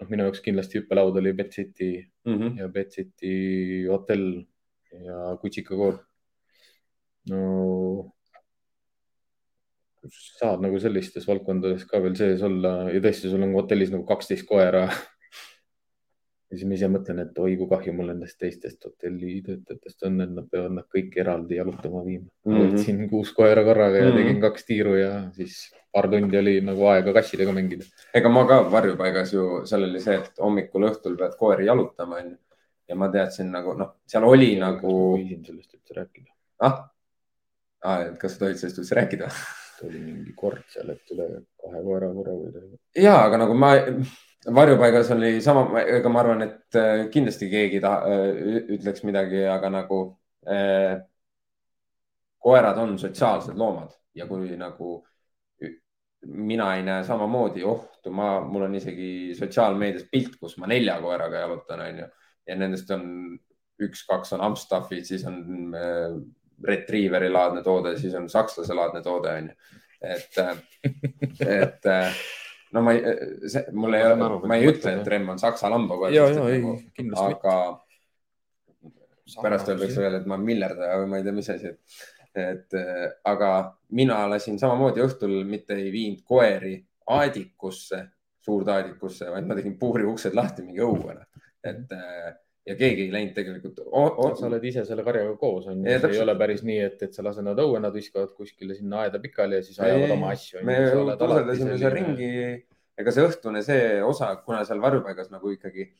noh, 0.00 0.08
minu 0.10 0.26
jaoks 0.26 0.42
kindlasti 0.44 0.78
hüppelaud 0.82 1.16
oli 1.16 1.32
Pet 1.34 1.52
City 1.56 1.92
Mhm. 2.26 2.58
ja 2.58 2.68
Pet 2.68 2.90
City 2.92 3.86
hotell 3.88 4.44
ja 4.92 5.36
kutsikakool. 5.40 5.98
no 7.28 8.12
saad 10.38 10.62
nagu 10.64 10.78
sellistes 10.80 11.26
valdkondades 11.28 11.84
ka 11.88 12.00
veel 12.00 12.14
sees 12.16 12.42
olla 12.46 12.90
ja 12.92 13.00
tõesti, 13.02 13.28
sul 13.32 13.42
on 13.44 13.52
hotellis 13.56 13.90
nagu 13.92 14.06
kaksteist 14.08 14.46
koera. 14.48 14.88
Ja 16.48 16.56
siis 16.56 16.68
ma 16.68 16.76
ise 16.78 16.88
mõtlen, 16.88 17.20
et 17.22 17.38
oi 17.44 17.56
kui 17.60 17.68
kahju 17.68 17.92
mul 17.96 18.08
nendest 18.12 18.38
teistest 18.40 18.84
hotelli 18.86 19.38
töötajatest 19.44 20.06
on, 20.08 20.20
et 20.24 20.32
nad 20.32 20.46
peavad 20.48 20.76
nad 20.78 20.86
kõik 20.94 21.16
eraldi 21.20 21.58
jalutama 21.58 22.04
viima 22.06 22.24
mm. 22.24 22.52
Mhm. 22.52 22.60
-hmm. 22.60 22.76
võtsin 22.76 23.10
kuus 23.10 23.32
koera 23.36 23.64
korraga 23.64 23.96
ja 23.96 24.06
mm. 24.06 24.10
-hmm. 24.10 24.22
tegin 24.22 24.40
kaks 24.40 24.64
tiiru 24.64 24.94
ja 24.96 25.12
siis 25.36 25.58
paar 25.92 26.08
tundi 26.10 26.38
oli 26.38 26.60
nagu 26.64 26.86
aega 26.92 27.12
kassidega 27.12 27.52
mängida. 27.52 27.84
ega 28.14 28.28
ma 28.28 28.44
ka 28.48 28.60
varjupaigas 28.72 29.32
ju, 29.32 29.46
seal 29.70 29.88
oli 29.88 30.00
see, 30.00 30.16
et 30.16 30.44
hommikul 30.44 30.88
õhtul 30.90 31.16
pead 31.20 31.36
koeri 31.38 31.66
jalutama, 31.66 32.22
onju. 32.22 32.36
ja 32.88 32.96
ma 32.96 33.08
teadsin 33.12 33.50
nagu 33.52 33.74
noh, 33.76 33.94
seal 34.06 34.24
oli 34.24 34.54
nagu, 34.60 34.94
võisin 35.16 35.44
sellest 35.44 35.74
üldse 35.74 36.00
rääkida, 36.00 36.32
ah, 36.68 36.78
ah, 37.82 38.06
et 38.06 38.18
kas 38.18 38.36
sa 38.36 38.44
tohid 38.44 38.60
sellest 38.60 38.84
üldse 38.84 39.00
rääkida? 39.00 39.32
oli 39.86 40.00
mingi 40.02 40.32
kord 40.34 40.64
seal, 40.72 40.88
et 40.90 41.12
üle 41.14 41.28
kahe 41.62 41.82
koera 41.84 42.08
korraga. 42.14 42.64
ja, 42.96 43.20
aga 43.26 43.44
nagu 43.44 43.54
ma, 43.54 43.74
varjupaigas 44.54 45.10
oli 45.14 45.40
sama, 45.44 45.82
ega 45.82 46.10
ma 46.12 46.22
arvan, 46.22 46.42
et 46.46 46.78
äh, 46.78 47.04
kindlasti 47.12 47.50
keegi 47.50 47.80
taha, 47.84 48.16
ütleks 48.78 49.04
midagi, 49.06 49.44
aga 49.50 49.70
nagu 49.72 50.00
äh, 50.48 50.98
koerad 52.42 52.78
on 52.80 52.96
sotsiaalsed 52.98 53.58
loomad 53.58 53.92
ja 54.14 54.26
kui 54.26 54.56
nagu 54.58 54.98
mina 56.26 56.72
ei 56.76 56.82
näe 56.82 57.04
samamoodi 57.06 57.62
ohtu, 57.64 58.10
ma, 58.10 58.40
mul 58.40 58.66
on 58.66 58.74
isegi 58.74 59.34
sotsiaalmeedias 59.38 60.08
pilt, 60.10 60.34
kus 60.40 60.56
ma 60.58 60.66
nelja 60.70 60.96
koeraga 61.02 61.44
jalutan, 61.44 61.84
onju, 61.84 62.08
ja 62.48 62.56
nendest 62.58 62.90
on 62.94 63.04
üks-kaks 63.84 64.34
on 64.34 64.42
Amstaffid, 64.48 65.06
siis 65.06 65.24
on 65.28 65.76
äh, 65.78 66.18
Retrieveri 66.64 67.28
laadne 67.30 67.62
toode, 67.62 67.94
siis 68.00 68.16
on 68.18 68.26
sakslase 68.30 68.74
laadne 68.74 69.02
toode, 69.04 69.34
onju. 69.42 69.52
et, 70.02 70.40
et 71.46 71.86
no 72.76 72.82
ma 72.84 72.94
ei, 72.96 73.02
see, 73.48 73.64
mul 73.72 73.96
ei 73.96 74.06
ole, 74.06 74.30
ma 74.48 74.58
ei 74.58 74.68
ütle, 74.68 74.94
et 75.00 75.10
Remm 75.14 75.34
on 75.34 75.40
saksa 75.40 75.70
lambakoer. 75.72 76.14
Nagu, 77.08 77.24
aga 77.24 77.56
pärast 79.42 79.68
öeldakse 79.72 80.00
veel, 80.02 80.20
et 80.20 80.28
ma 80.28 80.36
olen 80.38 80.46
miljardaja 80.48 81.00
või 81.02 81.10
ma 81.12 81.20
ei 81.20 81.26
tea, 81.26 81.36
mis 81.36 81.50
asi, 81.52 81.74
et 81.74 82.06
et 82.38 82.74
äh, 82.76 83.06
aga 83.26 83.50
mina 83.98 84.20
lasin 84.30 84.58
samamoodi 84.60 85.02
õhtul, 85.02 85.40
mitte 85.48 85.74
ei 85.74 85.88
viinud 85.90 86.20
koeri 86.28 86.76
aedikusse, 87.16 88.02
suurde-aedikusse, 88.44 89.30
vaid 89.32 89.48
ma 89.48 89.56
tegin 89.58 89.74
puuri 89.80 90.06
uksed 90.06 90.36
lahti 90.36 90.62
mingi 90.62 90.84
õuele, 90.84 91.24
et 91.66 91.96
äh, 91.96 92.28
ja 92.68 92.76
keegi 92.78 93.06
ei 93.06 93.12
läinud 93.14 93.34
tegelikult 93.36 93.82
oh,. 93.86 94.08
Oh, 94.08 94.34
sa 94.38 94.46
oled 94.48 94.64
ise 94.70 94.84
selle 94.88 95.04
karjaga 95.06 95.34
koos, 95.40 95.66
on 95.72 95.82
ju, 95.82 95.98
see 96.04 96.12
ei 96.14 96.22
ole 96.24 96.36
päris 96.40 96.64
nii, 96.66 96.78
et, 96.90 97.02
et 97.08 97.16
sa 97.16 97.24
lased 97.26 97.46
nad 97.46 97.58
õue, 97.64 97.80
nad 97.82 97.94
viskavad 97.94 98.34
kuskile 98.36 98.76
sinna 98.78 99.04
aeda 99.06 99.20
pikali 99.22 99.60
ja 99.60 99.66
siis 99.66 99.80
ajavad 99.80 100.14
oma 100.16 100.32
asju. 100.36 100.62
me 100.68 100.78
tuuseldasime 100.92 101.80
seal 101.80 101.96
ringi, 101.96 102.30
ega 102.98 103.14
see 103.14 103.26
õhtune 103.28 103.64
see 103.66 103.98
osa, 104.04 104.34
kuna 104.44 104.64
seal 104.68 104.82
varjupaigas 104.84 105.32
nagu 105.34 105.52
ikkagi 105.56 105.90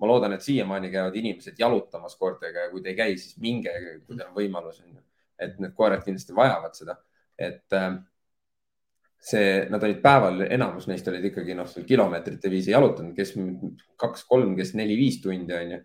ma 0.00 0.08
loodan, 0.08 0.32
et 0.36 0.44
siiamaani 0.44 0.88
käivad 0.92 1.16
inimesed 1.20 1.58
jalutamas 1.60 2.16
koertega 2.20 2.66
ja 2.66 2.72
kui 2.72 2.80
te 2.84 2.92
ei 2.92 2.98
käi, 2.98 3.16
siis 3.20 3.36
minge, 3.40 3.72
kui 4.06 4.16
teil 4.16 4.28
on 4.30 4.36
võimalus, 4.36 4.80
onju 4.84 5.00
et 5.40 5.60
need 5.60 5.74
koerad 5.76 6.04
kindlasti 6.04 6.36
vajavad 6.36 6.76
seda, 6.76 6.96
et 7.40 7.76
äh, 7.76 7.94
see, 9.20 9.64
nad 9.70 9.82
olid 9.84 10.00
päeval, 10.02 10.44
enamus 10.48 10.88
neist 10.88 11.08
olid 11.10 11.26
ikkagi 11.30 11.56
noh, 11.56 11.68
seal 11.68 11.86
kilomeetrite 11.88 12.50
viisi 12.52 12.72
jalutanud, 12.72 13.14
kes 13.16 13.34
kaks-kolm, 14.00 14.54
kes 14.58 14.74
neli-viis 14.80 15.20
tundi 15.24 15.56
onju. 15.56 15.80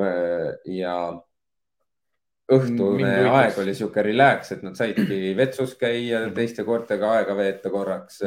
Äh, 0.00 0.46
ja 0.74 0.94
õhtune 2.50 3.10
aeg 3.30 3.58
oli 3.62 3.74
sihuke 3.78 4.02
relax, 4.02 4.54
et 4.56 4.64
nad 4.66 4.74
saidki 4.78 5.30
vetsus 5.38 5.76
käia, 5.78 6.24
teiste 6.34 6.64
koertega 6.66 7.12
aega 7.18 7.36
veeta 7.38 7.70
korraks. 7.70 8.18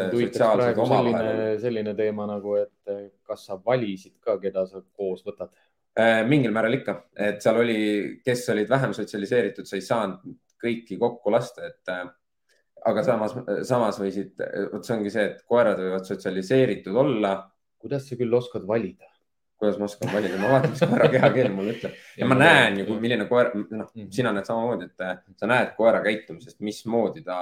selline, 0.87 1.59
selline 1.63 1.95
teema 1.97 2.27
nagu, 2.29 2.55
et 2.61 2.95
kas 3.27 3.45
sa 3.49 3.59
valisid 3.59 4.15
ka, 4.23 4.37
keda 4.41 4.65
sa 4.69 4.83
koos 4.95 5.25
võtad? 5.27 5.51
Äh, 5.99 6.23
mingil 6.25 6.53
määral 6.55 6.79
ikka, 6.79 6.95
et 7.21 7.43
seal 7.43 7.59
oli, 7.61 7.79
kes 8.25 8.47
olid 8.49 8.69
vähem 8.71 8.95
sotsialiseeritud, 8.97 9.67
sa 9.69 9.77
ei 9.77 9.83
saanud 9.85 10.39
kõiki 10.63 10.97
kokku 10.97 11.33
lasta, 11.33 11.67
et 11.67 11.91
äh, 11.91 12.07
aga 12.89 13.05
samas, 13.07 13.33
samas 13.67 13.99
võisid, 14.01 14.35
vot 14.73 14.85
see 14.85 14.97
ongi 14.97 15.13
see, 15.13 15.25
et 15.31 15.41
koerad 15.49 15.79
võivad 15.79 16.07
sotsialiseeritud 16.09 16.95
olla. 17.05 17.39
kuidas 17.83 18.05
sa 18.07 18.15
küll 18.15 18.33
oskad 18.33 18.63
valida? 18.67 19.13
kuidas 19.63 19.79
ma 19.79 19.85
oskan 19.87 20.09
valida, 20.11 20.37
ma 20.41 20.49
vaatan, 20.51 20.73
mis 20.73 20.81
koera 20.91 21.07
kehakeel 21.13 21.49
mulle 21.55 21.73
ütleb 21.77 21.93
ja 22.19 22.27
ma 22.27 22.35
näen 22.35 22.81
ju, 22.81 22.97
milline 22.99 23.27
koer, 23.29 23.53
noh, 23.55 23.85
mhm. 23.85 24.09
sina 24.11 24.33
näed 24.35 24.49
samamoodi, 24.49 24.89
et 24.89 25.05
äh, 25.05 25.21
sa 25.39 25.47
näed 25.47 25.71
koera 25.77 26.01
käitumisest, 26.03 26.59
mismoodi 26.67 27.23
ta. 27.23 27.37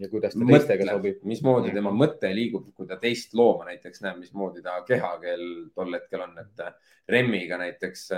ja 0.00 0.08
kuidas 0.12 0.36
ta 0.36 0.48
teistega 0.48 0.88
sobib. 0.88 1.20
mismoodi 1.28 1.74
tema 1.76 1.92
mõte 1.92 2.32
liigub, 2.32 2.70
kui 2.76 2.88
ta 2.88 2.96
teist 3.02 3.36
looma 3.36 3.68
näiteks 3.68 4.00
näeb, 4.06 4.22
mismoodi 4.22 4.64
ta 4.64 4.78
kehakeel 4.88 5.44
tol 5.76 5.98
hetkel 5.98 6.24
on, 6.24 6.34
et 6.40 6.64
äh, 6.64 6.72
Remmiga 7.12 7.60
näiteks 7.60 8.08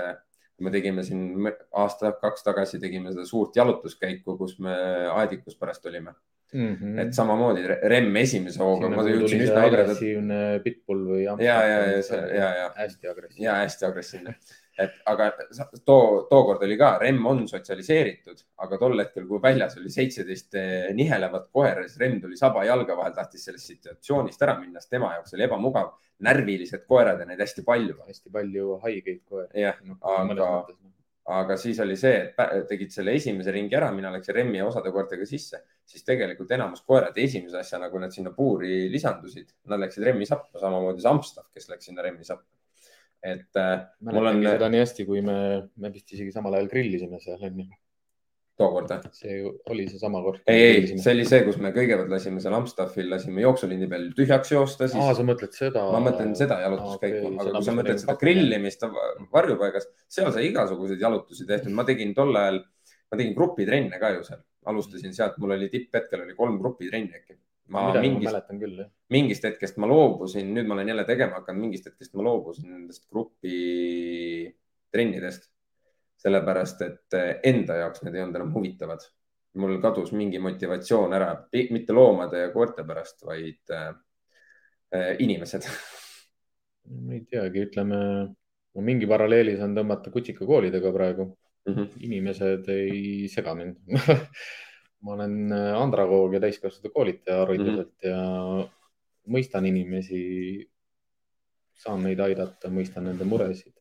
me 0.65 0.71
tegime 0.75 1.03
siin 1.07 1.51
aasta-kaks 1.83 2.47
tagasi 2.47 2.81
tegime 2.83 3.11
seda 3.13 3.27
suurt 3.27 3.59
jalutuskäiku, 3.59 4.39
kus 4.39 4.57
me 4.63 4.75
Aedikus 5.19 5.59
pärast 5.59 5.87
olime 5.91 6.15
mm. 6.53 6.77
-hmm. 6.77 7.01
et 7.03 7.15
samamoodi 7.15 7.67
Remm 7.95 8.17
esimese 8.23 8.63
hooga. 8.63 8.89
ma 8.93 9.05
jõudsin 9.09 9.45
üsna 9.49 9.67
agressiivne 9.71 10.39
pitbull 10.65 11.05
või. 11.13 11.25
ja, 11.25 11.37
ja, 11.41 11.59
ja, 11.67 12.23
ja, 12.37 12.49
ja. 12.63 12.71
hästi 12.77 13.13
agressiivne. 13.13 13.45
ja 13.45 13.61
hästi 13.65 13.91
agressiivne 13.91 14.39
et 14.79 14.99
aga 15.11 15.29
too, 15.85 16.27
tookord 16.31 16.63
oli 16.63 16.77
ka, 16.79 16.93
Remm 17.03 17.27
on 17.27 17.43
sotsialiseeritud, 17.51 18.43
aga 18.65 18.79
tol 18.81 19.03
hetkel, 19.03 19.27
kui 19.29 19.41
väljas 19.43 19.77
oli 19.81 19.91
seitseteist 19.93 20.59
eh, 20.59 20.91
nihelevat 20.97 21.49
koera, 21.55 21.85
siis 21.87 21.99
Remm 22.03 22.21
tuli 22.23 22.39
saba 22.39 22.65
jalge 22.69 22.97
vahel, 22.99 23.15
tahtis 23.17 23.49
sellest 23.49 23.73
situatsioonist 23.73 24.45
ära 24.47 24.55
minna, 24.61 24.83
sest 24.83 24.95
tema 24.95 25.15
jaoks 25.17 25.35
oli 25.37 25.49
ebamugav. 25.49 25.97
närvilised 26.27 26.83
koerad 26.91 27.21
ja 27.23 27.27
neid 27.29 27.39
hästi 27.39 27.63
palju. 27.63 27.95
hästi 28.07 28.31
palju 28.35 28.79
haigeid 28.83 29.21
koeri. 29.27 29.61
jah 29.63 29.77
no,, 29.87 29.99
aga, 30.03 30.49
aga 31.29 31.57
siis 31.61 31.79
oli 31.85 31.97
see, 32.01 32.21
et 32.31 32.69
tegid 32.71 32.93
selle 32.95 33.13
esimese 33.19 33.53
ringi 33.53 33.77
ära, 33.77 33.91
mina 33.93 34.13
läksin 34.15 34.37
Remmi 34.39 34.63
osade 34.65 34.93
koertega 34.95 35.27
sisse, 35.29 35.61
siis 35.85 36.07
tegelikult 36.07 36.55
enamus 36.57 36.81
koerad 36.87 37.17
esimese 37.21 37.59
asjana, 37.61 37.91
kui 37.93 38.01
nad 38.01 38.15
sinna 38.15 38.33
puuri 38.37 38.87
lisandusid, 38.93 39.51
nad 39.69 39.83
läksid 39.85 40.07
Remmi 40.09 40.29
sappa, 40.29 40.61
samamoodi 40.63 41.05
see 41.05 41.13
Amstaff, 41.13 41.51
kes 41.53 41.69
läks 41.73 41.91
sinna 41.91 42.07
Remmi 42.07 42.25
sappa 42.25 42.47
et 43.23 43.57
äh, 43.59 43.81
mul 44.07 44.31
on. 44.31 44.41
seda 44.47 44.69
nii 44.71 44.81
hästi, 44.85 45.05
kui 45.09 45.21
me, 45.27 45.39
me 45.83 45.91
vist 45.91 46.13
isegi 46.15 46.31
samal 46.35 46.55
ajal 46.55 46.69
grillisime 46.71 47.19
seal 47.23 47.43
onju. 47.51 47.67
Tookord 48.59 48.93
või? 48.93 49.13
see 49.17 49.39
oli 49.73 49.87
seesama 49.91 50.23
kord. 50.25 50.43
ei, 50.51 50.65
ei, 50.67 50.99
see 50.99 51.15
oli 51.17 51.27
see, 51.29 51.43
kus 51.47 51.59
me 51.63 51.73
kõigepealt 51.77 52.13
lasime 52.13 52.43
seal 52.45 52.57
Amstaffil, 52.59 53.09
lasime 53.13 53.45
jooksulindi 53.45 53.89
peal 53.91 54.09
tühjaks 54.19 54.55
joosta 54.55 54.91
siis.... 54.91 55.03
aa, 55.03 55.17
sa 55.19 55.27
mõtled 55.27 55.57
seda? 55.57 55.87
ma 55.95 56.03
mõtlen 56.05 56.35
seda 56.39 56.61
jalutuskäiku 56.65 57.25
okay,, 57.25 57.41
aga 57.45 57.57
kui 57.57 57.71
sa 57.71 57.77
mõtled 57.81 58.05
seda 58.05 58.19
grillimist 58.23 58.87
varjupaigas, 59.35 59.91
seal 60.19 60.31
sai 60.35 60.49
igasuguseid 60.51 61.07
jalutusi 61.07 61.49
tehtud, 61.49 61.75
ma 61.75 61.87
tegin 61.89 62.15
tol 62.19 62.35
ajal, 62.37 62.63
ma 63.09 63.21
tegin 63.21 63.37
grupitrenne 63.39 64.03
ka 64.03 64.15
ju 64.17 64.25
seal, 64.27 64.43
alustasin 64.69 65.15
sealt, 65.17 65.39
mul 65.43 65.57
oli 65.59 65.71
tipphetkel 65.73 66.27
oli 66.27 66.39
kolm 66.39 66.59
grupitrenni 66.63 67.23
äkki 67.23 67.39
ma 67.69 67.91
Midagi 67.91 68.09
mingist, 68.09 68.47
küll, 68.61 68.79
mingist 69.13 69.45
hetkest 69.45 69.77
ma 69.81 69.87
loobusin, 69.91 70.55
nüüd 70.57 70.67
ma 70.69 70.75
olen 70.77 70.89
jälle 70.93 71.05
tegema 71.09 71.35
hakanud, 71.41 71.61
mingist 71.67 71.85
hetkest 71.91 72.13
ma 72.17 72.23
loobusin 72.25 72.67
nendest 72.73 73.03
grupitrennidest. 73.13 75.43
Sellepärast, 76.19 76.83
et 76.87 77.17
eh, 77.19 77.31
enda 77.51 77.79
jaoks 77.83 78.03
need 78.05 78.19
ei 78.19 78.25
olnud 78.25 78.41
enam 78.41 78.53
huvitavad. 78.57 79.07
mul 79.59 79.81
kadus 79.83 80.13
mingi 80.13 80.39
motivatsioon 80.39 81.15
ära, 81.17 81.33
mitte 81.73 81.93
loomade 81.97 82.45
ja 82.45 82.51
koerte 82.53 82.85
pärast, 82.87 83.25
vaid 83.27 83.73
äh, 83.75 83.95
inimesed 85.19 85.65
ma 86.89 87.17
ei 87.17 87.25
teagi, 87.27 87.65
ütleme, 87.67 87.99
ma 88.75 88.85
mingi 88.85 89.09
paralleeli 89.11 89.57
saan 89.59 89.75
tõmmata 89.75 90.13
kutsikakoolidega 90.15 90.93
praegu 90.93 91.27
mm. 91.27 91.75
-hmm. 91.75 91.89
inimesed 92.07 92.69
ei 92.77 93.29
sega 93.33 93.55
mind 93.59 93.81
ma 95.03 95.17
olen 95.17 95.53
andragoog 95.53 96.35
ja 96.37 96.41
täiskasvanute 96.45 96.95
koolitaja 96.95 97.41
hariduselt 97.43 97.95
mm 98.05 98.11
-hmm. 98.11 98.63
ja 98.63 98.69
mõistan 99.33 99.67
inimesi, 99.69 100.21
saan 101.79 102.05
neid 102.07 102.21
aidata, 102.25 102.71
mõistan 102.73 103.09
nende 103.09 103.27
muresid. 103.29 103.75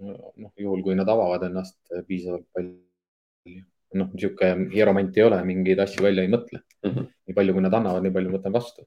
Noh, 0.00 0.52
juhul 0.58 0.82
kui 0.82 0.96
nad 0.98 1.08
avavad 1.08 1.46
ennast 1.48 1.78
piisavalt 2.08 2.46
palju. 2.52 3.62
noh, 3.94 4.08
niisugune 4.10 4.70
hieromant 4.72 5.16
ei 5.16 5.22
ole, 5.22 5.36
mingeid 5.46 5.78
asju 5.78 6.02
välja 6.02 6.24
ei 6.24 6.30
mõtle 6.32 6.58
mm. 6.58 6.90
-hmm. 6.90 7.10
nii 7.26 7.34
palju, 7.34 7.52
kui 7.54 7.62
nad 7.62 7.74
annavad, 7.78 8.02
nii 8.02 8.14
palju 8.14 8.32
võtan 8.32 8.54
vastu. 8.54 8.86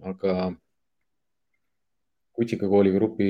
aga 0.00 0.52
kutsikakooli 2.36 2.92
grupi 2.92 3.28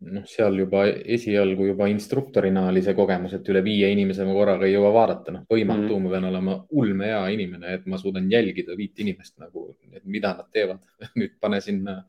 noh, 0.00 0.24
seal 0.28 0.56
juba 0.62 0.84
esialgu 0.88 1.66
juba 1.70 1.88
instruktorina 1.92 2.66
oli 2.70 2.82
see 2.84 2.94
kogemus, 2.96 3.34
et 3.36 3.48
üle 3.52 3.62
viie 3.64 3.90
inimese 3.92 4.24
ma 4.24 4.36
korraga 4.36 4.68
ei 4.68 4.74
jõua 4.74 4.92
vaadata, 4.94 5.34
noh 5.34 5.42
võimatu 5.50 5.82
mm, 5.82 5.90
-hmm. 5.90 6.06
ma 6.06 6.14
pean 6.14 6.28
olema 6.30 6.54
ulmehea 6.70 7.26
inimene, 7.34 7.74
et 7.74 7.86
ma 7.86 7.98
suudan 8.00 8.30
jälgida 8.32 8.76
viit 8.76 8.98
inimest 8.98 9.36
nagu, 9.38 9.76
et 9.92 10.04
mida 10.04 10.32
nad 10.38 10.48
teevad 10.52 10.80
nüüd 11.20 11.36
pane 11.40 11.60
sinna 11.60 12.00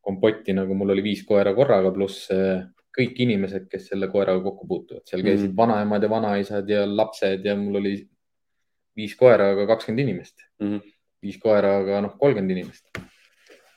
kompotti, 0.00 0.54
nagu 0.56 0.74
mul 0.74 0.94
oli 0.96 1.04
viis 1.04 1.22
koera 1.28 1.54
korraga, 1.54 1.92
pluss 1.94 2.30
eh, 2.34 2.64
kõik 2.98 3.20
inimesed, 3.24 3.68
kes 3.70 3.90
selle 3.92 4.08
koeraga 4.10 4.42
kokku 4.42 4.66
puutuvad, 4.66 5.04
seal 5.06 5.22
käisid 5.22 5.50
mm 5.50 5.58
vanaemad 5.58 6.02
ja 6.02 6.10
vanaisad 6.10 6.70
ja 6.70 6.84
lapsed 6.86 7.44
ja 7.46 7.54
mul 7.58 7.78
oli 7.80 7.92
viis 8.98 9.14
koera, 9.18 9.52
aga 9.54 9.66
kakskümmend 9.70 10.02
inimest 10.02 10.42
mm. 10.60 10.66
-hmm. 10.66 10.96
viis 11.22 11.38
koera, 11.42 11.76
aga 11.82 12.02
noh, 12.06 12.16
kolmkümmend 12.18 12.56
inimest. 12.56 12.90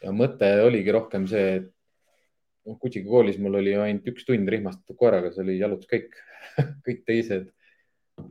ja 0.01 0.11
mõte 0.11 0.49
oligi 0.65 0.91
rohkem 0.91 1.27
see, 1.29 1.55
et 1.61 1.69
noh, 2.65 2.77
Kutsiga 2.81 3.09
koolis 3.09 3.37
mul 3.37 3.59
oli 3.61 3.75
ainult 3.75 4.07
üks 4.13 4.25
tund 4.25 4.49
rihmastatud 4.49 4.97
koeraga, 4.97 5.31
see 5.31 5.43
oli 5.45 5.59
jalutuskäik 5.59 6.15
kõik 6.85 7.03
teised 7.05 7.51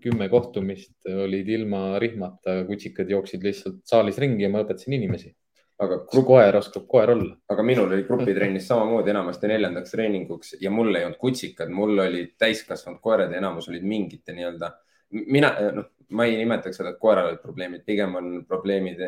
kümme 0.03 0.29
kohtumist 0.31 1.07
olid 1.09 1.49
ilma 1.49 1.99
rihmata, 2.03 2.61
kutsikad 2.69 3.11
jooksid 3.11 3.43
lihtsalt 3.43 3.81
saalis 3.89 4.19
ringi 4.23 4.45
ja 4.45 4.51
ma 4.53 4.63
õpetasin 4.65 4.95
inimesi. 4.95 5.33
Aga 5.81 5.99
koer 6.13 6.57
oskab 6.57 6.85
koer 6.89 7.11
olla. 7.15 7.37
aga 7.49 7.63
minul 7.65 7.93
oli 7.93 8.05
grupitrennis 8.05 8.69
samamoodi 8.69 9.11
enamasti 9.11 9.49
neljandaks 9.49 9.95
treeninguks 9.95 10.55
ja 10.61 10.71
mul 10.71 10.95
ei 10.95 11.07
olnud 11.07 11.19
kutsikad, 11.21 11.73
mul 11.73 11.99
olid 12.05 12.35
täiskasvanud 12.39 13.01
koerad 13.01 13.33
ja 13.33 13.41
enamus 13.41 13.69
olid 13.73 13.87
mingite 13.89 14.37
nii-öelda, 14.37 14.71
mina, 15.11 15.53
noh, 15.75 15.91
ma 16.17 16.27
ei 16.27 16.37
nimetaks 16.37 16.81
seda, 16.81 16.93
et 16.93 17.01
koeral 17.03 17.31
olid 17.31 17.43
probleemid, 17.43 17.85
pigem 17.87 18.15
on 18.21 18.33
probleemid 18.49 19.01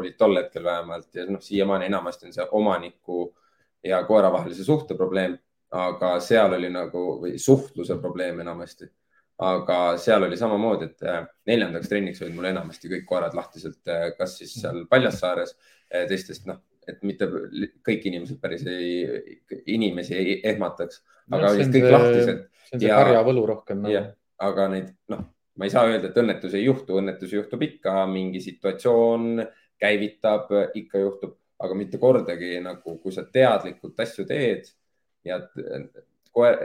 olid 0.00 0.16
tol 0.18 0.36
hetkel 0.38 0.64
vähemalt 0.64 1.14
ja 1.14 1.26
noh, 1.28 1.42
siiamaani 1.44 1.90
enamasti 1.90 2.30
on 2.30 2.36
see 2.36 2.46
omaniku 2.60 3.26
ja 3.84 4.00
koera 4.08 4.32
vahelise 4.32 4.64
suhte 4.64 4.96
probleem, 4.96 5.36
aga 5.74 6.16
seal 6.24 6.56
oli 6.56 6.70
nagu 6.72 7.04
või 7.22 7.38
suhtluse 7.38 7.98
probleem 8.00 8.40
enamasti. 8.40 8.88
Aga 9.42 9.78
seal 9.98 10.22
oli 10.28 10.36
samamoodi, 10.38 10.90
et 10.92 11.06
äh, 11.10 11.24
neljandaks 11.50 11.90
trenniks 11.90 12.22
olid 12.22 12.36
mul 12.36 12.50
enamasti 12.52 12.90
kõik 12.92 13.06
koerad 13.08 13.34
lahtiselt, 13.34 13.80
äh, 13.90 14.10
kas 14.18 14.38
siis 14.38 14.54
seal 14.60 14.84
Paljassaares, 14.90 15.56
teistest 16.08 16.46
noh, 16.48 16.60
et 16.88 17.02
mitte 17.06 17.26
kõik 17.86 18.06
inimesed 18.10 18.40
päris 18.42 18.64
ei, 18.68 19.38
inimesi 19.74 20.16
ei 20.18 20.36
ehmataks, 20.52 21.02
aga 21.32 21.52
olid 21.54 21.70
kõik 21.70 21.86
see, 21.86 21.94
lahtised. 21.94 22.42
see 22.68 22.76
on 22.76 22.82
see 22.84 22.92
karjavõlu 22.92 23.46
rohkem 23.50 23.80
nagu.. 23.84 23.94
jah, 23.94 24.10
aga 24.44 24.66
neid 24.72 24.90
noh, 25.12 25.22
ma 25.58 25.68
ei 25.68 25.72
saa 25.74 25.86
öelda, 25.88 26.10
et 26.10 26.20
õnnetusi 26.20 26.60
ei 26.60 26.66
juhtu, 26.66 26.98
õnnetusi 27.00 27.38
juhtub 27.38 27.62
ikka, 27.66 27.96
mingi 28.10 28.42
situatsioon 28.44 29.44
käivitab, 29.80 30.50
ikka 30.80 31.02
juhtub, 31.02 31.36
aga 31.64 31.78
mitte 31.78 32.00
kordagi 32.02 32.58
nagu, 32.64 32.98
kui 33.02 33.14
sa 33.14 33.24
teadlikult 33.26 34.00
asju 34.04 34.26
teed 34.28 34.68
ja 35.26 35.40
koer, 36.34 36.58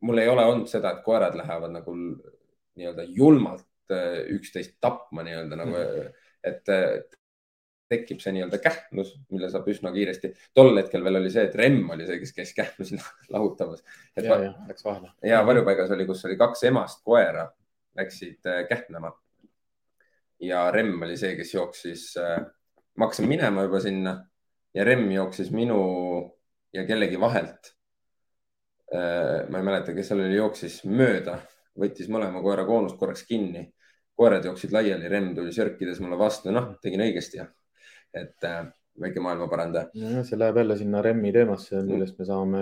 mul 0.00 0.18
ei 0.18 0.28
ole 0.28 0.44
olnud 0.48 0.68
seda, 0.70 0.94
et 0.94 1.04
koerad 1.04 1.36
lähevad 1.38 1.74
nagu 1.74 1.94
nii-öelda 1.94 3.06
julmalt 3.08 3.92
äh, 3.92 4.22
üksteist 4.36 4.78
tapma 4.80 5.24
nii-öelda 5.26 5.58
nagu 5.60 5.76
mm., 5.76 6.12
et 6.50 6.70
tekib 7.90 8.20
see 8.22 8.34
nii-öelda 8.36 8.60
kähnus, 8.62 9.14
mille 9.34 9.50
saab 9.50 9.66
üsna 9.70 9.90
kiiresti. 9.94 10.30
tol 10.54 10.70
hetkel 10.78 11.02
veel 11.04 11.18
oli 11.20 11.32
see, 11.32 11.46
et 11.48 11.56
Remm 11.58 11.90
oli 11.90 12.06
see, 12.06 12.20
kes 12.22 12.32
käis 12.36 12.52
kähnusi 12.54 13.00
lahutamas. 13.34 13.82
ja, 14.16 14.38
ja 14.44 14.52
läks 14.68 14.86
vahele. 14.86 15.10
ja 15.26 15.42
varjupaigas 15.46 15.90
oli, 15.96 16.06
kus 16.06 16.24
oli 16.28 16.38
kaks 16.40 16.64
emast 16.70 17.02
koera, 17.04 17.48
läksid 17.98 18.46
äh, 18.46 18.62
kähnama. 18.70 19.12
ja 20.40 20.68
Remm 20.70 21.02
oli 21.02 21.18
see, 21.20 21.34
kes 21.40 21.54
jooksis, 21.54 22.06
äh, 22.20 22.38
ma 22.96 23.08
hakkasin 23.08 23.28
minema 23.28 23.66
juba 23.66 23.82
sinna 23.82 24.16
ja 24.74 24.86
Remm 24.86 25.10
jooksis 25.10 25.50
minu 25.50 25.82
ja 26.72 26.86
kellegi 26.86 27.18
vahelt 27.20 27.74
Äh, 27.74 27.79
ma 28.90 29.58
ei 29.58 29.62
mäleta, 29.62 29.92
kes 29.94 30.08
seal 30.10 30.24
oli, 30.24 30.34
jooksis 30.34 30.80
mööda, 30.90 31.36
võttis 31.78 32.08
mõlema 32.10 32.42
koera 32.42 32.64
koonust 32.66 32.98
korraks 32.98 33.22
kinni. 33.28 33.68
koerad 34.18 34.44
jooksid 34.44 34.72
laiali, 34.74 35.08
Remm 35.08 35.30
tuli 35.36 35.52
sörkides 35.54 36.00
mulle 36.02 36.18
vastu, 36.18 36.50
noh, 36.52 36.74
tegin 36.82 37.00
õigesti 37.00 37.38
et 38.14 38.44
äh, 38.44 38.66
väike 39.00 39.22
maailmaparandaja. 39.22 39.90
see 40.26 40.38
läheb 40.38 40.58
jälle 40.60 40.76
sinna 40.78 41.02
Remmi 41.02 41.32
teemasse, 41.32 41.82
millest 41.86 42.18
me 42.18 42.26
saame 42.28 42.60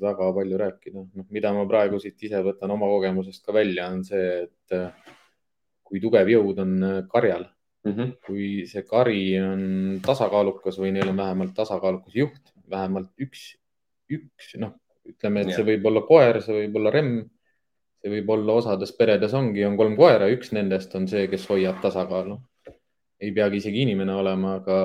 väga 0.00 0.30
palju 0.38 0.60
rääkida. 0.62 1.02
noh, 1.02 1.26
mida 1.34 1.52
ma 1.56 1.66
praegu 1.68 2.00
siit 2.02 2.22
ise 2.28 2.40
võtan 2.46 2.72
oma 2.76 2.88
kogemusest 2.92 3.44
ka 3.46 3.54
välja, 3.56 3.90
on 3.92 4.04
see, 4.06 4.46
et 4.46 4.76
äh, 4.76 5.12
kui 5.86 6.02
tugev 6.02 6.30
jõud 6.30 6.62
on 6.62 6.74
äh, 6.82 6.96
karjal 7.10 7.46
mm. 7.84 7.92
-hmm. 7.92 8.16
kui 8.26 8.48
see 8.70 8.86
kari 8.86 9.38
on 9.42 10.00
tasakaalukas 10.06 10.80
või 10.82 10.94
neil 10.96 11.12
on 11.12 11.22
vähemalt 11.22 11.54
tasakaalukas 11.54 12.14
juht, 12.22 12.54
vähemalt 12.70 13.12
üks, 13.20 13.54
üks, 14.10 14.54
noh 14.62 14.74
ütleme, 15.12 15.42
et 15.42 15.52
ja. 15.52 15.58
see 15.58 15.66
võib 15.70 15.86
olla 15.90 16.02
koer, 16.06 16.40
see 16.44 16.54
võib 16.60 16.78
olla 16.80 16.92
remm, 16.94 17.20
see 18.02 18.12
võib 18.12 18.32
olla 18.36 18.58
osades 18.60 18.92
peredes 18.96 19.34
ongi, 19.36 19.64
on 19.66 19.76
kolm 19.78 19.96
koera, 19.98 20.28
üks 20.32 20.52
nendest 20.56 20.94
on 20.98 21.08
see, 21.10 21.26
kes 21.32 21.46
hoiab 21.50 21.80
tasakaalu. 21.84 22.38
ei 23.20 23.32
peagi 23.32 23.62
isegi 23.62 23.80
inimene 23.86 24.12
olema, 24.12 24.58
aga 24.60 24.78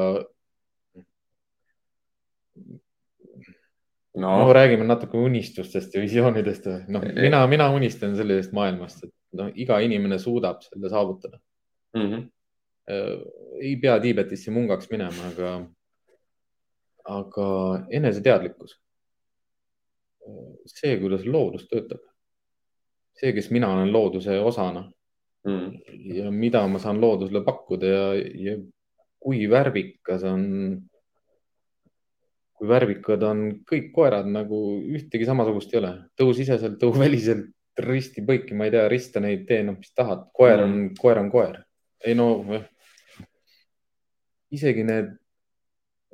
no. 4.15 4.29
no 4.45 4.53
räägime 4.53 4.87
natuke 4.87 5.17
unistustest 5.17 5.95
ja 5.95 6.01
visioonidest. 6.01 6.67
noh, 6.87 7.03
mina, 7.15 7.47
mina 7.47 7.69
unistan 7.75 8.15
sellisest 8.15 8.53
maailmast, 8.55 9.03
et 9.07 9.13
noh, 9.39 9.51
iga 9.55 9.79
inimene 9.83 10.19
suudab 10.19 10.61
selle 10.65 10.89
saavutada 10.89 11.39
mm. 11.95 12.07
-hmm. 12.07 12.23
ei 13.61 13.75
pea 13.81 13.99
Tiibetisse 13.99 14.51
mungaks 14.51 14.89
minema, 14.91 15.27
aga, 15.33 15.51
aga 17.19 17.49
eneseteadlikkus 17.89 18.79
see, 20.69 20.97
kuidas 21.01 21.25
loodus 21.25 21.67
töötab. 21.69 22.01
see, 23.17 23.33
kes 23.35 23.49
mina 23.51 23.69
olen 23.73 23.91
looduse 23.93 24.39
osana 24.39 24.85
mm. 25.45 25.81
ja 26.15 26.31
mida 26.31 26.63
ma 26.67 26.79
saan 26.79 27.01
loodusele 27.01 27.43
pakkuda 27.45 27.89
ja, 27.89 28.05
ja 28.15 28.55
kui 29.21 29.43
värvikas 29.49 30.23
on, 30.25 30.43
kui 32.57 32.69
värvikad 32.69 33.23
on 33.27 33.43
kõik 33.69 33.91
koerad, 33.93 34.29
nagu 34.31 34.61
ühtegi 34.95 35.27
samasugust 35.29 35.73
ei 35.75 35.81
ole. 35.83 35.93
tõusiseselt, 36.17 36.79
tõuväliselt, 36.81 37.51
risti-põiki, 37.81 38.55
ma 38.57 38.67
ei 38.67 38.73
tea, 38.73 38.87
rista 38.91 39.21
neid, 39.23 39.45
tee 39.47 39.61
noh, 39.63 39.77
mis 39.79 39.93
tahad. 39.95 40.25
koer 40.35 40.59
on 40.59 40.71
mm., 40.71 40.95
koer 40.99 41.21
on 41.21 41.29
koer. 41.31 41.61
ei 42.05 42.17
no, 42.17 42.27
isegi 44.51 44.83
need 44.83 45.13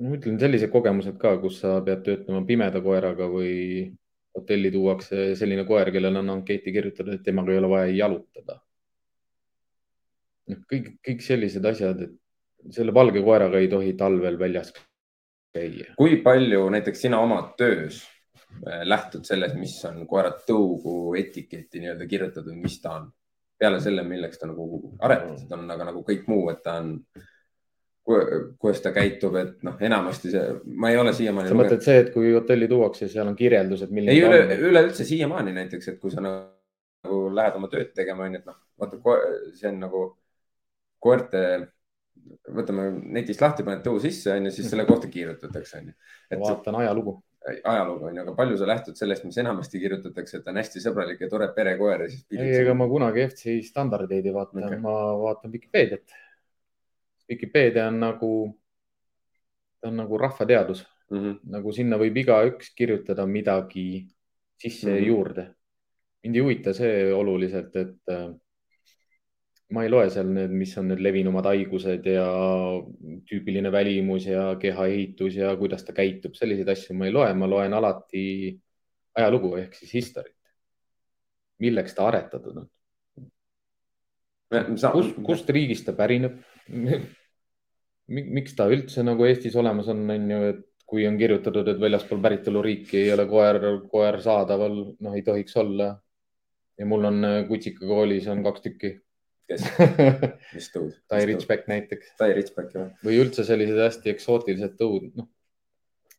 ma 0.02 0.18
ütlen 0.18 0.38
sellised 0.42 0.72
kogemused 0.74 1.18
ka, 1.22 1.36
kus 1.42 1.62
sa 1.64 1.78
pead 1.86 2.04
töötama 2.06 2.44
pimeda 2.48 2.82
koeraga 2.86 3.28
või 3.32 3.88
hotelli 4.38 4.72
tuuakse 4.74 5.32
selline 5.40 5.66
koer, 5.66 5.92
kellel 5.94 6.20
on 6.22 6.36
ankeeti 6.38 6.74
kirjutatud, 6.76 7.16
et 7.18 7.24
temaga 7.26 7.54
ei 7.54 7.62
ole 7.62 7.72
vaja 7.72 7.94
jalutada. 7.96 8.60
noh, 10.48 10.60
kõik, 10.72 10.94
kõik 11.04 11.24
sellised 11.26 11.66
asjad, 11.66 12.06
et 12.06 12.74
selle 12.76 12.94
valge 12.94 13.24
koeraga 13.24 13.60
ei 13.60 13.68
tohi 13.72 13.96
talvel 14.00 14.38
väljas 14.40 14.72
käia. 15.54 15.94
kui 15.98 16.22
palju 16.24 16.70
näiteks 16.70 17.02
sina 17.08 17.20
oma 17.20 17.42
töös 17.58 18.04
äh, 18.68 18.84
lähtud 18.84 19.26
sellest, 19.26 19.58
mis 19.60 19.76
on 19.90 20.06
koera 20.08 20.32
tõugu 20.48 21.16
etiketi 21.20 21.82
nii-öelda 21.82 22.08
kirjutatud, 22.08 22.54
mis 22.56 22.82
ta 22.82 23.00
on? 23.02 23.10
peale 23.58 23.80
selle, 23.82 24.04
milleks 24.06 24.38
ta 24.38 24.46
nagu 24.46 24.94
aretatud 25.02 25.54
on, 25.58 25.66
aga 25.74 25.90
nagu 25.90 26.04
kõik 26.06 26.28
muu, 26.30 26.44
et 26.52 26.60
ta 26.62 26.76
on 26.78 26.92
kuidas 28.08 28.80
ta 28.84 28.94
käitub, 28.96 29.36
et 29.36 29.64
noh, 29.68 29.76
enamasti 29.84 30.32
see, 30.32 30.44
ma 30.80 30.92
ei 30.94 31.00
ole 31.00 31.12
siiamaani. 31.16 31.52
sa 31.52 31.58
mõtled 31.60 31.84
see, 31.84 32.04
et 32.06 32.12
kui 32.14 32.32
hotelli 32.32 32.70
tuuakse, 32.72 33.10
seal 33.12 33.28
on 33.28 33.36
kirjeldused, 33.36 33.92
milline 33.92 34.16
ei 34.16 34.22
üle, 34.24 34.60
üleüldse 34.70 35.04
siiamaani 35.08 35.56
näiteks, 35.58 35.92
et 35.92 35.98
kui 36.00 36.14
sa 36.14 36.24
nagu, 36.24 36.46
nagu 37.04 37.18
lähed 37.36 37.58
oma 37.60 37.68
tööd 37.72 37.92
tegema, 37.98 38.28
onju, 38.28 38.40
et 38.40 38.48
noh, 38.48 38.60
vaata, 38.80 39.18
see 39.58 39.72
on 39.74 39.82
nagu 39.84 40.04
koerte, 41.04 41.42
võtame 42.56 42.90
netist 43.18 43.44
lahti, 43.44 43.66
paned 43.68 43.84
tõu 43.84 44.00
sisse, 44.04 44.32
onju, 44.38 44.54
siis 44.56 44.70
selle 44.72 44.88
kohta 44.88 45.10
kirjutatakse, 45.12 45.82
onju. 45.82 45.98
vaatan 46.46 46.78
ajalugu. 46.84 47.18
ajalugu 47.58 48.08
onju, 48.08 48.22
aga 48.24 48.36
palju 48.38 48.62
sa 48.62 48.70
lähtud 48.72 48.96
sellest, 49.00 49.26
mis 49.28 49.42
enamasti 49.44 49.84
kirjutatakse, 49.84 50.40
et 50.40 50.48
on 50.48 50.62
hästi 50.62 50.84
sõbralik 50.84 51.20
ja 51.24 51.30
tore 51.32 51.50
perekoer 51.56 52.06
ja 52.06 52.08
siis. 52.14 52.24
ei, 52.32 52.56
ega 52.62 52.76
ma 52.76 52.88
kunagi 52.88 53.26
FC 53.28 53.60
standardeid 53.68 54.32
ei 54.32 54.36
vaata 54.36 54.56
okay., 54.64 54.80
ma 54.80 54.96
vaatan 55.26 55.52
Vikipeediat 55.52 56.18
Vikipeedia 57.30 57.88
on 57.92 58.00
nagu, 58.00 58.32
ta 59.82 59.90
on 59.92 59.98
nagu 60.00 60.18
rahvateadus 60.18 60.86
mm, 61.12 61.18
-hmm. 61.18 61.40
nagu 61.58 61.72
sinna 61.72 62.00
võib 62.00 62.18
igaüks 62.24 62.74
kirjutada 62.76 63.26
midagi 63.26 64.08
sisse 64.58 64.90
mm 64.90 64.98
-hmm. 64.98 65.08
juurde. 65.08 65.54
mind 66.24 66.36
ei 66.36 66.42
huvita 66.42 66.74
see 66.74 67.14
oluliselt, 67.14 67.76
et 67.76 68.10
äh, 68.12 68.34
ma 69.70 69.84
ei 69.84 69.90
loe 69.90 70.10
seal 70.10 70.30
need, 70.32 70.52
mis 70.52 70.78
on 70.78 70.88
need 70.88 71.02
levinumad 71.04 71.46
haigused 71.46 72.06
ja 72.06 72.28
tüüpiline 73.28 73.72
välimus 73.72 74.26
ja 74.26 74.56
kehaehitus 74.60 75.36
ja 75.36 75.56
kuidas 75.60 75.84
ta 75.84 75.94
käitub, 75.94 76.34
selliseid 76.34 76.70
asju 76.70 76.96
ma 76.96 77.06
ei 77.06 77.12
loe, 77.12 77.34
ma 77.34 77.50
loen 77.50 77.74
alati 77.74 78.24
ajalugu 79.16 79.56
ehk 79.58 79.76
siis 79.76 79.94
history't. 79.94 80.36
milleks 81.60 81.96
ta 81.98 82.08
aretatud 82.08 82.58
on? 82.58 82.70
kust, 84.94 85.16
kust 85.26 85.50
riigist 85.50 85.86
ta 85.86 85.94
pärineb 85.94 86.38
miks 88.08 88.56
ta 88.58 88.68
üldse 88.72 89.04
nagu 89.06 89.28
Eestis 89.28 89.56
olemas 89.60 89.90
on, 89.92 90.04
on 90.12 90.32
ju, 90.32 90.42
et 90.54 90.64
kui 90.88 91.04
on 91.08 91.18
kirjutatud, 91.20 91.68
et 91.68 91.80
väljaspool 91.82 92.22
päritoluriiki 92.24 93.02
ei 93.02 93.10
ole 93.12 93.26
koer, 93.28 93.60
koer 93.92 94.22
saadaval, 94.24 94.78
noh, 95.04 95.16
ei 95.18 95.26
tohiks 95.26 95.58
olla. 95.60 95.96
ja 96.78 96.86
mul 96.86 97.10
on 97.10 97.26
äh, 97.26 97.40
Kutsika 97.48 97.88
koolis 97.90 98.28
on 98.32 98.44
kaks 98.46 98.64
tükki. 98.64 98.94
kes? 99.50 99.66
mis 100.56 100.70
tõud? 100.72 100.94
Tai 101.10 101.24
Ridgeback 101.26 101.68
näiteks. 101.68 102.14
Tai 102.20 102.30
Ridgeback, 102.38 102.76
jah. 102.76 102.94
või 103.04 103.18
üldse 103.24 103.44
sellised 103.48 103.80
hästi 103.82 104.14
eksootilised 104.14 104.78
tõud, 104.80 105.12
noh 105.18 105.32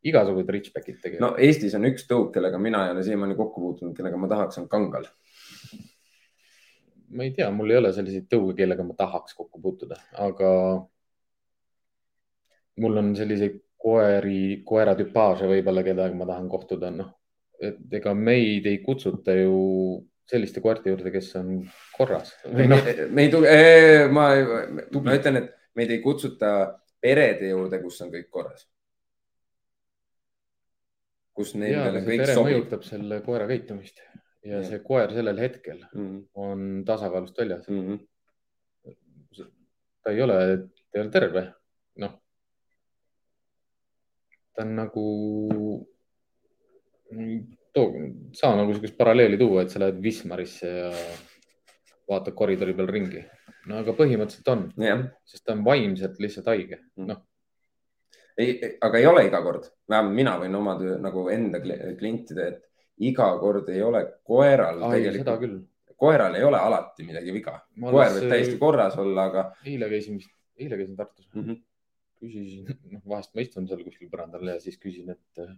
igasugused 0.07 0.51
Ridgebackid 0.55 1.01
tegelikult. 1.03 1.24
no 1.24 1.42
Eestis 1.42 1.74
on 1.74 1.88
üks 1.88 2.05
tõug, 2.07 2.28
kellega 2.34 2.61
mina 2.62 2.84
ei 2.86 2.92
ole 2.94 3.03
siiamaani 3.07 3.34
kokku 3.38 3.62
puutunud, 3.64 3.96
kellega 3.96 4.20
ma 4.20 4.28
tahaks, 4.30 4.61
on 4.61 4.68
kangal 4.70 5.09
ma 7.11 7.24
ei 7.24 7.32
tea, 7.36 7.48
mul 7.54 7.72
ei 7.72 7.80
ole 7.80 7.92
selliseid 7.96 8.28
tõuge, 8.30 8.56
kellega 8.59 8.84
ma 8.84 8.96
tahaks 8.98 9.36
kokku 9.38 9.61
puutuda, 9.62 9.98
aga 10.24 10.50
mul 12.82 13.00
on 13.02 13.14
selliseid 13.18 13.61
koeri, 13.78 14.62
koeratüpaaže 14.66 15.48
võib-olla, 15.50 15.84
kellega 15.86 16.18
ma 16.18 16.28
tahan 16.28 16.48
kohtuda, 16.50 16.90
noh, 16.94 17.12
et 17.62 17.98
ega 18.00 18.14
meid 18.14 18.66
ei 18.70 18.80
kutsuta 18.84 19.34
ju 19.38 19.59
selliste 20.28 20.61
koerte 20.61 20.92
juurde, 20.92 21.12
kes 21.14 21.30
on 21.40 21.52
korras. 21.96 22.34
No. 22.44 22.80
me 23.11 23.24
ei 23.24 23.30
tule, 23.32 23.52
ma, 24.12 24.28
ma 25.00 25.14
ütlen, 25.16 25.40
et 25.40 25.54
meid 25.78 25.94
ei 25.94 26.02
kutsuta 26.04 26.52
perede 27.00 27.52
juurde, 27.54 27.80
kus 27.82 28.02
on 28.04 28.12
kõik 28.14 28.28
korras. 28.30 28.66
kus 31.38 31.52
nendele 31.54 32.00
kõik 32.02 32.24
sobib. 32.26 32.48
mõjutab 32.48 32.80
selle 32.82 33.20
koera 33.22 33.44
käitumist 33.46 34.00
ja, 34.45 34.62
see 34.66 34.78
koer 34.84 35.12
sellel 35.14 35.39
hetkel 35.41 35.80
mm 35.93 36.07
-hmm. 36.07 36.22
on 36.34 36.84
tasakaalust 36.86 37.39
väljas 37.39 37.68
mm. 37.68 37.80
-hmm. 37.89 39.47
ta 40.03 40.11
ei 40.11 40.22
ole, 40.22 40.39
ta 40.59 40.99
ei 40.99 41.01
ole 41.01 41.11
terve, 41.11 41.45
noh 41.97 42.18
ta 44.55 44.62
on 44.66 44.74
nagu, 44.76 45.07
saa 48.34 48.57
nagu 48.57 48.72
sihukest 48.74 48.97
paralleeli 48.99 49.39
tuua, 49.39 49.62
et 49.62 49.70
sa 49.70 49.78
lähed 49.78 50.03
Wismarisse 50.03 50.66
ja 50.66 50.91
vaatad 52.09 52.34
koridori 52.34 52.74
peal 52.74 52.91
ringi. 52.91 53.24
no 53.68 53.78
aga 53.78 53.93
põhimõtteliselt 53.93 54.49
on, 54.49 54.68
sest 55.28 55.45
ta 55.45 55.53
on 55.53 55.64
vaimselt 55.64 56.18
lihtsalt 56.18 56.47
haige, 56.47 56.80
Mm. 56.97 57.07
noh 57.07 57.24
ei, 58.39 58.76
aga 58.80 58.99
ei 58.99 59.07
ole 59.07 59.26
iga 59.26 59.43
kord, 59.43 59.66
vähemalt 59.91 60.14
mina 60.14 60.36
võin 60.39 60.55
oma 60.55 60.76
töö 60.78 60.99
nagu 61.03 61.26
enda 61.28 61.59
kli- 61.62 61.97
klientide, 61.99 62.47
et 62.49 62.68
iga 62.99 63.28
kord 63.38 63.68
ei 63.72 63.82
ole 63.82 64.05
koeral 64.26 64.82
ai, 64.88 65.03
tegelikult, 65.03 65.40
küll. 65.42 65.59
koeral 65.99 66.34
ei 66.38 66.44
ole 66.46 66.59
alati 66.59 67.07
midagi 67.07 67.32
viga. 67.34 67.55
Koer 67.80 68.12
võib 68.16 68.28
täiesti 68.32 68.59
korras 68.61 68.99
olla, 68.99 69.28
aga 69.30 69.44
eile 69.66 69.88
käisin 69.92 70.18
vist, 70.18 70.32
eile 70.59 70.76
käisin 70.80 70.96
Tartus 70.96 71.28
mm 71.34 71.42
-hmm. 71.44 71.57
küsisin, 72.20 72.64
noh 72.94 73.03
vahest 73.14 73.34
ma 73.34 73.40
istun 73.44 73.68
seal 73.68 73.84
kuskil 73.86 74.11
põrandal 74.11 74.44
ja 74.55 74.61
siis 74.61 74.78
küsin, 74.78 75.11
et 75.11 75.42
äh, 75.44 75.55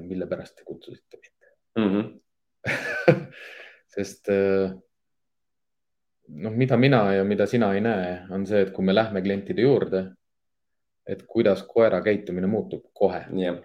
mille 0.00 0.26
pärast 0.26 0.56
te 0.56 0.62
kutsusite 0.64 1.16
mind 1.16 1.32
Mm 1.74 1.90
-hmm. 1.90 2.04
sest 3.94 4.28
äh, 4.28 4.70
noh, 6.28 6.52
mida 6.52 6.76
mina 6.76 7.14
ja 7.14 7.24
mida 7.24 7.46
sina 7.46 7.74
ei 7.74 7.80
näe, 7.80 8.26
on 8.30 8.46
see, 8.46 8.62
et 8.62 8.70
kui 8.70 8.84
me 8.84 8.94
lähme 8.94 9.22
klientide 9.22 9.62
juurde, 9.62 10.04
et 11.06 11.22
kuidas 11.28 11.62
koera 11.62 12.00
käitumine 12.02 12.46
muutub 12.46 12.84
kohe 12.92 13.24
jah, 13.40 13.60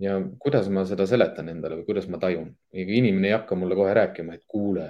ja 0.00 0.16
kuidas 0.42 0.68
ma 0.72 0.84
seda 0.88 1.06
seletan 1.06 1.48
endale 1.52 1.78
või 1.80 1.88
kuidas 1.88 2.08
ma 2.10 2.18
tajun. 2.18 2.48
inimene 2.72 3.30
ei 3.30 3.36
hakka 3.36 3.56
mulle 3.58 3.76
kohe 3.78 3.94
rääkima, 3.94 4.34
et 4.34 4.44
kuule, 4.48 4.88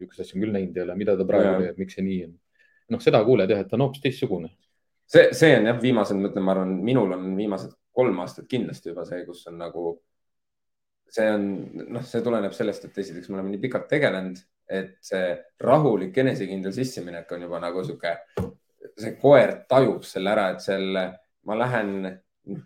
niisugust 0.00 0.22
asja 0.22 0.36
on 0.36 0.44
küll 0.44 0.54
näinud 0.54 0.76
ei 0.76 0.84
ole, 0.84 0.96
mida 0.98 1.16
ta 1.16 1.26
praegu 1.28 1.64
teeb, 1.64 1.80
miks 1.80 1.98
see 1.98 2.04
nii 2.06 2.24
on. 2.28 2.34
noh, 2.94 3.02
seda 3.02 3.22
kuuled 3.26 3.50
jah, 3.50 3.62
et 3.62 3.70
ta 3.70 3.76
on 3.78 3.86
hoopis 3.86 4.02
teistsugune. 4.04 4.52
see, 5.06 5.30
see 5.32 5.54
on 5.58 5.70
jah, 5.70 5.80
viimased, 5.82 6.18
ma 6.18 6.30
ütlen, 6.30 6.46
ma 6.46 6.54
arvan, 6.54 6.74
minul 6.86 7.16
on 7.16 7.30
viimased 7.38 7.72
kolm 7.96 8.20
aastat 8.22 8.48
kindlasti 8.50 8.92
juba 8.92 9.06
see, 9.08 9.24
kus 9.26 9.46
on 9.50 9.58
nagu, 9.62 9.94
see 11.16 11.30
on, 11.32 11.48
noh, 11.96 12.04
see 12.04 12.22
tuleneb 12.22 12.54
sellest, 12.54 12.84
et 12.86 13.00
esiteks 13.02 13.30
me 13.30 13.38
oleme 13.38 13.54
nii 13.54 13.62
pikalt 13.62 13.88
tegelenud, 13.90 14.42
et 14.66 14.96
see 15.06 15.30
rahulik 15.62 16.16
enesekindel 16.18 16.74
sisseminek 16.74 17.30
on 17.32 17.46
juba 17.46 17.60
nagu 17.62 17.84
sihuke, 17.86 18.12
see 18.98 19.14
koer 19.20 19.60
tajub 19.70 20.04
selle 20.06 20.32
ära, 20.34 20.48
et 20.54 20.64
selle, 20.64 21.06
ma 21.46 21.58
lähen, 21.58 22.10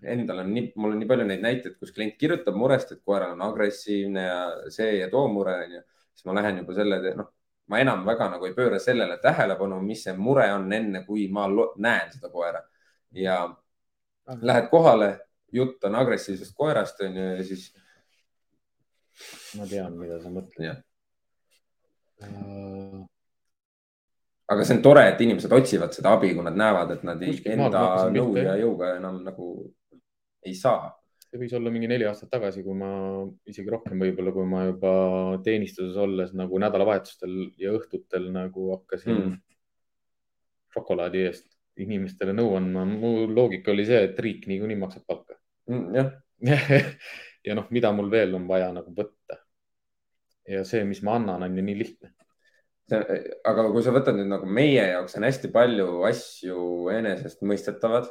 endal 0.03 0.43
on 0.43 0.53
nii, 0.55 0.73
mul 0.77 0.95
on 0.95 1.01
nii 1.01 1.09
palju 1.09 1.27
neid 1.29 1.45
näiteid, 1.45 1.77
kus 1.81 1.93
klient 1.97 2.17
kirjutab 2.21 2.57
murest, 2.59 2.93
et 2.93 3.03
koeral 3.05 3.35
on 3.37 3.45
agressiivne 3.49 4.25
ja 4.27 4.41
see 4.73 4.99
ja 4.99 5.09
too 5.13 5.27
mure 5.33 5.55
onju, 5.65 5.83
siis 6.15 6.29
ma 6.29 6.37
lähen 6.37 6.61
juba 6.61 6.77
selle, 6.77 7.01
noh, 7.17 7.31
ma 7.71 7.81
enam 7.81 8.05
väga 8.07 8.29
nagu 8.35 8.49
ei 8.49 8.55
pööra 8.57 8.81
sellele 8.83 9.17
tähelepanu, 9.23 9.81
mis 9.85 10.05
see 10.07 10.17
mure 10.19 10.47
on, 10.53 10.67
enne 10.73 11.05
kui 11.07 11.29
ma 11.33 11.47
näen 11.77 12.13
seda 12.13 12.31
koera. 12.33 12.63
Ja 13.17 13.43
lähed 14.43 14.69
kohale, 14.71 15.11
jutt 15.53 15.85
on 15.89 15.97
agressiivsest 15.99 16.55
koerast 16.57 17.01
onju 17.07 17.31
ja 17.37 17.47
siis 17.47 17.71
ma 19.59 19.67
tean, 19.71 19.97
mida 19.99 20.21
sa 20.23 20.33
mõtled 20.33 20.67
aga 24.51 24.65
see 24.67 24.77
on 24.77 24.83
tore, 24.83 25.05
et 25.13 25.21
inimesed 25.23 25.53
otsivad 25.55 25.93
seda 25.95 26.15
abi, 26.17 26.33
kui 26.35 26.47
nad 26.47 26.57
näevad, 26.59 26.97
et 26.97 27.05
nad 27.07 27.21
maalt 27.21 27.53
enda 27.55 27.85
nõu 28.15 28.33
ja 28.39 28.57
jõuga 28.59 28.97
enam 28.97 29.21
nagu 29.27 29.51
ei 30.47 30.57
saa. 30.59 30.91
see 31.31 31.39
võis 31.39 31.53
olla 31.55 31.71
mingi 31.71 31.87
neli 31.91 32.09
aastat 32.09 32.33
tagasi, 32.33 32.65
kui 32.67 32.75
ma 32.75 32.91
isegi 33.47 33.71
rohkem 33.71 34.01
võib-olla, 34.03 34.33
kui 34.35 34.49
ma 34.51 34.65
juba 34.67 34.93
teenistuses 35.47 35.99
olles 36.03 36.33
nagu 36.35 36.59
nädalavahetustel 36.59 37.37
ja 37.61 37.77
õhtutel 37.77 38.27
nagu 38.35 38.73
hakkasin 38.75 39.15
mm. 39.15 39.37
šokolaadi 40.75 41.23
eest 41.29 41.47
inimestele 41.81 42.35
nõu 42.35 42.57
andma. 42.59 42.85
mu 42.89 43.29
loogika 43.31 43.71
oli 43.71 43.87
see, 43.87 44.03
et 44.09 44.19
riik 44.19 44.49
niikuinii 44.51 44.81
maksab 44.81 45.07
palka. 45.07 45.39
Mm, 45.71 45.95
jah, 45.95 46.11
ja 47.47 47.57
noh, 47.57 47.71
mida 47.71 47.93
mul 47.95 48.11
veel 48.13 48.35
on 48.35 48.49
vaja 48.51 48.73
nagu 48.75 48.93
võtta. 48.97 49.39
ja 50.51 50.65
see, 50.67 50.83
mis 50.89 51.05
ma 51.07 51.15
annan, 51.21 51.47
on 51.47 51.57
ju 51.57 51.65
nii 51.65 51.79
lihtne. 51.79 52.15
Aga 52.91 53.67
kui 53.71 53.83
sa 53.85 53.93
võtad 53.95 54.17
nüüd 54.19 54.31
nagu 54.31 54.49
meie 54.49 54.87
jaoks 54.93 55.17
on 55.19 55.27
hästi 55.29 55.51
palju 55.55 56.01
asju 56.09 56.63
enesestmõistetavad 56.95 58.09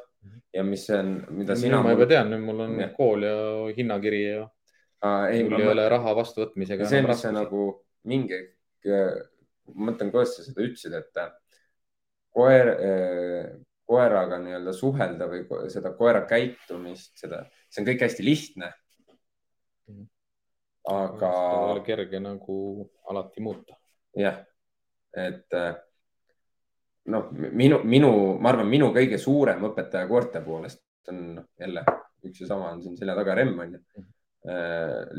ja 0.55 0.63
mis 0.65 0.86
on, 0.95 1.13
mida 1.36 1.55
sina. 1.59 1.82
ma 1.84 1.93
juba 1.95 2.07
tean, 2.09 2.32
nüüd 2.34 2.45
mul 2.45 2.63
on 2.65 2.80
ja. 2.82 2.89
kool 2.95 3.25
ja 3.27 3.36
hinnakiri 3.75 4.21
ja 4.23 4.45
ei, 5.30 5.43
mul 5.47 5.61
ei 5.61 5.71
ole 5.73 5.88
raha 5.91 6.15
vastuvõtmisega 6.17 6.88
see, 6.89 7.03
mis 7.05 7.23
sa 7.23 7.32
nagu 7.36 7.69
mingi, 8.09 8.39
ma 8.88 9.91
mõtlen, 9.91 10.11
kuidas 10.11 10.36
sa 10.38 10.45
seda 10.47 10.63
ütlesid, 10.65 10.95
et 10.97 11.21
koer, 12.36 12.71
koeraga 13.89 14.39
nii-öelda 14.41 14.73
suhelda 14.75 15.27
või 15.32 15.43
seda 15.71 15.93
koera 15.97 16.23
käitumist, 16.30 17.13
seda, 17.19 17.43
see 17.69 17.84
on 17.84 17.89
kõik 17.91 18.05
hästi 18.07 18.25
lihtne. 18.25 18.73
Mhm. 19.89 20.07
aga 20.89 21.30
kerge 21.86 22.19
nagu 22.21 22.55
alati 23.09 23.41
muuta. 23.41 23.75
jah, 24.17 24.39
et 25.18 25.53
äh, 25.57 25.74
noh, 27.10 27.32
minu, 27.32 27.82
minu, 27.84 28.12
ma 28.41 28.53
arvan, 28.53 28.70
minu 28.70 28.91
kõige 28.95 29.18
suurem 29.22 29.64
õpetaja 29.70 30.07
koerte 30.10 30.41
poolest 30.45 30.84
on 31.10 31.22
noh, 31.39 31.47
jälle 31.60 31.84
üks 32.26 32.41
ja 32.43 32.49
sama 32.49 32.74
on 32.74 32.84
siin 32.84 32.97
selja 32.99 33.16
taga 33.18 33.36
Remm 33.39 33.60
on 33.64 33.78
ju. 33.78 34.03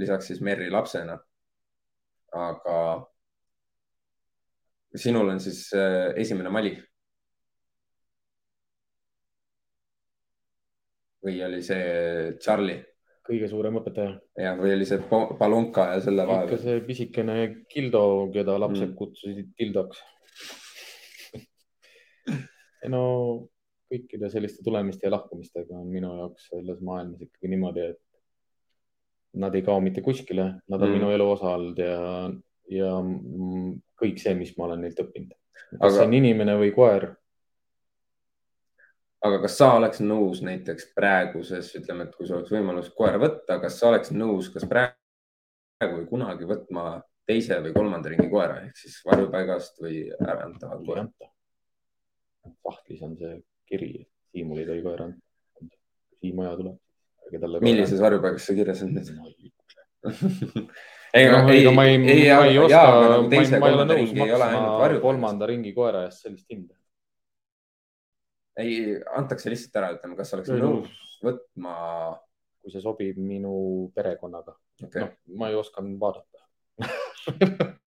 lisaks 0.00 0.30
siis 0.30 0.40
Merri 0.40 0.70
lapsena. 0.70 1.18
aga 2.32 2.76
sinul 4.94 5.28
on 5.28 5.40
siis 5.40 5.72
äh, 5.74 6.12
esimene 6.16 6.48
Mali. 6.50 6.76
või 11.20 11.42
oli 11.44 11.60
see 11.60 12.36
Charlie 12.40 12.78
kõige 13.30 13.48
suurem 13.50 13.78
õpetaja. 13.80 14.16
ja, 14.38 14.54
või 14.58 14.74
oli 14.76 14.86
see 14.88 14.98
Palunka 15.38 15.86
ja 15.94 16.00
selle 16.04 16.26
ikka 16.26 16.34
vahel? 16.34 16.58
see 16.64 16.80
pisikene 16.86 17.36
Gildo, 17.72 18.02
keda 18.34 18.58
lapsed 18.58 18.88
Mm. 18.90 18.96
kutsusid 18.98 19.52
Dildoks. 19.58 20.02
no 22.90 23.02
kõikide 23.90 24.30
selliste 24.30 24.62
tulemiste 24.66 25.06
ja 25.08 25.14
lahkumistega 25.16 25.74
on 25.78 25.88
minu 25.90 26.12
jaoks 26.20 26.46
selles 26.52 26.78
maailmas 26.86 27.22
ikkagi 27.26 27.50
niimoodi, 27.50 27.88
et 27.94 27.98
nad 29.40 29.54
ei 29.54 29.62
kao 29.66 29.80
mitte 29.82 30.02
kuskile, 30.02 30.46
nad 30.68 30.82
on 30.82 30.88
Mm. 30.88 30.94
minu 30.98 31.10
elu 31.14 31.26
osa 31.30 31.54
olnud 31.56 31.78
ja, 31.78 32.30
ja 32.70 32.92
kõik 34.00 34.18
see, 34.22 34.34
mis 34.34 34.56
ma 34.58 34.64
olen 34.68 34.80
neilt 34.86 34.98
õppinud. 35.02 35.34
kas 35.70 35.80
Aga... 35.80 35.90
see 35.96 36.06
on 36.06 36.14
inimene 36.18 36.54
või 36.58 36.72
koer, 36.74 37.12
aga 39.26 39.40
kas 39.44 39.58
sa 39.60 39.72
oleks 39.76 40.00
nõus 40.04 40.40
näiteks 40.44 40.90
praeguses, 40.96 41.74
ütleme, 41.76 42.08
et 42.08 42.16
kui 42.16 42.28
sul 42.28 42.38
oleks 42.40 42.52
võimalus 42.54 42.90
koera 42.96 43.20
võtta, 43.20 43.60
kas 43.62 43.78
sa 43.80 43.90
oleks 43.90 44.12
nõus, 44.14 44.48
kas 44.52 44.66
praegu 44.70 45.96
või 45.98 46.06
kunagi 46.08 46.48
võtma 46.48 46.86
teise 47.28 47.60
või 47.62 47.74
kolmanda 47.76 48.12
ringi 48.12 48.28
koera 48.30 48.62
ehk 48.64 48.78
siis 48.80 49.00
varjupaigast 49.06 49.82
või 49.82 50.06
ärandavat 50.18 50.80
ei 50.80 50.88
koera? 50.88 51.08
sahtlis 52.64 53.02
on 53.04 53.16
see 53.18 53.36
kiri, 53.68 53.90
et 54.02 54.08
Siimul 54.30 54.62
ei 54.62 54.66
tohi 54.68 54.82
koera 54.84 55.08
anda. 55.10 55.76
Siim 56.20 56.40
Oja 56.40 56.54
tuleb, 56.56 57.62
millises 57.64 58.00
varjupaigas 58.02 58.46
see 58.46 58.56
kirjas 58.58 58.82
on 58.86 58.94
nüüd? 58.96 59.10
ei, 61.18 61.26
no, 61.28 61.40
ega 61.52 61.72
ma 61.74 61.84
ei, 61.86 61.98
ma 62.00 62.14
ei 62.46 62.58
oska, 62.58 62.82
nagu 63.12 63.28
ma 63.28 63.42
ei, 63.42 63.60
ma 63.60 63.70
ei 63.70 63.76
ole 63.76 63.86
nõus 63.90 64.14
maksma 64.16 65.00
kolmanda 65.02 65.48
ringi 65.50 65.74
koera 65.76 66.06
eest 66.08 66.24
sellist 66.24 66.46
hinda. 66.50 66.74
Ei, 68.62 68.96
antakse 69.16 69.52
lihtsalt 69.52 69.78
ära, 69.80 69.92
ütleme, 69.96 70.16
kas 70.18 70.34
oleks 70.36 70.52
Ei, 70.54 70.62
nõus 70.62 71.06
võtma? 71.24 71.76
kui 72.60 72.72
see 72.72 72.82
sobib 72.84 73.16
minu 73.24 73.54
perekonnaga 73.96 74.56
Okay. 74.80 75.02
no,. 75.02 75.36
ma 75.36 75.50
ei 75.50 75.56
osanud 75.60 75.98
vaadata 76.00 76.40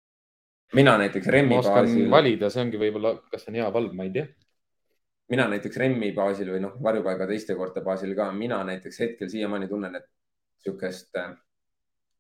mina 0.79 0.97
näiteks 0.99 1.27
Remmi 1.27 1.55
ma 1.55 1.61
oskan 1.61 1.85
baasil, 1.85 2.09
valida, 2.11 2.51
see 2.51 2.63
ongi 2.65 2.81
võib-olla, 2.81 3.13
kas 3.31 3.45
see 3.45 3.53
on 3.53 3.59
hea 3.61 3.69
vald, 3.75 3.93
ma 3.95 4.07
ei 4.09 4.13
tea. 4.15 4.27
mina 5.31 5.47
näiteks 5.53 5.79
Remmi 5.83 6.11
baasil 6.17 6.51
või 6.55 6.63
noh, 6.65 6.75
varjupaiga 6.83 7.29
teiste 7.31 7.55
koerte 7.59 7.85
baasil 7.87 8.15
ka, 8.19 8.27
mina 8.35 8.59
näiteks 8.67 9.01
hetkel 9.05 9.31
siiamaani 9.31 9.71
tunnen, 9.71 10.01
et 10.01 10.09
niisugust 10.09 11.17
äh, 11.23 11.31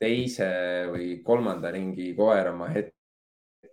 teise 0.01 0.51
või 0.92 1.11
kolmanda 1.26 1.74
ringi 1.74 2.12
koera 2.16 2.55
ma 2.57 2.70
hetkel 2.70 2.99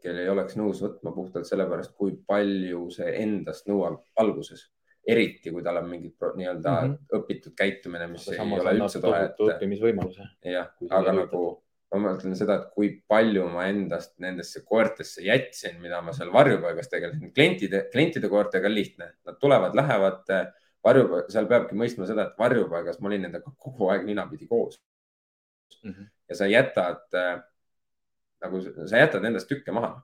ei 0.05 0.29
oleks 0.29 0.57
nõus 0.59 0.81
võtma 0.83 1.13
puhtalt 1.15 1.47
sellepärast, 1.49 1.93
kui 1.97 2.15
palju 2.27 2.87
see 2.93 3.13
endast 3.23 3.69
nõuab 3.69 4.01
alguses. 4.23 4.71
eriti 5.07 5.53
kui 5.55 5.63
tal 5.63 5.77
on 5.79 5.85
mingi 5.87 6.09
nii-öelda 6.11 6.71
mm. 6.71 6.89
-hmm. 6.93 7.19
õpitud 7.19 7.53
käitumine, 7.55 8.07
mis 8.11 8.25
ei 8.27 8.37
samas 8.37 8.59
ole 8.59 8.69
annab 8.69 8.89
üldse 8.89 8.99
tore, 9.01 9.29
õppimisvõimaluse. 9.53 10.27
jah, 10.43 10.67
aga 10.89 11.11
ei 11.11 11.17
nagu 11.21 11.43
ma 11.95 12.01
mõtlen 12.09 12.35
seda, 12.35 12.55
et 12.55 12.73
kui 12.75 12.89
palju 13.07 13.45
ma 13.47 13.69
endast 13.71 14.17
nendesse 14.19 14.65
koertesse 14.65 15.23
jätsin, 15.23 15.79
mida 15.81 16.01
ma 16.01 16.11
seal 16.13 16.33
varjupaigas 16.33 16.89
tegelesin. 16.91 17.31
klientide, 17.33 17.87
klientide 17.91 18.29
koertega 18.29 18.67
on 18.67 18.75
lihtne, 18.75 19.13
nad 19.25 19.39
tulevad, 19.39 19.75
lähevad 19.75 20.27
varjupaika, 20.83 21.31
seal 21.31 21.47
peabki 21.47 21.75
mõistma 21.75 22.05
seda, 22.05 22.27
et 22.27 22.39
varjupaigas 22.39 22.99
ma 22.99 23.07
olin 23.07 23.21
nendega 23.29 23.55
kogu 23.57 23.87
aeg 23.93 24.03
ninapidi 24.05 24.47
koos 24.47 24.81
Mhm. 25.83 26.03
ja 26.29 26.35
sa 26.35 26.45
jätad 26.45 27.13
äh, 27.13 27.43
nagu, 28.43 28.61
sa 28.87 29.01
jätad 29.01 29.25
endast 29.25 29.49
tükke 29.49 29.73
maha. 29.75 29.97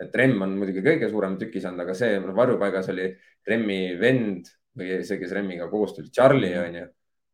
et 0.00 0.14
Remm 0.14 0.42
on 0.42 0.52
muidugi 0.54 0.82
kõige 0.84 1.08
suurem 1.10 1.34
tüki 1.38 1.60
saanud, 1.60 1.80
aga 1.82 1.94
see 1.94 2.20
varjupaigas 2.22 2.88
oli 2.92 3.08
Remmi 3.48 3.96
vend 3.98 4.46
või 4.78 5.00
see, 5.02 5.18
kes 5.18 5.32
Remmiga 5.34 5.66
koos 5.68 5.96
tuli, 5.96 6.10
Charlie 6.14 6.54
Mhm. 6.54 6.68
onju. 6.68 6.88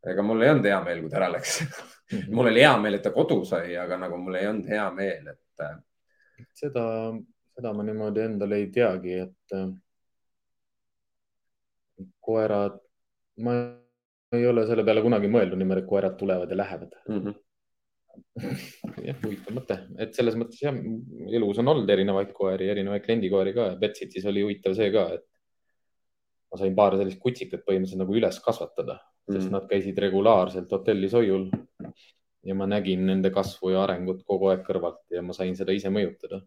ega 0.06 0.22
mul 0.22 0.42
ei 0.42 0.50
olnud 0.50 0.64
hea 0.64 0.80
meel, 0.84 1.00
kui 1.00 1.10
ta 1.10 1.16
ära 1.16 1.28
läks 1.32 1.60
mul 2.28 2.46
oli 2.50 2.60
hea 2.60 2.72
meel, 2.80 2.94
et 2.94 3.02
ta 3.02 3.10
kodu 3.12 3.44
sai, 3.44 3.76
aga 3.76 3.96
nagu 3.96 4.16
mul 4.20 4.34
ei 4.36 4.46
olnud 4.48 4.66
hea 4.68 4.90
meel, 4.96 5.28
et. 5.28 5.64
Äh, 5.64 5.76
seda, 6.52 6.84
seda 7.54 7.72
ma 7.72 7.82
niimoodi 7.86 8.20
endale 8.24 8.58
ei 8.60 8.66
teagi, 8.74 9.14
et 9.26 9.56
äh, 9.56 9.70
koerad, 12.20 12.80
ma 13.44 13.54
ei 14.34 14.46
ole 14.46 14.66
selle 14.66 14.84
peale 14.84 15.02
kunagi 15.04 15.30
mõelnud 15.30 15.60
niimoodi, 15.60 15.84
et 15.84 15.88
koerad 15.88 16.16
tulevad 16.18 16.50
ja 16.50 16.56
lähevad 16.56 17.00
mm. 17.08 17.18
-hmm 17.20 17.40
jah, 18.40 19.18
huvitav 19.22 19.54
mõte, 19.56 19.78
et 20.00 20.16
selles 20.16 20.36
mõttes 20.38 20.62
jah, 20.62 20.76
elus 21.34 21.60
on 21.62 21.70
olnud 21.72 21.90
erinevaid 21.90 22.32
koeri, 22.36 22.68
erinevaid 22.72 23.04
kliendikoeri 23.04 23.54
ka. 23.56 23.70
Betsitis 23.80 24.26
oli 24.30 24.44
huvitav 24.44 24.76
see 24.78 24.90
ka, 24.94 25.06
et 25.18 25.26
ma 26.54 26.60
sain 26.60 26.74
paar 26.78 26.94
sellist 26.98 27.18
kutsikat 27.22 27.64
põhimõtteliselt 27.66 28.04
nagu 28.04 28.14
üles 28.14 28.38
kasvatada 28.42 29.00
mm., 29.00 29.36
sest 29.36 29.50
nad 29.54 29.64
käisid 29.70 29.98
regulaarselt 29.98 30.70
hotellis 30.70 31.16
hoiul. 31.18 31.48
ja 32.44 32.54
ma 32.54 32.66
nägin 32.68 33.06
nende 33.08 33.30
kasvu 33.32 33.70
ja 33.72 33.82
arengut 33.82 34.20
kogu 34.28 34.50
aeg 34.50 34.66
kõrvalt 34.66 35.00
ja 35.10 35.22
ma 35.24 35.32
sain 35.32 35.56
seda 35.56 35.72
ise 35.72 35.90
mõjutada. 35.90 36.42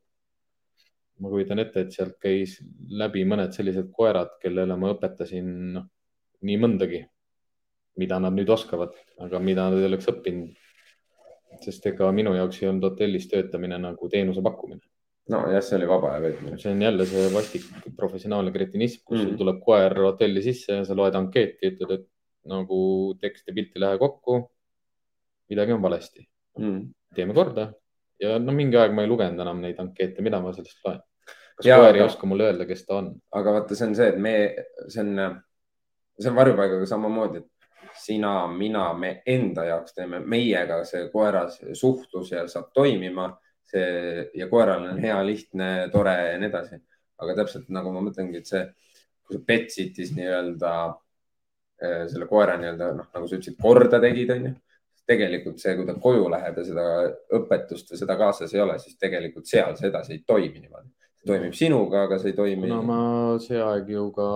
ma 1.20 1.30
kujutan 1.34 1.60
ette, 1.60 1.82
et 1.82 1.92
sealt 1.92 2.16
käis 2.22 2.60
läbi 3.02 3.26
mõned 3.26 3.52
sellised 3.52 3.90
koerad, 3.92 4.38
kellele 4.42 4.76
ma 4.78 4.94
õpetasin 4.94 5.48
noh, 5.74 5.88
nii 6.46 6.58
mõndagi, 6.62 7.02
mida 7.98 8.20
nad 8.22 8.36
nüüd 8.38 8.50
oskavad, 8.54 8.94
aga 9.26 9.40
mida 9.42 9.66
nad 9.66 9.80
ei 9.80 9.88
oleks 9.90 10.08
õppinud. 10.12 10.54
Sest 11.66 11.86
ega 11.94 12.12
minu 12.12 12.36
jaoks 12.38 12.62
ei 12.62 12.70
olnud 12.70 12.92
hotellis 12.92 13.28
töötamine 13.32 13.80
nagu 13.82 14.10
teenuse 14.12 14.44
pakkumine 14.46 14.84
nojah, 15.32 15.64
see 15.64 15.78
oli 15.78 15.88
vaba 15.90 16.14
aja 16.14 16.22
veetmine. 16.24 16.58
see 16.62 16.72
on 16.72 16.82
jälle 16.82 17.06
see 17.06 17.26
vastik 17.34 17.66
professionaalne 17.96 18.52
kretinism, 18.52 19.04
kus 19.06 19.24
mm. 19.24 19.38
tuleb 19.40 19.60
koer 19.66 19.96
hotelli 20.06 20.44
sisse 20.44 20.80
ja 20.80 20.86
sa 20.88 20.96
loed 20.96 21.16
ankeeti, 21.20 21.72
ütled, 21.72 21.98
et 21.98 22.08
nagu 22.48 22.80
tekst 23.22 23.50
ja 23.50 23.56
pilt 23.56 23.76
ei 23.76 23.84
lähe 23.84 23.98
kokku. 24.00 24.40
midagi 25.52 25.76
on 25.76 25.82
valesti 25.82 26.24
mm.. 26.60 26.80
teeme 27.16 27.34
korda 27.34 27.70
ja 28.20 28.38
no 28.40 28.56
mingi 28.56 28.80
aeg 28.80 28.96
ma 28.96 29.04
ei 29.06 29.12
lugenud 29.12 29.40
enam 29.44 29.62
neid 29.64 29.80
ankeete, 29.80 30.24
mida 30.26 30.42
ma 30.44 30.54
sellest 30.56 30.80
loen. 30.86 31.04
kas 31.58 31.70
ja, 31.70 31.78
koer 31.78 31.92
aga... 31.92 32.00
ei 32.00 32.06
oska 32.06 32.30
mulle 32.30 32.50
öelda, 32.50 32.70
kes 32.70 32.86
ta 32.86 33.02
on? 33.02 33.12
aga 33.42 33.60
vaata, 33.60 33.76
see 33.76 33.90
on 33.90 34.00
see, 34.00 34.10
et 34.14 34.20
me, 34.22 34.34
see 34.88 35.04
on, 35.04 35.38
see 36.20 36.32
on 36.32 36.40
varjupaigaga 36.40 36.90
samamoodi, 36.90 37.44
et 37.44 37.52
sina, 38.08 38.32
mina, 38.48 38.88
me 38.98 39.18
enda 39.28 39.68
jaoks 39.68 39.98
teeme, 39.98 40.22
meiega 40.24 40.80
see 40.88 41.10
koera 41.12 41.46
suhtlus 41.52 42.32
ja 42.32 42.48
saab 42.48 42.72
toimima 42.76 43.28
see 43.68 44.30
ja 44.34 44.48
koeral 44.50 44.86
on 44.92 45.02
hea, 45.04 45.18
lihtne, 45.26 45.72
tore 45.92 46.16
ja 46.32 46.38
nii 46.40 46.50
edasi. 46.50 46.80
aga 47.18 47.34
täpselt 47.40 47.70
nagu 47.74 47.90
ma 47.90 48.04
mõtlengi, 48.06 48.44
et 48.44 48.46
see, 48.46 48.62
kui 49.26 49.40
sa 49.40 49.44
Betsitis 49.48 50.12
nii-öelda 50.14 50.74
äh, 50.86 52.04
selle 52.12 52.28
koera 52.30 52.60
nii-öelda 52.62 52.92
noh, 52.94 53.08
nagu 53.16 53.28
sa 53.28 53.40
ütlesid, 53.40 53.58
korda 53.62 54.00
tegid, 54.04 54.32
onju. 54.36 54.54
tegelikult 55.08 55.62
see, 55.64 55.74
kui 55.80 55.88
ta 55.88 55.96
koju 56.04 56.28
läheb 56.30 56.60
ja 56.60 56.66
seda 56.68 56.86
õpetust 57.40 57.94
või 57.94 58.00
seda 58.04 58.18
kaasas 58.20 58.54
ei 58.54 58.62
ole, 58.62 58.76
siis 58.84 59.00
tegelikult 59.02 59.48
seal 59.50 59.76
see 59.80 59.90
edasi 59.90 60.18
ei 60.18 60.24
toimi 60.28 60.62
niimoodi. 60.62 60.92
see 61.18 61.32
toimib 61.32 61.56
sinuga, 61.58 62.04
aga 62.06 62.20
see 62.22 62.34
ei 62.34 62.38
toimi. 62.38 62.70
no 62.72 62.82
ma 62.86 63.02
see 63.44 63.62
aeg 63.64 63.90
ju 63.96 64.10
ka 64.16 64.28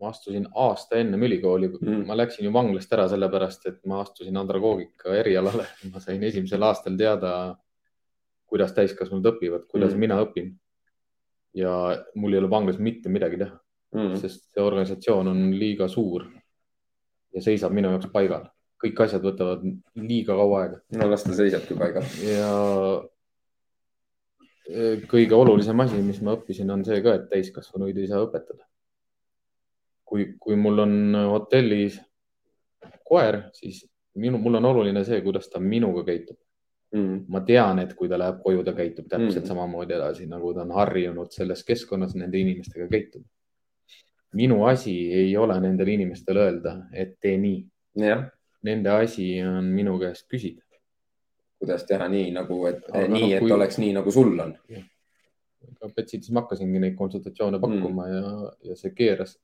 ma 0.00 0.08
astusin 0.08 0.46
aasta 0.54 0.98
ennem 1.00 1.22
ülikooli 1.28 1.68
mm., 1.68 2.04
ma 2.08 2.16
läksin 2.16 2.46
ju 2.46 2.52
vanglast 2.52 2.92
ära 2.96 3.06
sellepärast, 3.12 3.66
et 3.68 3.80
ma 3.90 4.00
astusin 4.00 4.36
andragoogika 4.40 5.14
erialale. 5.20 5.66
ma 5.92 6.00
sain 6.00 6.22
esimesel 6.24 6.62
aastal 6.64 6.96
teada, 7.00 7.32
kuidas 8.50 8.72
täiskasvanud 8.76 9.28
õpivad, 9.34 9.66
kuidas 9.70 9.92
mm. 9.94 10.06
mina 10.06 10.20
õpin. 10.24 10.54
ja 11.54 11.72
mul 12.14 12.32
ei 12.32 12.38
ole 12.38 12.50
vanglas 12.50 12.78
mitte 12.78 13.10
midagi 13.12 13.40
teha 13.40 13.56
mm., 13.96 14.16
sest 14.22 14.48
see 14.54 14.62
organisatsioon 14.62 15.28
on 15.32 15.44
liiga 15.58 15.88
suur 15.90 16.28
ja 17.34 17.42
seisab 17.42 17.74
minu 17.74 17.90
jaoks 17.92 18.10
paigal. 18.14 18.48
kõik 18.80 19.00
asjad 19.04 19.24
võtavad 19.24 19.64
liiga 20.00 20.36
kaua 20.38 20.62
aega. 20.62 20.80
no 20.96 21.10
las 21.10 21.26
ta 21.26 21.36
seisabki 21.36 21.76
paigal. 21.76 22.06
ja 22.24 22.50
kõige 25.10 25.34
olulisem 25.34 25.80
asi, 25.82 26.00
mis 26.06 26.20
ma 26.24 26.36
õppisin, 26.38 26.70
on 26.70 26.84
see 26.86 27.02
ka, 27.04 27.18
et 27.18 27.30
täiskasvanuid 27.32 27.98
ei 27.98 28.08
saa 28.08 28.22
õpetada 28.24 28.69
kui, 30.10 30.32
kui 30.42 30.58
mul 30.58 30.82
on 30.82 30.94
hotellis 31.30 32.00
koer, 33.06 33.44
siis 33.54 33.84
minu, 34.18 34.38
mul 34.42 34.58
on 34.58 34.70
oluline 34.72 35.04
see, 35.06 35.20
kuidas 35.22 35.48
ta 35.50 35.62
minuga 35.62 36.02
käitub 36.06 36.38
mm.. 36.92 37.26
ma 37.28 37.42
tean, 37.46 37.82
et 37.82 37.92
kui 37.98 38.08
ta 38.10 38.18
läheb 38.20 38.40
koju, 38.44 38.64
ta 38.66 38.74
käitub 38.76 39.08
täpselt 39.10 39.44
mm. 39.44 39.50
samamoodi 39.52 39.96
edasi, 39.96 40.26
nagu 40.30 40.52
ta 40.54 40.64
on 40.64 40.74
harjunud 40.74 41.34
selles 41.34 41.62
keskkonnas 41.66 42.16
nende 42.18 42.40
inimestega 42.40 42.88
käituma. 42.90 43.26
minu 44.34 44.64
asi 44.64 44.94
ei 45.12 45.36
ole 45.36 45.60
nendele 45.60 45.94
inimestele 45.98 46.40
öelda, 46.46 46.76
et 46.92 47.16
tee 47.20 47.38
nii. 47.38 47.64
Nende 48.62 48.90
asi 48.92 49.32
on 49.42 49.64
minu 49.74 49.98
käest 49.98 50.28
küsida. 50.30 50.62
kuidas 51.58 51.84
teha 51.84 52.08
nii 52.08 52.30
nagu, 52.32 52.64
et 52.66 52.86
Aga 52.88 53.08
nii 53.08 53.26
no,, 53.26 53.34
et 53.36 53.42
kui... 53.42 53.52
oleks 53.52 53.78
nii, 53.78 53.92
nagu 53.92 54.10
sul 54.10 54.38
on. 54.40 54.54
Betsitis 55.96 56.30
ma 56.32 56.40
hakkasingi 56.40 56.80
neid 56.80 56.94
konsultatsioone 56.96 57.58
pakkuma 57.60 58.06
mm. 58.06 58.12
ja, 58.14 58.52
ja 58.70 58.76
see 58.76 58.94
keeras 58.96 59.34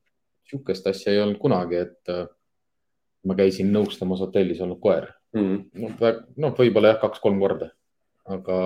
sihukest 0.50 0.86
asja 0.86 1.12
ei 1.12 1.22
olnud 1.22 1.38
kunagi, 1.42 1.80
et 1.86 2.12
äh, 2.12 2.26
ma 3.26 3.36
käisin 3.38 3.72
nõustamas 3.74 4.22
hotellis 4.24 4.60
olnud 4.64 4.80
koer. 4.82 5.10
Mm.. 5.36 5.66
no, 5.82 6.12
no 6.40 6.52
võib-olla 6.56 6.94
jah, 6.94 7.00
kaks-kolm 7.02 7.40
korda, 7.42 7.70
aga 8.32 8.58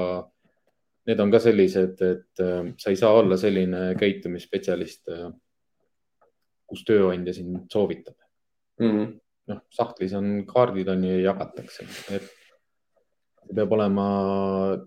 need 1.09 1.23
on 1.23 1.33
ka 1.33 1.41
sellised, 1.43 2.03
et 2.05 2.43
äh, 2.45 2.73
sa 2.79 2.93
ei 2.93 2.99
saa 3.01 3.15
olla 3.17 3.39
selline 3.41 3.95
käitumisspetsialist, 4.01 5.09
äh, 5.11 5.31
kus 6.71 6.85
tööandja 6.87 7.35
sind 7.35 7.65
soovitab. 7.73 8.19
Mm.. 8.81 9.17
noh, 9.51 9.65
sahtlis 9.75 10.13
on 10.17 10.45
kaardid 10.49 10.89
on 10.93 11.03
ju 11.05 11.17
ja 11.17 11.33
jagatakse, 11.33 11.89
et 12.17 12.29
peab 13.51 13.73
olema 13.75 14.05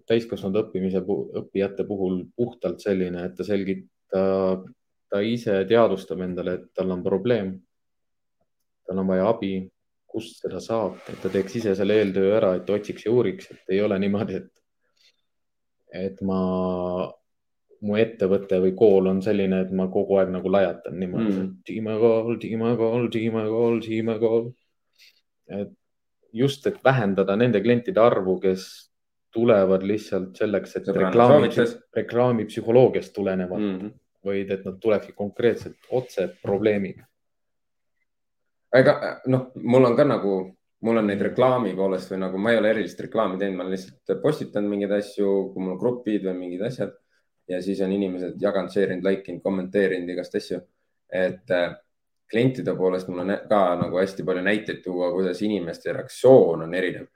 täiskasvanud 0.08 0.62
õppimise, 0.62 1.02
õppijate 1.42 1.84
puhul 1.88 2.22
puhtalt 2.38 2.80
selline, 2.84 3.26
et 3.28 3.36
ta 3.38 3.46
selgitab 3.48 4.64
ta 5.14 5.22
ise 5.22 5.60
teadvustab 5.70 6.24
endale, 6.26 6.58
et 6.58 6.70
tal 6.74 6.92
on 6.96 7.04
probleem. 7.06 7.54
tal 8.84 9.00
on 9.00 9.08
vaja 9.08 9.28
abi, 9.30 9.54
kust 10.10 10.42
seda 10.44 10.60
saab, 10.62 10.98
et 11.10 11.22
ta 11.24 11.30
teeks 11.32 11.60
ise 11.62 11.76
selle 11.78 11.96
eeltöö 12.02 12.34
ära, 12.36 12.50
et 12.58 12.70
otsiks 12.70 13.06
ja 13.06 13.14
uuriks, 13.14 13.48
et 13.54 13.76
ei 13.78 13.80
ole 13.82 13.96
niimoodi, 14.02 14.42
et, 14.42 14.50
et 16.02 16.20
ma, 16.28 16.40
mu 17.88 17.96
ettevõte 18.02 18.60
või 18.66 18.74
kool 18.78 19.08
on 19.14 19.22
selline, 19.24 19.62
et 19.64 19.72
ma 19.72 19.88
kogu 19.94 20.20
aeg 20.20 20.34
nagu 20.34 20.52
lajatan 20.52 21.00
niimoodi. 21.00 21.32
Mm., 21.38 21.54
Dima 21.70 21.96
kool, 22.02 22.36
Dima 22.42 22.74
kool, 22.82 23.08
Dima 23.14 23.46
kool, 23.54 23.80
Dima 23.88 24.18
kool. 24.20 24.52
et 25.48 25.72
just, 26.34 26.68
et 26.68 26.84
vähendada 26.84 27.38
nende 27.40 27.62
klientide 27.62 28.02
arvu, 28.02 28.40
kes 28.44 28.68
tulevad 29.34 29.86
lihtsalt 29.86 30.38
selleks, 30.38 30.76
et 30.78 30.88
reklaami, 30.98 31.50
reklaamipsühholoogiast 31.96 33.14
tulenevalt 33.16 33.62
mm 33.62 33.78
-hmm 33.80 34.00
vaid 34.26 34.52
et 34.52 34.66
nad 34.66 34.80
tuleksid 34.82 35.16
konkreetselt 35.16 35.90
otse 35.92 36.28
probleemiga. 36.42 37.06
ega 38.74 39.22
noh, 39.30 39.52
mul 39.62 39.86
on 39.86 39.96
ka 39.96 40.04
nagu, 40.08 40.34
mul 40.82 40.98
on 40.98 41.08
neid 41.08 41.22
reklaami 41.22 41.76
poolest 41.78 42.10
või 42.12 42.24
nagu 42.24 42.40
ma 42.42 42.52
ei 42.52 42.58
ole 42.58 42.72
erilist 42.74 43.00
reklaami 43.06 43.38
teinud, 43.38 43.58
ma 43.58 43.66
olen 43.68 43.76
lihtsalt 43.76 44.22
postitanud 44.22 44.72
mingeid 44.72 44.96
asju, 44.98 45.30
kui 45.54 45.62
mul 45.64 45.76
on 45.76 45.82
grupid 45.82 46.26
või 46.26 46.40
mingid 46.40 46.66
asjad 46.66 46.96
ja 47.48 47.62
siis 47.62 47.82
on 47.86 47.92
inimesed 47.92 48.42
jaganud, 48.42 48.72
share 48.74 48.96
inud, 48.96 49.06
like 49.06 49.30
inud, 49.32 49.44
kommenteerinud 49.44 50.10
igast 50.10 50.36
asju. 50.40 50.62
et 51.14 51.52
äh, 51.52 51.76
klientide 52.32 52.74
poolest 52.74 53.08
mul 53.08 53.22
on 53.22 53.36
ka 53.50 53.62
nagu 53.78 54.00
hästi 54.00 54.24
palju 54.26 54.42
näiteid 54.42 54.80
tuua, 54.82 55.12
kuidas 55.14 55.42
inimeste 55.46 55.94
reaktsioon 55.94 56.64
on 56.66 56.74
erinev. 56.74 57.08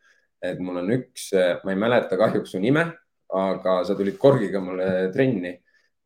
et 0.41 0.59
mul 0.59 0.77
on 0.83 0.91
üks, 0.93 1.31
äh, 1.33 1.57
ma 1.63 1.73
ei 1.73 1.79
mäleta 1.79 2.17
kahjuks 2.17 2.51
su 2.53 2.59
nime, 2.61 2.85
aga 3.33 3.79
sa 3.83 3.95
tulid 3.97 4.19
korgiga 4.21 4.61
mulle 4.61 5.09
trenni 5.13 5.57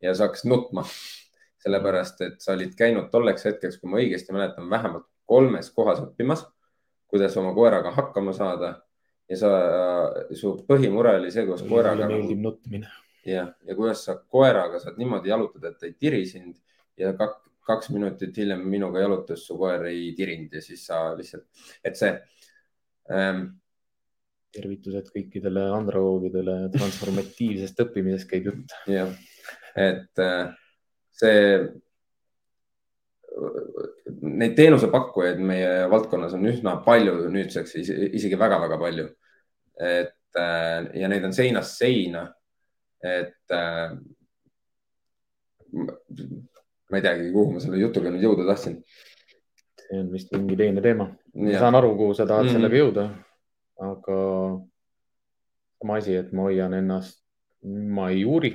ja 0.02 0.14
sa 0.14 0.28
hakkasid 0.28 0.50
nutma. 0.50 0.84
sellepärast, 1.62 2.20
et 2.26 2.40
sa 2.42 2.56
olid 2.56 2.72
käinud 2.74 3.04
tolleks 3.12 3.44
hetkeks, 3.46 3.76
kui 3.78 3.90
ma 3.90 4.00
õigesti 4.00 4.34
mäletan, 4.34 4.66
vähemalt 4.70 5.04
kolmes 5.30 5.68
kohas 5.70 6.00
õppimas, 6.02 6.42
kuidas 7.06 7.36
oma 7.38 7.52
koeraga 7.54 7.92
hakkama 7.94 8.34
saada. 8.34 8.72
ja 9.30 9.36
sa, 9.38 9.50
su 10.36 10.56
põhimure 10.68 11.14
oli 11.20 11.30
see, 11.30 11.46
kuidas 11.46 11.62
koeraga. 11.68 12.08
meeldib 12.10 12.42
nutmine. 12.42 12.90
jah, 13.24 13.52
ja 13.62 13.78
kuidas 13.78 14.02
sa 14.08 14.16
koeraga 14.18 14.80
saad 14.82 14.98
niimoodi 14.98 15.30
jalutada, 15.30 15.70
et 15.70 15.78
ta 15.78 15.86
ei 15.86 15.94
tiri 15.94 16.26
sind 16.26 16.58
ja 16.98 17.14
kak, 17.16 17.38
kaks 17.66 17.92
minutit 17.94 18.36
hiljem 18.36 18.66
minuga 18.68 19.00
jalutas, 19.00 19.46
su 19.46 19.56
koer 19.58 19.86
ei 19.92 20.10
tirinud 20.18 20.58
ja 20.58 20.62
siis 20.64 20.82
sa 20.90 21.04
lihtsalt, 21.16 21.46
et 21.84 21.96
see 21.96 22.10
ähm, 23.14 23.44
tervitused 24.52 25.08
kõikidele 25.14 25.68
andragoogidele, 25.78 26.56
transformatiivsest 26.74 27.80
õppimisest 27.86 28.28
käib 28.30 28.50
jutt. 28.50 28.74
jah, 28.90 29.12
et 29.76 30.20
äh, 30.20 30.52
see, 31.16 31.58
neid 34.22 34.56
teenusepakkujaid 34.58 35.40
meie 35.42 35.70
valdkonnas 35.92 36.34
on 36.36 36.48
üsna 36.50 36.76
palju 36.84 37.14
nüüdseks, 37.32 37.76
isegi 37.80 38.38
väga-väga 38.38 38.78
palju. 38.80 39.08
et 39.80 40.38
äh, 40.38 40.90
ja 41.00 41.08
neid 41.08 41.24
on 41.24 41.32
seinast 41.32 41.78
seina. 41.80 42.26
et 43.02 43.50
äh, 43.50 43.96
ma 45.72 46.98
ei 47.00 47.02
teagi, 47.02 47.32
kuhu 47.32 47.54
ma 47.54 47.62
selle 47.64 47.80
jutuga 47.80 48.12
nüüd 48.12 48.26
jõuda 48.26 48.46
tahtsin. 48.52 48.82
see 49.82 50.00
on 50.00 50.12
vist 50.12 50.34
mingi 50.36 50.58
teine 50.60 50.84
teema. 50.84 51.08
ma 51.34 51.56
saan 51.58 51.80
aru, 51.80 51.94
kuhu 51.96 52.14
sa 52.14 52.26
tahad 52.26 52.44
mm. 52.44 52.48
-hmm. 52.48 52.60
sellega 52.60 52.82
jõuda, 52.84 53.08
aga 53.88 54.18
sama 55.82 55.96
asi, 55.98 56.14
et 56.14 56.32
ma 56.32 56.46
hoian 56.46 56.74
ennast, 56.78 57.18
ma 57.64 58.10
ei 58.14 58.24
uuri. 58.24 58.52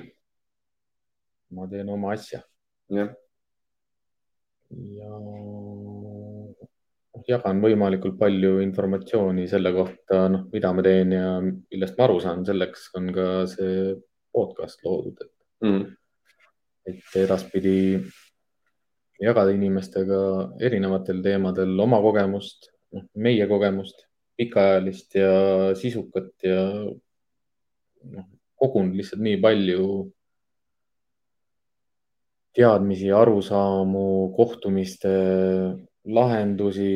Ma 1.55 1.67
teen 1.71 1.89
oma 1.89 2.13
asja. 2.15 2.41
Jah, 2.91 3.11
ja 4.71 5.11
jagan 7.27 7.61
võimalikult 7.63 8.17
palju 8.19 8.59
informatsiooni 8.63 9.47
selle 9.51 9.71
kohta, 9.75 10.27
noh, 10.31 10.45
mida 10.53 10.71
ma 10.75 10.83
teen 10.85 11.15
ja 11.15 11.31
millest 11.41 11.97
ma 11.97 12.05
aru 12.07 12.19
saan, 12.23 12.45
selleks 12.47 12.89
on 12.99 13.09
ka 13.15 13.27
see 13.51 13.95
podcast 14.35 14.83
loodud, 14.85 15.17
et 15.25 15.33
Mm. 15.57 15.95
et 16.85 17.15
edaspidi 17.17 17.97
jagada 19.19 19.49
inimestega 19.49 20.19
erinevatel 20.61 21.23
teemadel 21.25 21.79
oma 21.81 21.97
kogemust, 22.03 22.69
meie 23.15 23.47
kogemust, 23.49 24.05
pikaajalist 24.37 25.15
ja 25.17 25.31
sisukat 25.75 26.29
ja 26.45 26.61
noh, 28.13 28.27
kogun 28.55 28.93
lihtsalt 28.93 29.23
nii 29.25 29.41
palju 29.41 30.13
teadmisi, 32.57 33.11
arusaamu, 33.13 34.33
kohtumiste 34.35 35.13
lahendusi, 36.07 36.91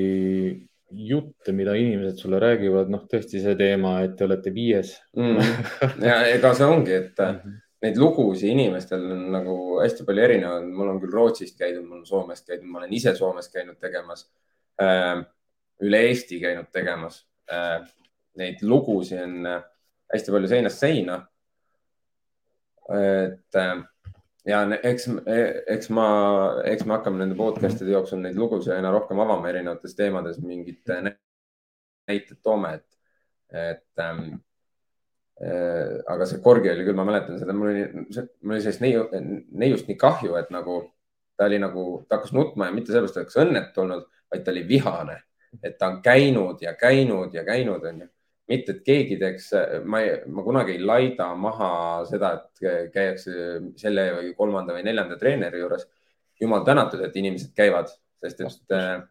jutte, 0.91 1.53
mida 1.55 1.75
inimesed 1.77 2.19
sulle 2.19 2.39
räägivad, 2.41 2.89
noh, 2.91 3.03
tõesti 3.09 3.39
see 3.43 3.53
teema, 3.59 3.99
et 4.05 4.17
te 4.17 4.25
olete 4.27 4.53
viies 4.55 4.97
Mm. 5.17 5.37
ja 6.07 6.21
ega 6.31 6.53
see 6.57 6.67
ongi, 6.67 6.97
et 6.97 7.21
neid 7.81 7.97
lugusid 7.97 8.51
inimestel 8.51 9.03
on 9.15 9.23
nagu 9.33 9.55
hästi 9.81 10.05
palju 10.07 10.25
erinevaid, 10.25 10.67
mul 10.75 10.91
on 10.93 10.99
küll 11.01 11.15
Rootsist 11.15 11.57
käidud, 11.59 11.85
mul 11.87 12.01
on 12.01 12.07
Soomest 12.07 12.47
käidud, 12.47 12.67
ma 12.69 12.81
olen 12.81 12.93
ise 12.93 13.13
Soomes 13.17 13.49
käinud 13.53 13.79
tegemas, 13.81 14.27
üle 15.81 16.01
Eesti 16.07 16.39
käinud 16.41 16.69
tegemas. 16.73 17.23
Neid 18.39 18.61
lugusid 18.63 19.19
on 19.19 19.47
äh, 19.49 19.63
hästi 20.13 20.31
palju 20.31 20.47
seinast 20.47 20.79
seina. 20.79 21.17
et 22.91 23.55
äh, 23.55 23.81
ja 24.47 24.61
eks, 24.83 25.07
eks 25.69 25.89
ma, 25.93 26.05
eks 26.65 26.85
me 26.85 26.95
hakkame 26.97 27.21
nende 27.21 27.37
podcast'ide 27.39 27.93
jooksul 27.93 28.23
neid 28.23 28.39
lugusid 28.39 28.73
aina 28.75 28.93
rohkem 28.93 29.19
avama 29.21 29.49
erinevates 29.51 29.95
teemades, 29.97 30.39
mingid 30.43 30.81
nä- 31.05 31.17
näited 32.09 32.39
toome, 32.43 32.73
et, 32.79 32.87
et 33.51 34.01
ähm, 34.01 34.23
äh, 35.43 35.99
aga 36.09 36.25
see 36.29 36.41
Korgi 36.43 36.71
oli 36.71 36.87
küll, 36.87 36.97
ma 36.97 37.05
mäletan 37.07 37.39
seda, 37.41 37.53
mul 37.53 37.73
oli, 37.73 37.85
mul 37.93 38.55
oli 38.55 38.63
sellest 38.63 38.83
neiu, 38.83 39.05
neiust 39.63 39.91
nii 39.91 39.99
kahju, 40.01 40.35
et 40.41 40.49
nagu 40.53 40.81
ta 41.37 41.47
oli 41.49 41.59
nagu, 41.61 42.05
ta 42.07 42.19
hakkas 42.19 42.33
nutma 42.37 42.67
ja 42.67 42.73
mitte 42.75 42.93
sellepärast, 42.93 43.17
et 43.17 43.23
oleks 43.23 43.37
õnnetu 43.41 43.81
olnud, 43.81 44.09
vaid 44.31 44.43
ta 44.45 44.53
oli 44.53 44.65
vihane, 44.67 45.15
et 45.61 45.77
ta 45.79 45.89
on 45.89 46.01
käinud 46.05 46.61
ja 46.61 46.75
käinud 46.79 47.33
ja 47.33 47.45
käinud, 47.47 47.85
onju. 47.89 48.09
mitte, 48.51 48.75
et 48.75 48.83
keegi 48.85 49.17
teeks, 49.21 49.51
ma, 49.87 50.03
ma 50.27 50.43
kunagi 50.45 50.75
ei 50.75 50.83
laida 50.83 51.31
maha 51.39 51.71
seda, 52.09 52.33
et 52.37 52.91
käiakse 52.93 53.33
selle 53.79 54.07
või 54.17 54.33
kolmanda 54.37 54.75
või 54.75 54.85
neljanda 54.87 55.17
treeneri 55.19 55.63
juures. 55.63 55.87
jumal 56.41 56.63
tänatud, 56.65 57.01
et 57.05 57.15
inimesed 57.15 57.51
käivad, 57.53 57.91
sest 58.21 58.39
et 58.41 58.73
äh, 58.75 59.01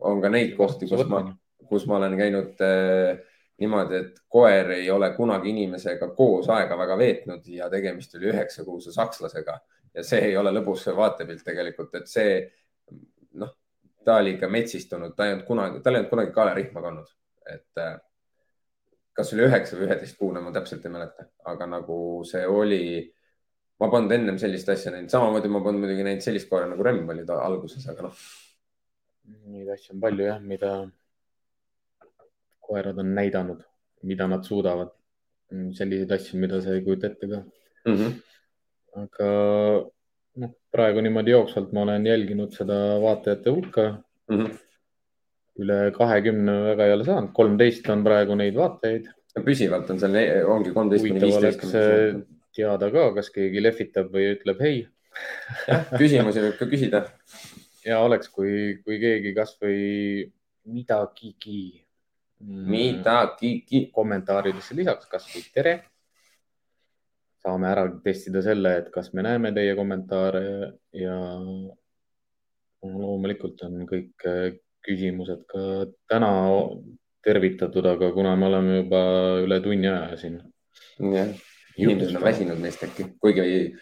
on 0.00 0.20
ka 0.22 0.30
neid 0.32 0.56
kohti, 0.56 0.88
kus 0.90 1.06
ma, 1.06 1.22
kus 1.68 1.86
ma 1.86 2.00
olen 2.00 2.16
käinud 2.18 2.62
äh, 2.64 3.20
niimoodi, 3.62 4.00
et 4.00 4.18
koer 4.28 4.72
ei 4.76 4.90
ole 4.90 5.12
kunagi 5.16 5.52
inimesega 5.52 6.08
koos 6.16 6.48
aega 6.52 6.78
väga 6.78 6.98
veetnud 6.98 7.46
ja 7.48 7.70
tegemist 7.72 8.14
oli 8.18 8.30
üheksakuuse 8.32 8.92
sakslasega. 8.92 9.60
Ja 9.94 10.04
see 10.04 10.26
ei 10.28 10.36
ole 10.36 10.52
lõbus 10.52 10.84
vaatepilt 10.96 11.44
tegelikult, 11.44 11.94
et 11.96 12.10
see 12.10 12.34
noh, 13.40 13.54
ta 14.04 14.18
oli 14.20 14.34
ikka 14.36 14.50
metsistunud, 14.52 15.14
ta 15.16 15.26
ei 15.26 15.36
olnud 15.36 15.46
kunagi, 15.48 15.80
tal 15.80 15.96
ei 15.96 16.02
olnud 16.02 16.12
kunagi 16.12 16.34
kaelarihma 16.36 16.82
kandnud, 16.84 17.14
et 17.54 17.80
äh, 17.80 17.94
kas 19.16 19.32
oli 19.32 19.46
üheksa 19.46 19.78
või 19.78 19.86
üheteist 19.88 20.18
kuune, 20.18 20.40
ma 20.44 20.52
täpselt 20.52 20.84
ei 20.84 20.92
mäleta, 20.92 21.28
aga 21.52 21.68
nagu 21.70 21.98
see 22.28 22.44
oli, 22.46 22.82
ma 23.80 23.88
polnud 23.92 24.12
ennem 24.12 24.38
sellist 24.40 24.68
asja 24.68 24.92
näinud, 24.92 25.12
samamoodi 25.12 25.48
ma 25.52 25.62
polnud 25.64 25.84
muidugi 25.84 26.04
näinud 26.04 26.24
sellist 26.24 26.50
koera 26.50 26.68
nagu 26.68 26.84
Remm 26.84 27.08
oli 27.14 27.24
ta 27.28 27.40
alguses, 27.46 27.86
aga 27.92 28.08
noh, 28.08 28.26
Neid 29.26 29.70
asju 29.74 29.96
on 29.96 30.02
palju 30.02 30.26
jah, 30.28 30.38
mida 30.38 30.70
koerad 32.66 32.98
on 33.02 33.12
näidanud, 33.14 33.64
mida 34.06 34.28
nad 34.30 34.46
suudavad. 34.46 34.92
selliseid 35.78 36.10
asju, 36.10 36.40
mida 36.42 36.58
sa 36.62 36.72
ei 36.74 36.80
kujuta 36.82 37.06
ette 37.06 37.26
ka. 37.30 37.36
mm. 37.86 37.94
-hmm. 37.96 38.14
aga 39.02 39.28
noh, 40.42 40.54
praegu 40.74 41.00
niimoodi 41.00 41.30
jooksvalt 41.30 41.72
ma 41.72 41.84
olen 41.86 42.06
jälginud 42.06 42.52
seda 42.52 42.78
vaatajate 43.02 43.50
hulka. 43.50 43.84
Mm 44.30 44.40
-hmm. 44.40 44.58
Üle 45.62 45.78
kahekümne 45.96 46.56
väga 46.70 46.88
ei 46.88 46.96
ole 46.96 47.06
saanud, 47.08 47.32
kolmteist 47.36 47.88
on 47.92 48.04
praegu 48.06 48.36
neid 48.38 48.56
vaatajaid. 48.58 49.08
püsivalt 49.44 49.90
on 49.92 50.00
seal, 50.00 50.16
ongi 50.52 50.72
kolmteist 50.74 51.06
kuni 51.06 51.22
viisteist 51.22 51.64
oleks. 51.64 52.26
teada 52.56 52.90
ka, 52.92 53.08
kas 53.18 53.32
keegi 53.34 53.62
lehvitab 53.62 54.12
või 54.12 54.30
ütleb 54.34 54.60
hei 54.64 54.78
jah, 55.66 55.88
küsimusi 55.96 56.44
võib 56.44 56.58
ka 56.60 56.68
küsida. 56.70 57.02
ja 57.88 58.00
oleks, 58.04 58.30
kui, 58.32 58.78
kui 58.84 59.00
keegi 59.02 59.32
kasvõi 59.36 59.80
midagigi 60.72 61.60
mm, 62.42 62.64
midagigi. 62.72 63.86
kommentaaridesse 63.94 64.76
lisaks 64.78 65.10
kasvõi 65.10 65.44
tere. 65.54 65.76
saame 67.46 67.68
ära 67.70 67.86
testida 68.02 68.42
selle, 68.42 68.76
et 68.80 68.90
kas 68.94 69.12
me 69.14 69.22
näeme 69.22 69.52
teie 69.54 69.74
kommentaare 69.78 70.46
ja 70.98 71.18
loomulikult 72.86 73.62
on 73.66 73.84
kõik 73.88 74.26
äh, 74.26 74.56
küsimused 74.86 75.44
ka 75.50 75.86
täna 76.10 76.30
tervitatud, 77.26 77.86
aga 77.86 78.12
kuna 78.14 78.36
me 78.38 78.46
oleme 78.50 78.80
juba 78.80 79.02
üle 79.42 79.60
tunni 79.64 79.90
aja 79.90 80.16
siin. 80.20 80.38
jah, 81.16 81.32
inimesed 81.76 82.16
on 82.16 82.24
väsinud 82.24 82.62
meist 82.62 82.84
äkki, 82.86 83.08
kuigi, 83.20 83.74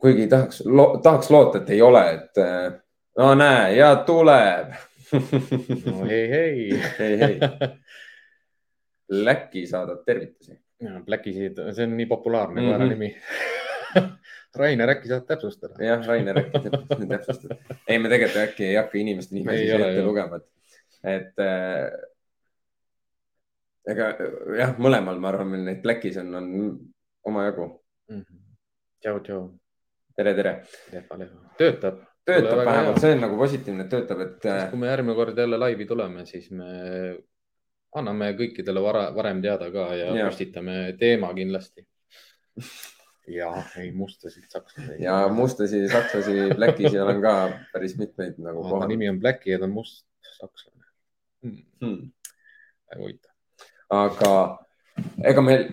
kuigi 0.00 0.28
tahaks 0.30 0.62
lo,, 0.66 0.86
tahaks 1.02 1.30
loota, 1.34 1.62
et 1.62 1.74
ei 1.74 1.82
ole, 1.82 2.04
et 2.14 2.42
no 3.18 3.34
näe 3.38 3.76
ja 3.76 3.94
tuleb. 4.06 4.74
no 5.12 6.04
hei, 6.08 6.26
hei. 6.30 6.68
ei, 6.98 7.16
ei. 7.28 7.38
Läki 9.12 9.66
saadab 9.68 10.06
tervitusi. 10.06 10.54
Blackisid, 11.04 11.58
see 11.76 11.84
on 11.84 11.92
nii 11.98 12.08
populaarne 12.10 12.62
koera 12.64 12.86
nimi. 12.88 13.10
Rainer, 14.56 14.90
äkki 14.94 15.08
saad 15.08 15.26
täpsustada? 15.28 15.78
jah, 15.84 16.02
Rainer 16.06 16.38
äkki 16.42 16.60
täp- 16.66 16.94
täpsustab. 17.14 17.56
ei, 17.88 17.98
me 17.98 18.10
tegelikult 18.12 18.42
äkki 18.44 18.68
ei 18.68 18.76
hakka 18.76 18.98
inimeste 19.00 19.36
nimesid 19.36 19.72
ette 19.78 20.04
lugema, 20.04 20.40
et, 20.40 20.76
et 21.14 21.44
äh, 21.44 21.88
ega 23.94 24.12
jah, 24.58 24.76
mõlemal 24.82 25.20
ma 25.22 25.32
arvan, 25.32 25.52
meil 25.54 25.66
neid 25.70 25.82
Blackis 25.84 26.20
on, 26.22 26.30
on 26.38 26.52
omajagu. 27.32 27.68
tšau, 29.02 29.18
tšau. 29.24 29.42
tere, 30.16 30.34
tere. 30.38 30.56
töötab. 31.58 32.04
töötab 32.28 32.64
vähemalt, 32.66 33.00
see 33.02 33.16
on 33.16 33.24
nagu 33.24 33.40
positiivne, 33.40 33.86
et 33.86 33.92
töötab, 33.96 34.24
et 34.26 34.48
äh, 34.52 34.64
kui 34.70 34.84
me 34.84 34.92
järgmine 34.92 35.18
kord 35.18 35.38
jälle 35.38 35.58
laivi 35.58 35.88
tuleme, 35.88 36.26
siis 36.28 36.50
me 36.54 36.72
anname 37.96 38.32
kõikidele 38.36 38.82
vara, 38.84 39.08
varem 39.16 39.42
teada 39.44 39.68
ka 39.72 39.92
ja, 39.96 40.12
ja. 40.16 40.28
püstitame 40.28 40.92
teema 41.00 41.32
kindlasti. 41.36 41.86
ja 43.28 43.52
ei 43.78 43.92
mustasid 43.92 44.44
sakslasi. 44.48 45.02
ja 45.02 45.28
mustasi 45.28 45.88
sakslasi 45.88 46.32
Blackisi 46.56 47.00
olen 47.00 47.20
ka 47.22 47.34
päris 47.72 47.98
mitmeid 47.98 48.38
nagu 48.38 48.62
kohanud. 48.62 48.88
nimi 48.88 49.08
on 49.08 49.20
Blacki 49.20 49.50
ja 49.50 49.58
ta 49.58 49.64
on 49.64 49.76
must 49.76 50.06
sakslane 50.38 50.84
hmm.. 51.42 51.62
Hmm. 51.80 52.10
väga 52.90 53.02
huvitav. 53.02 53.30
aga 53.90 54.32
ega 55.24 55.44
meil, 55.44 55.66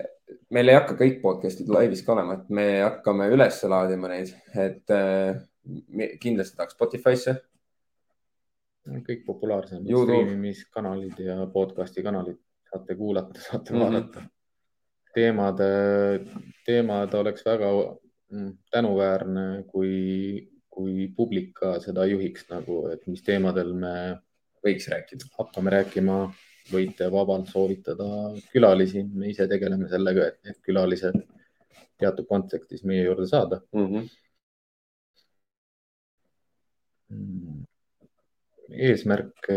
meil 0.50 0.72
ei 0.72 0.78
hakka 0.78 0.96
kõik 0.98 1.20
podcast'id 1.22 1.70
laivis 1.72 2.02
ka 2.06 2.14
olema, 2.14 2.38
et 2.38 2.50
me 2.54 2.66
hakkame 2.82 3.28
üles 3.34 3.62
laadima 3.72 4.10
neid, 4.12 4.34
et 4.54 4.94
äh, 4.94 5.40
kindlasti 6.22 6.58
tahaks 6.58 6.76
Spotify'sse. 6.76 7.36
kõik 8.90 9.24
populaarsemad 9.26 9.90
YouTube. 9.90 10.22
striimimiskanalid 10.22 11.18
ja 11.22 11.36
podcast'i 11.52 12.02
kanalid 12.02 12.38
saate 12.70 12.94
kuulata, 12.94 13.40
saate 13.40 13.72
mm 13.72 13.78
-hmm. 13.78 13.82
vaadata. 13.82 14.28
teemad, 15.14 15.60
teemad 16.66 17.14
oleks 17.14 17.44
väga 17.46 17.70
mm, 18.32 18.52
tänuväärne, 18.70 19.46
kui, 19.70 20.50
kui 20.70 21.08
publik 21.16 21.54
ka 21.60 21.78
seda 21.82 22.06
juhiks 22.10 22.46
nagu, 22.50 22.82
et 22.92 23.06
mis 23.10 23.22
teemadel 23.26 23.72
me 23.74 23.94
võiks 24.64 24.88
rääkida. 24.92 25.28
hakkame 25.38 25.70
rääkima, 25.76 26.20
võite 26.70 27.10
vabalt 27.12 27.48
soovitada 27.50 28.06
külalisi, 28.52 29.04
me 29.04 29.30
ise 29.32 29.48
tegeleme 29.50 29.88
sellega, 29.90 30.28
et 30.28 30.38
need 30.46 30.58
külalised 30.66 31.16
teatud 32.00 32.26
kontekstis 32.28 32.84
meie 32.84 33.04
juurde 33.04 33.26
saada. 33.28 33.60
Mm 33.72 33.86
-hmm. 33.86 34.08
eesmärk 38.70 39.48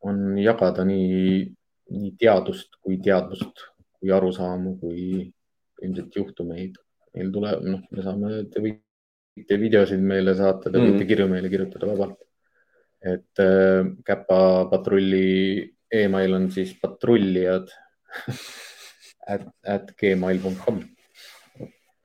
on 0.00 0.38
jagada 0.38 0.84
nii, 0.84 1.54
nii 1.90 2.14
teadust 2.18 2.76
kui 2.82 2.98
teadvust, 3.04 3.62
kui 4.00 4.12
arusaamu, 4.14 4.76
kui 4.80 5.32
ilmselt 5.82 6.14
juhtumeid. 6.16 6.76
meil 7.16 7.30
tuleb, 7.34 7.62
noh, 7.64 7.80
me 7.90 8.02
saame, 8.04 8.28
te 8.52 8.60
võite 8.62 9.56
videosid 9.58 9.98
meile 10.04 10.34
saata, 10.38 10.70
te 10.70 10.78
Mhm. 10.78 10.90
võite 10.92 11.06
kirju 11.08 11.28
meile 11.28 11.48
kirjutada 11.50 11.86
vabalt. 11.86 12.18
et 13.02 13.38
äh, 13.40 13.86
Käpa 14.04 14.68
patrulli 14.70 15.72
email 15.90 16.34
on 16.34 16.50
siis 16.50 16.74
patrullijad 16.80 17.68
at, 19.34 19.46
at 19.64 19.92
gmail.com. 19.96 20.80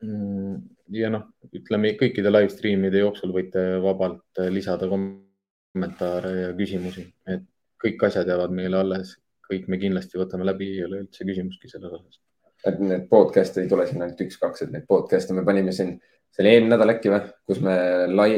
Mm, 0.04 0.56
ja 0.91 1.10
noh, 1.10 1.24
ütleme 1.56 1.94
kõikide 2.00 2.32
live 2.32 2.52
stream'ide 2.52 3.00
jooksul 3.04 3.32
võite 3.36 3.64
vabalt 3.84 4.41
lisada 4.52 4.88
kommentaare 4.91 6.34
ja 6.41 6.50
küsimusi, 6.58 7.06
et 7.28 7.46
kõik 7.84 8.04
asjad 8.08 8.28
jäävad 8.28 8.52
meile 8.56 8.78
alles, 8.82 9.16
kõik 9.50 9.70
me 9.72 9.80
kindlasti 9.82 10.20
võtame 10.20 10.48
läbi, 10.48 10.70
ei 10.78 10.86
ole 10.88 11.04
üldse 11.04 11.28
küsimustki 11.28 11.72
selles 11.72 11.94
osas. 12.00 12.20
et 12.64 12.80
need 12.80 13.08
podcast'e 13.10 13.64
ei 13.64 13.70
tule 13.72 13.86
siin 13.88 14.02
ainult 14.02 14.22
üks-kaks, 14.24 14.64
et 14.64 14.72
neid 14.72 14.86
podcast'e 14.88 15.36
me 15.36 15.44
panime 15.48 15.74
siin, 15.76 15.98
see 16.32 16.44
oli 16.46 16.54
eelmine 16.54 16.76
nädal 16.78 16.94
äkki 16.96 17.12
või, 17.12 17.26
kus 17.50 17.60
me 17.66 17.74
lai, 18.08 18.30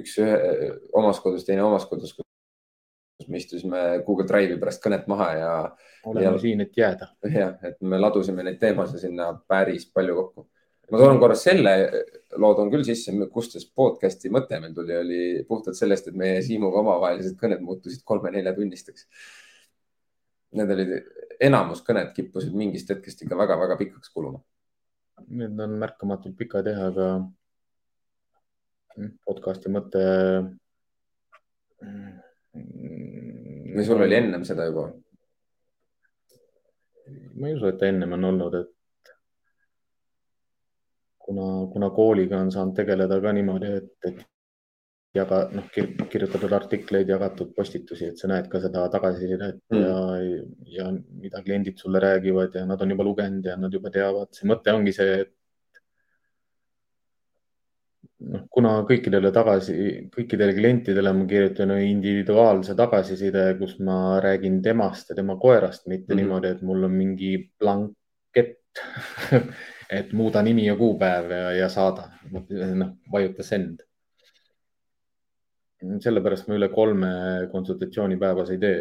üks 0.00 0.18
ühe, 0.20 0.34
omas 1.00 1.22
kodus, 1.24 1.46
teine 1.48 1.64
omas 1.64 1.86
kodus, 1.88 2.12
kus 2.18 3.28
me 3.28 3.40
istusime 3.40 3.80
Google 4.04 4.28
Drive'i 4.28 4.60
pärast 4.60 4.84
kõnet 4.84 5.08
maha 5.10 5.30
ja. 5.38 5.54
oleme 6.04 6.28
ja, 6.28 6.36
siin, 6.44 6.60
et 6.66 6.76
jääda. 6.76 7.10
jah, 7.32 7.56
et 7.64 7.80
me 7.80 8.00
ladusime 8.00 8.44
neid 8.44 8.60
teemasid 8.60 9.06
sinna 9.06 9.32
päris 9.48 9.88
palju 9.94 10.20
kokku 10.20 10.48
ma 10.90 11.00
toon 11.00 11.18
korra 11.20 11.36
selle 11.36 11.74
loo 12.40 12.54
toon 12.56 12.70
küll 12.72 12.86
sisse, 12.86 13.12
kust 13.32 13.56
see 13.56 13.68
podcast'i 13.76 14.30
mõte 14.32 14.60
meil 14.62 14.74
tuli, 14.76 14.96
oli 14.96 15.20
puhtalt 15.48 15.76
sellest, 15.78 16.08
et 16.08 16.16
meie 16.18 16.40
Siimuga 16.44 16.80
omavahelised 16.82 17.36
kõned 17.40 17.62
muutusid 17.64 18.04
kolme-neljatunnisteks. 18.08 19.08
Need 20.56 20.70
olid, 20.74 20.92
enamus 21.44 21.82
kõned 21.84 22.14
kippusid 22.16 22.54
mingist 22.56 22.88
hetkest 22.92 23.24
ikka 23.24 23.36
väga-väga 23.36 23.76
pikaks 23.80 24.12
kuluma. 24.14 24.40
Need 25.28 25.58
on 25.60 25.76
märkamatult 25.82 26.36
pikad 26.38 26.70
jah, 26.70 26.88
aga 26.88 27.08
podcast'i 29.26 29.70
mõte. 29.72 30.02
või 33.74 33.84
sul 33.86 34.02
oli 34.02 34.16
ennem 34.16 34.44
seda 34.44 34.66
juba? 34.66 34.88
ma 37.38 37.48
ei 37.48 37.54
usu, 37.54 37.68
et 37.70 37.82
ennem 37.86 38.12
on 38.16 38.24
olnud, 38.28 38.54
et 38.58 39.12
kuna, 41.24 41.44
kuna 41.72 41.90
kooliga 41.94 42.40
on 42.42 42.50
saanud 42.52 42.74
tegeleda 42.76 43.20
ka 43.22 43.32
niimoodi, 43.36 43.70
et, 43.78 43.92
et 44.10 44.18
jaga, 45.18 45.40
noh, 45.54 45.66
kirjutatud 46.12 46.52
artikleid, 46.56 47.08
jagatud 47.12 47.50
postitusi, 47.56 48.12
et 48.12 48.20
sa 48.20 48.30
näed 48.30 48.48
ka 48.52 48.60
seda 48.62 48.84
tagasisidet 48.92 49.58
mm. 49.72 49.82
ja, 49.82 49.98
ja 50.76 50.86
mida 50.92 51.42
kliendid 51.44 51.80
sulle 51.80 52.02
räägivad 52.02 52.56
ja 52.58 52.64
nad 52.68 52.82
on 52.82 52.94
juba 52.94 53.06
lugenud 53.08 53.50
ja 53.50 53.56
nad 53.60 53.74
juba 53.74 53.92
teavad. 53.94 54.32
see 54.36 54.48
mõte 54.50 54.74
ongi 54.74 54.94
see, 54.96 55.20
et 55.24 55.34
noh, 58.32 58.44
kuna 58.54 58.74
kõikidele 58.88 59.32
tagasi, 59.34 59.78
kõikidele 60.14 60.56
klientidele 60.56 61.14
ma 61.14 61.26
kirjutan 61.30 61.76
individuaalse 61.78 62.76
tagasiside, 62.78 63.50
kus 63.60 63.78
ma 63.84 64.18
räägin 64.24 64.60
temast 64.64 65.10
ja 65.12 65.18
tema 65.18 65.38
koerast, 65.40 65.86
mitte 65.86 66.14
mm 66.14 66.22
niimoodi, 66.22 66.54
et 66.56 66.62
mul 66.66 66.86
on 66.88 66.94
mingi 66.98 67.34
blankett 67.60 68.84
et 69.98 70.12
muuda 70.12 70.42
nimi 70.42 70.66
ja 70.66 70.76
kuupäev 70.76 71.30
ja, 71.30 71.52
ja 71.62 71.68
saada, 71.72 72.08
noh, 72.30 72.90
vajuta 73.12 73.46
send. 73.46 73.84
Sellepärast 75.78 76.48
ma 76.48 76.56
üle 76.58 76.68
kolme 76.72 77.10
konsultatsiooni 77.52 78.18
päevas 78.20 78.50
ei 78.54 78.62
tee. 78.62 78.80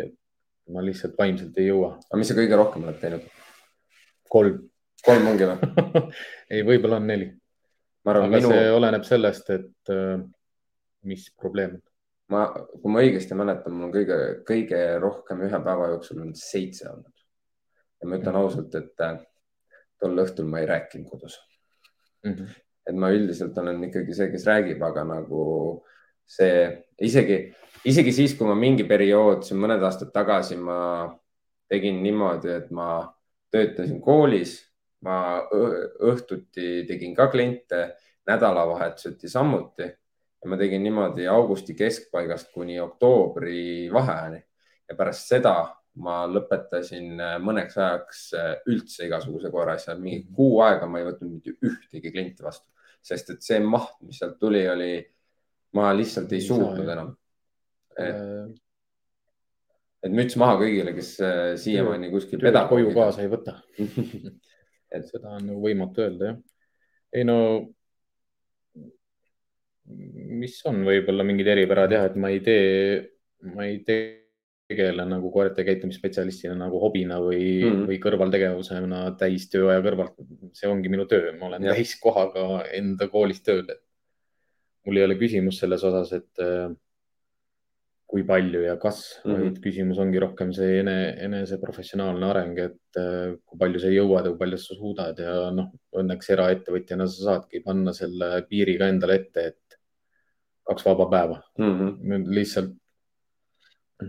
ma 0.74 0.82
lihtsalt 0.84 1.14
vaimselt 1.18 1.58
ei 1.62 1.70
jõua. 1.70 1.94
aga 2.10 2.20
mis 2.20 2.32
sa 2.32 2.38
kõige 2.38 2.58
rohkem 2.60 2.88
oled 2.88 2.98
teinud? 3.02 3.28
kolm. 4.30 4.64
kolm 5.06 5.28
ongi 5.34 5.50
või 5.50 6.02
ei, 6.52 6.64
võib-olla 6.64 7.02
on 7.02 7.08
neli. 7.08 7.30
aga 8.06 8.26
minu... 8.32 8.50
see 8.50 8.72
oleneb 8.72 9.06
sellest, 9.08 9.54
et 9.56 9.94
äh, 9.94 10.18
mis 11.08 11.30
probleem 11.40 11.78
on 11.78 11.86
ma, 12.34 12.44
kui 12.82 12.92
ma 12.92 13.04
õigesti 13.06 13.38
mäletan, 13.38 13.76
mul 13.76 13.90
on 13.90 13.96
kõige, 13.96 14.18
kõige 14.48 14.82
rohkem 15.04 15.44
ühe 15.48 15.62
päeva 15.64 15.92
jooksul 15.94 16.24
on 16.26 16.34
seitse 16.38 16.90
olnud. 16.90 17.14
ja 18.02 18.08
ma 18.08 18.16
ütlen 18.16 18.34
mm 18.34 18.38
-hmm. 18.38 18.44
ausalt, 18.44 18.76
et 18.76 19.06
äh, 19.06 19.20
tol 20.00 20.24
õhtul 20.24 20.50
ma 20.50 20.60
ei 20.60 20.68
rääkinud 20.70 21.10
kodus 21.10 21.38
mm. 22.26 22.34
-hmm. 22.34 22.58
et 22.90 22.96
ma 22.96 23.12
üldiselt 23.12 23.58
olen 23.58 23.84
ikkagi 23.84 24.14
see, 24.14 24.32
kes 24.32 24.46
räägib, 24.46 24.84
aga 24.84 25.04
nagu 25.04 25.44
see 26.28 26.66
isegi, 27.08 27.38
isegi 27.88 28.14
siis, 28.14 28.36
kui 28.38 28.48
ma 28.50 28.56
mingi 28.58 28.86
periood, 28.88 29.46
siin 29.48 29.62
mõned 29.62 29.84
aastad 29.84 30.12
tagasi 30.16 30.58
ma 30.60 30.80
tegin 31.72 32.02
niimoodi, 32.04 32.52
et 32.52 32.72
ma 32.76 33.06
töötasin 33.52 34.02
koolis, 34.04 34.58
ma 35.08 35.40
õhtuti 35.48 36.84
tegin 36.90 37.16
ka 37.16 37.30
kliente, 37.32 37.82
nädalavahetuseti 38.28 39.30
samuti 39.32 39.88
ja 39.88 40.52
ma 40.52 40.58
tegin 40.60 40.84
niimoodi 40.84 41.28
augusti 41.32 41.76
keskpaigast 41.78 42.52
kuni 42.54 42.80
oktoobri 42.84 43.88
vaheajani 43.94 44.42
ja 44.90 44.96
pärast 44.96 45.32
seda 45.32 45.56
ma 46.04 46.22
lõpetasin 46.30 47.18
äh, 47.18 47.36
mõneks 47.42 47.78
ajaks 47.80 48.24
äh, 48.38 48.50
üldse 48.70 49.08
igasuguse 49.08 49.52
koeraasja, 49.54 49.96
mingi 49.98 50.24
mhm. 50.26 50.34
kuu 50.38 50.62
aega 50.66 50.90
ma 50.90 51.02
ei 51.02 51.08
võtnud 51.10 51.38
mitte 51.38 51.56
ühtegi 51.66 52.12
klienti 52.14 52.46
vastu, 52.46 52.70
sest 53.02 53.34
et 53.34 53.46
see 53.46 53.60
maht, 53.64 53.98
mis 54.06 54.20
sealt 54.22 54.38
tuli, 54.42 54.64
oli, 54.70 54.92
ma 55.76 55.92
lihtsalt 55.96 56.32
ei 56.34 56.44
suutnud 56.46 56.90
enam. 56.94 57.16
et, 57.98 58.16
äh, 58.16 58.52
et 60.08 60.14
müts 60.14 60.38
maha 60.40 60.60
kõigile, 60.62 60.94
kes 60.96 61.16
siiamaani 61.64 62.12
kuskil. 62.14 62.44
koju 62.70 62.94
kaasa 62.96 63.26
ei 63.26 63.32
võta 63.32 63.58
et 64.96 65.10
seda 65.10 65.36
on 65.38 65.50
nagu 65.50 65.64
võimatu 65.64 66.06
öelda, 66.06 66.32
jah. 66.32 66.38
ei 67.16 67.26
no, 67.28 67.40
mis 69.88 70.60
on 70.68 70.84
võib-olla 70.88 71.26
mingid 71.28 71.50
eripärad 71.52 71.96
jah, 71.96 72.08
et 72.10 72.16
ma 72.20 72.32
ei 72.34 72.42
tee, 72.44 72.72
ma 73.54 73.68
ei 73.68 73.82
tee 73.88 74.24
tegelen 74.68 75.08
nagu 75.14 75.30
koerte 75.32 75.64
käitumisspetsialistina 75.64 76.56
nagu 76.60 76.80
hobina 76.82 77.22
või 77.24 77.40
mm, 77.62 77.70
-hmm. 77.70 77.84
või 77.88 78.00
kõrvaltegevusena 78.04 79.04
täistööaja 79.20 79.84
kõrvalt. 79.86 80.18
see 80.54 80.68
ongi 80.68 80.92
minu 80.92 81.06
töö, 81.08 81.32
ma 81.40 81.48
olen 81.48 81.70
ja. 81.70 81.76
täiskohaga 81.78 82.66
enda 82.76 83.08
koolis 83.08 83.40
tööl. 83.46 83.70
Mul 84.88 85.00
ei 85.00 85.08
ole 85.08 85.18
küsimus 85.20 85.60
selles 85.62 85.84
osas, 85.88 86.14
et 86.16 86.44
äh, 86.44 86.70
kui 88.08 88.24
palju 88.24 88.62
ja 88.64 88.78
kas 88.80 89.02
mm, 89.04 89.32
-hmm. 89.32 89.44
vaid 89.44 89.60
küsimus 89.64 90.00
ongi 90.00 90.20
rohkem 90.24 90.54
see 90.56 90.80
ene, 90.80 90.98
enese 91.28 91.60
professionaalne 91.60 92.30
areng, 92.30 92.60
et 92.64 93.00
äh, 93.02 93.36
kui 93.44 93.60
palju 93.60 93.84
sa 93.84 93.92
jõuad 93.92 94.26
ja 94.26 94.32
kui 94.32 94.42
palju 94.46 94.60
sa 94.64 94.80
suudad 94.80 95.20
ja 95.20 95.38
noh, 95.52 95.70
õnneks 96.02 96.32
eraettevõtjana 96.36 97.08
sa 97.08 97.32
saadki 97.32 97.64
panna 97.66 97.94
selle 97.94 98.32
piiri 98.50 98.78
ka 98.80 98.88
endale 98.94 99.20
ette, 99.22 99.48
et 99.52 99.80
kaks 100.68 100.88
vaba 100.88 101.10
päeva 101.12 101.42
mm. 101.60 101.74
-hmm. 101.80 102.30
lihtsalt 102.40 102.76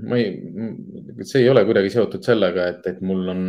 ma 0.08 0.18
ei, 0.20 0.30
see 1.24 1.42
ei 1.42 1.50
ole 1.50 1.64
kuidagi 1.64 1.90
seotud 1.90 2.22
sellega, 2.24 2.68
et, 2.74 2.86
et 2.86 3.00
mul 3.00 3.28
on 3.34 3.44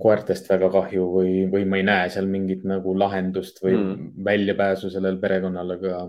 koertest 0.00 0.48
väga 0.50 0.70
kahju 0.72 1.06
või, 1.14 1.34
või 1.52 1.66
ma 1.68 1.80
ei 1.80 1.86
näe 1.86 2.08
seal 2.12 2.28
mingit 2.30 2.64
nagu 2.68 2.94
lahendust 2.98 3.62
või 3.64 3.76
mm. 3.76 4.10
väljapääsu 4.26 4.90
sellel 4.92 5.18
perekonnal, 5.22 5.74
aga. 5.76 6.02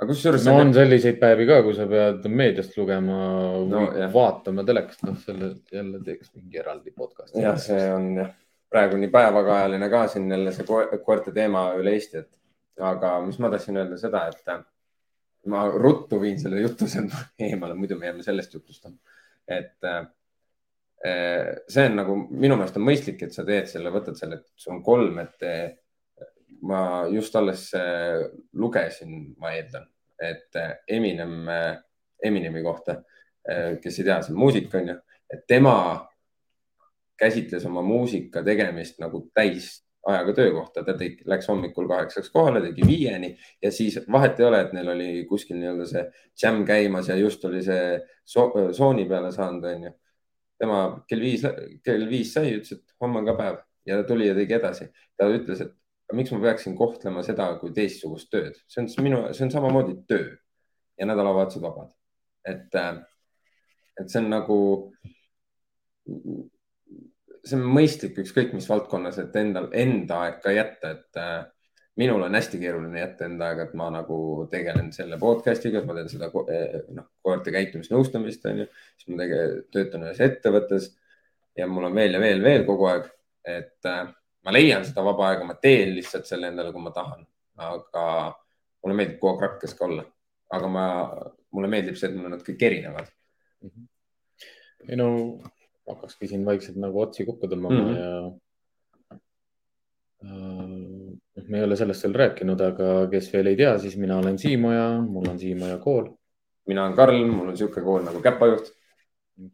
aga 0.00 0.08
kusjuures. 0.10 0.46
no 0.48 0.56
on 0.62 0.72
selliseid 0.76 1.18
päevi 1.22 1.48
ka, 1.50 1.60
kui 1.66 1.76
sa 1.76 1.88
pead 1.90 2.28
meediast 2.30 2.76
lugema 2.80 3.18
no, 3.64 3.84
või 3.88 4.04
jah. 4.04 4.14
vaatama 4.14 4.66
telekast, 4.68 5.04
noh, 5.08 5.18
selle 5.24 5.54
jälle 5.72 6.02
teeks 6.06 6.32
mingi 6.36 6.62
eraldi 6.64 6.94
podcast'i. 6.96 7.42
jah, 7.44 7.58
see 7.60 7.82
on 7.94 8.10
jah, 8.22 8.32
praegu 8.74 9.00
nii 9.00 9.12
päevakajaline 9.14 9.90
ka 9.92 10.06
siin 10.12 10.30
jälle 10.32 10.54
see 10.56 10.66
koerte 10.68 11.34
teema 11.34 11.68
üle 11.78 11.94
Eesti, 11.98 12.24
et 12.24 12.84
aga 12.92 13.18
mis 13.26 13.38
ma 13.38 13.52
tahtsin 13.52 13.78
öelda 13.78 14.00
seda, 14.00 14.26
et 14.32 14.56
ma 15.50 15.64
ruttu 15.68 16.18
viin 16.20 16.38
selle 16.40 16.62
jutu 16.64 16.88
sealt 16.90 17.14
eemale, 17.48 17.76
muidu 17.78 17.98
me 18.00 18.10
jääme 18.10 18.22
sellest 18.26 18.54
jutust. 18.54 18.86
et 19.48 19.84
äh, 19.84 20.06
see 21.04 21.82
on 21.84 21.98
nagu 21.98 22.14
minu 22.30 22.56
meelest 22.56 22.78
on 22.80 22.86
mõistlik, 22.86 23.26
et 23.26 23.34
sa 23.34 23.44
teed 23.44 23.66
selle, 23.68 23.90
võtad 23.92 24.16
selle, 24.16 24.38
et 24.40 24.46
sul 24.56 24.76
on 24.78 24.82
kolm, 24.86 25.18
et 25.20 25.44
ma 26.64 27.04
just 27.12 27.34
alles 27.36 27.66
äh, 27.76 28.24
lugesin, 28.56 29.34
ma 29.36 29.52
eeldan, 29.52 29.84
et 30.16 30.56
äh, 30.56 30.78
Eminem, 30.96 31.44
Eminemi 32.24 32.62
kohta, 32.64 33.02
kes 33.44 33.98
ei 34.00 34.06
tea, 34.06 34.22
see 34.24 34.32
on 34.32 34.38
muusik, 34.40 34.70
on 34.72 34.86
ju, 34.88 34.94
et 35.28 35.42
tema 35.50 35.74
käsitles 37.20 37.66
oma 37.68 37.82
muusika 37.84 38.42
tegemist 38.46 38.96
nagu 39.02 39.26
täis 39.36 39.84
ajaga 40.06 40.34
töökohta, 40.36 40.82
ta 40.84 40.94
tegi, 40.98 41.22
läks 41.28 41.48
hommikul 41.48 41.88
kaheksaks 41.88 42.30
kohale, 42.32 42.60
tegi 42.64 42.86
viieni 42.86 43.30
ja 43.62 43.72
siis 43.72 43.98
vahet 44.12 44.40
ei 44.40 44.46
ole, 44.46 44.60
et 44.64 44.72
neil 44.76 44.90
oli 44.92 45.10
kuskil 45.28 45.56
nii-öelda 45.60 45.86
see 45.88 46.04
jam 46.42 46.64
käimas 46.68 47.08
ja 47.08 47.16
just 47.16 47.44
oli 47.48 47.62
see 47.64 47.98
so 48.24 48.50
sooni 48.76 49.06
peale 49.08 49.32
saanud, 49.32 49.64
onju. 49.70 49.94
Tema 50.60 50.80
kell 51.08 51.24
viis, 51.24 51.44
kell 51.84 52.06
viis 52.10 52.34
sai, 52.36 52.54
ütles, 52.58 52.78
et 52.78 52.94
homme 53.02 53.20
on 53.20 53.28
ka 53.28 53.36
päev 53.38 53.58
ja 53.88 53.98
ta 54.00 54.08
tuli 54.08 54.28
ja 54.28 54.36
tegi 54.36 54.56
edasi. 54.56 54.88
ta 55.18 55.28
ütles, 55.30 55.60
et 55.64 56.16
miks 56.16 56.32
ma 56.34 56.40
peaksin 56.44 56.76
kohtlema 56.78 57.22
seda 57.26 57.50
kui 57.60 57.72
teistsugust 57.74 58.30
tööd, 58.32 58.58
see 58.68 58.82
on 58.82 58.90
minu, 59.06 59.20
see 59.32 59.46
on 59.46 59.52
samamoodi 59.54 59.96
töö 60.08 60.32
ja 60.98 61.08
nädalavahetused 61.08 61.62
vabad. 61.64 61.92
et, 62.44 62.74
äh, 62.74 63.00
et 64.00 64.10
see 64.10 64.20
on 64.20 64.30
nagu 64.30 64.58
see 67.44 67.56
on 67.58 67.64
mõistlik 67.76 68.18
ükskõik 68.20 68.52
mis 68.56 68.68
valdkonnas, 68.68 69.18
et 69.20 69.36
endal, 69.36 69.68
enda 69.72 70.20
aeg 70.26 70.40
ka 70.44 70.52
jätta, 70.52 70.90
et, 70.96 71.20
minul 71.96 72.22
on 72.26 72.34
hästi 72.34 72.58
keeruline 72.58 73.00
jätta 73.00 73.28
enda 73.28 73.48
aega, 73.48 73.68
et 73.68 73.74
ma 73.78 73.86
nagu 73.94 74.18
tegelen 74.50 74.90
selle 74.94 75.18
podcast'iga, 75.20 75.84
ma 75.86 75.94
teen 75.98 76.10
seda 76.10 76.30
noh, 76.32 77.06
koerte 77.22 77.54
käitumisnõustamist, 77.54 78.46
onju, 78.50 78.66
siis 78.98 79.12
ma 79.12 79.20
tege, 79.22 79.40
töötan 79.74 80.06
ühes 80.08 80.22
ettevõttes 80.24 80.90
ja 81.58 81.68
mul 81.70 81.86
on 81.88 81.94
veel 81.94 82.16
ja 82.16 82.22
veel, 82.22 82.42
veel 82.42 82.66
kogu 82.66 82.88
aeg, 82.90 83.06
et 83.46 83.90
äh, 83.90 84.08
ma 84.44 84.54
leian 84.54 84.86
seda 84.86 85.04
vaba 85.06 85.30
aega, 85.30 85.46
ma 85.46 85.54
teen 85.60 85.94
lihtsalt 85.94 86.26
selle 86.28 86.50
endale, 86.50 86.74
kui 86.74 86.82
ma 86.82 86.92
tahan, 86.94 87.22
aga 87.62 88.06
mulle 88.82 88.98
meeldib 88.98 89.20
kogu 89.20 89.36
aeg 89.36 89.46
rakkes 89.46 89.76
ka 89.78 89.86
olla, 89.86 90.06
aga 90.58 90.70
ma, 90.70 90.86
mulle 91.54 91.70
meeldib 91.70 91.98
see, 91.98 92.10
et 92.10 92.16
mul 92.18 92.26
on 92.30 92.34
nad 92.36 92.46
kõik 92.46 92.66
erinevad 92.66 93.06
mm. 93.62 93.70
-hmm. 93.70 93.86
ei 94.90 94.98
no 94.98 95.08
hakkaski 95.86 96.28
siin 96.28 96.44
vaikselt 96.48 96.80
nagu 96.80 97.00
otsi 97.00 97.26
kokku 97.28 97.46
tõmbama 97.46 97.78
mm 97.78 97.86
-hmm. 97.86 97.98
ja 98.02 99.18
äh, 100.24 100.93
me 101.48 101.58
ei 101.58 101.64
ole 101.64 101.76
sellest 101.76 102.06
veel 102.06 102.14
rääkinud, 102.22 102.60
aga 102.60 102.92
kes 103.12 103.32
veel 103.32 103.52
ei 103.52 103.58
tea, 103.58 103.74
siis 103.82 103.96
mina 104.00 104.18
olen 104.18 104.38
Siimoja, 104.38 104.86
mul 105.02 105.28
on 105.30 105.38
Siimoja 105.38 105.78
kool. 105.82 106.08
mina 106.66 106.84
olen 106.84 106.96
Karl, 106.96 107.26
mul 107.26 107.48
on 107.48 107.54
niisugune 107.54 107.84
kool 107.84 108.06
nagu 108.06 108.22
Käpajuht. 108.24 108.72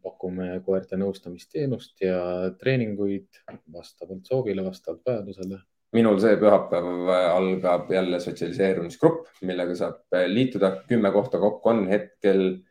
pakume 0.01 0.59
koerte 0.65 0.97
nõustamisteenust 0.97 2.03
ja 2.05 2.51
treeninguid 2.59 3.41
vastavalt 3.73 4.27
soovile, 4.29 4.61
vastavalt 4.63 5.01
vajadusele 5.05 5.57
minul 5.95 6.19
see 6.23 6.37
pühapäev 6.39 7.09
algab 7.11 7.89
jälle 7.91 8.19
sotsialiseerumisgrupp, 8.23 9.27
millega 9.47 9.75
saab 9.75 10.19
liituda. 10.27 10.75
kümme 10.87 11.11
kohta 11.11 11.39
kokku 11.39 11.69
on 11.69 11.87
hetkel. 11.87 12.61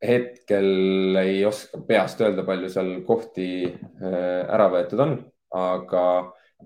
hetkel 0.00 1.16
ei 1.20 1.44
oska 1.44 1.78
peast 1.88 2.20
öelda, 2.24 2.42
palju 2.44 2.68
seal 2.72 3.02
kohti 3.04 3.48
äh, 3.68 4.46
ära 4.48 4.70
võetud 4.72 5.02
on, 5.04 5.10
aga 5.50 6.04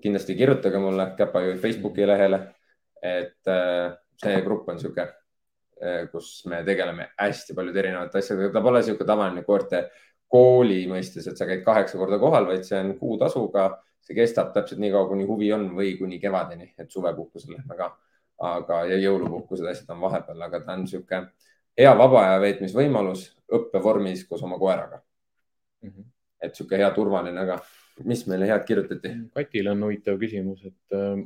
kindlasti 0.01 0.35
kirjutage 0.35 0.79
mulle 0.79 1.11
Käpajuhi 1.17 1.59
Facebooki 1.59 2.07
lehele. 2.07 2.39
et 3.05 3.47
äh, 3.47 3.93
see 4.17 4.41
grupp 4.41 4.69
on 4.69 4.79
niisugune, 4.79 5.11
äh, 5.77 6.07
kus 6.09 6.45
me 6.49 6.63
tegeleme 6.65 7.11
hästi 7.19 7.53
paljude 7.53 7.79
erinevate 7.79 8.17
asjadega, 8.17 8.49
ta 8.53 8.61
pole 8.65 8.79
niisugune 8.81 9.07
tavaline 9.07 9.43
koerte 9.45 9.83
kooli 10.31 10.79
mõistes, 10.89 11.27
et 11.29 11.37
sa 11.37 11.45
käid 11.45 11.61
kaheksa 11.67 11.99
korda 11.99 12.17
kohal, 12.17 12.47
vaid 12.49 12.65
see 12.65 12.79
on 12.79 12.95
kuutasuga. 12.99 13.69
see 14.05 14.13
kestab 14.13 14.51
täpselt 14.53 14.79
nii 14.81 14.91
kaua, 14.93 15.07
kuni 15.09 15.23
huvi 15.25 15.47
on 15.53 15.63
või 15.77 15.95
kuni 15.97 16.19
kevadeni, 16.21 16.73
et 16.77 16.91
suvepuhkusel 16.91 17.55
lähme 17.55 17.77
ka. 17.77 17.91
aga, 18.37 18.83
ja 18.85 18.97
jõulupuhkused, 18.99 19.65
asjad 19.69 19.89
on 19.93 20.01
vahepeal, 20.01 20.41
aga 20.41 20.59
ta 20.59 20.73
on 20.73 20.81
niisugune 20.83 21.29
hea 21.77 21.93
vaba 21.97 22.21
aja 22.25 22.41
veetmisvõimalus 22.43 23.29
õppevormis 23.53 24.25
koos 24.27 24.43
oma 24.43 24.57
koeraga 24.59 24.99
mm. 25.81 25.89
-hmm. 25.89 26.05
et 26.41 26.51
niisugune 26.51 26.81
hea 26.83 26.91
turvaline, 26.91 27.39
aga 27.39 27.59
mis 28.03 28.25
meile 28.27 28.49
head 28.49 28.65
kirjutati? 28.67 29.13
Katil 29.35 29.71
on 29.71 29.83
huvitav 29.87 30.19
küsimus, 30.19 30.65
et 30.67 30.95
äh, 30.97 31.21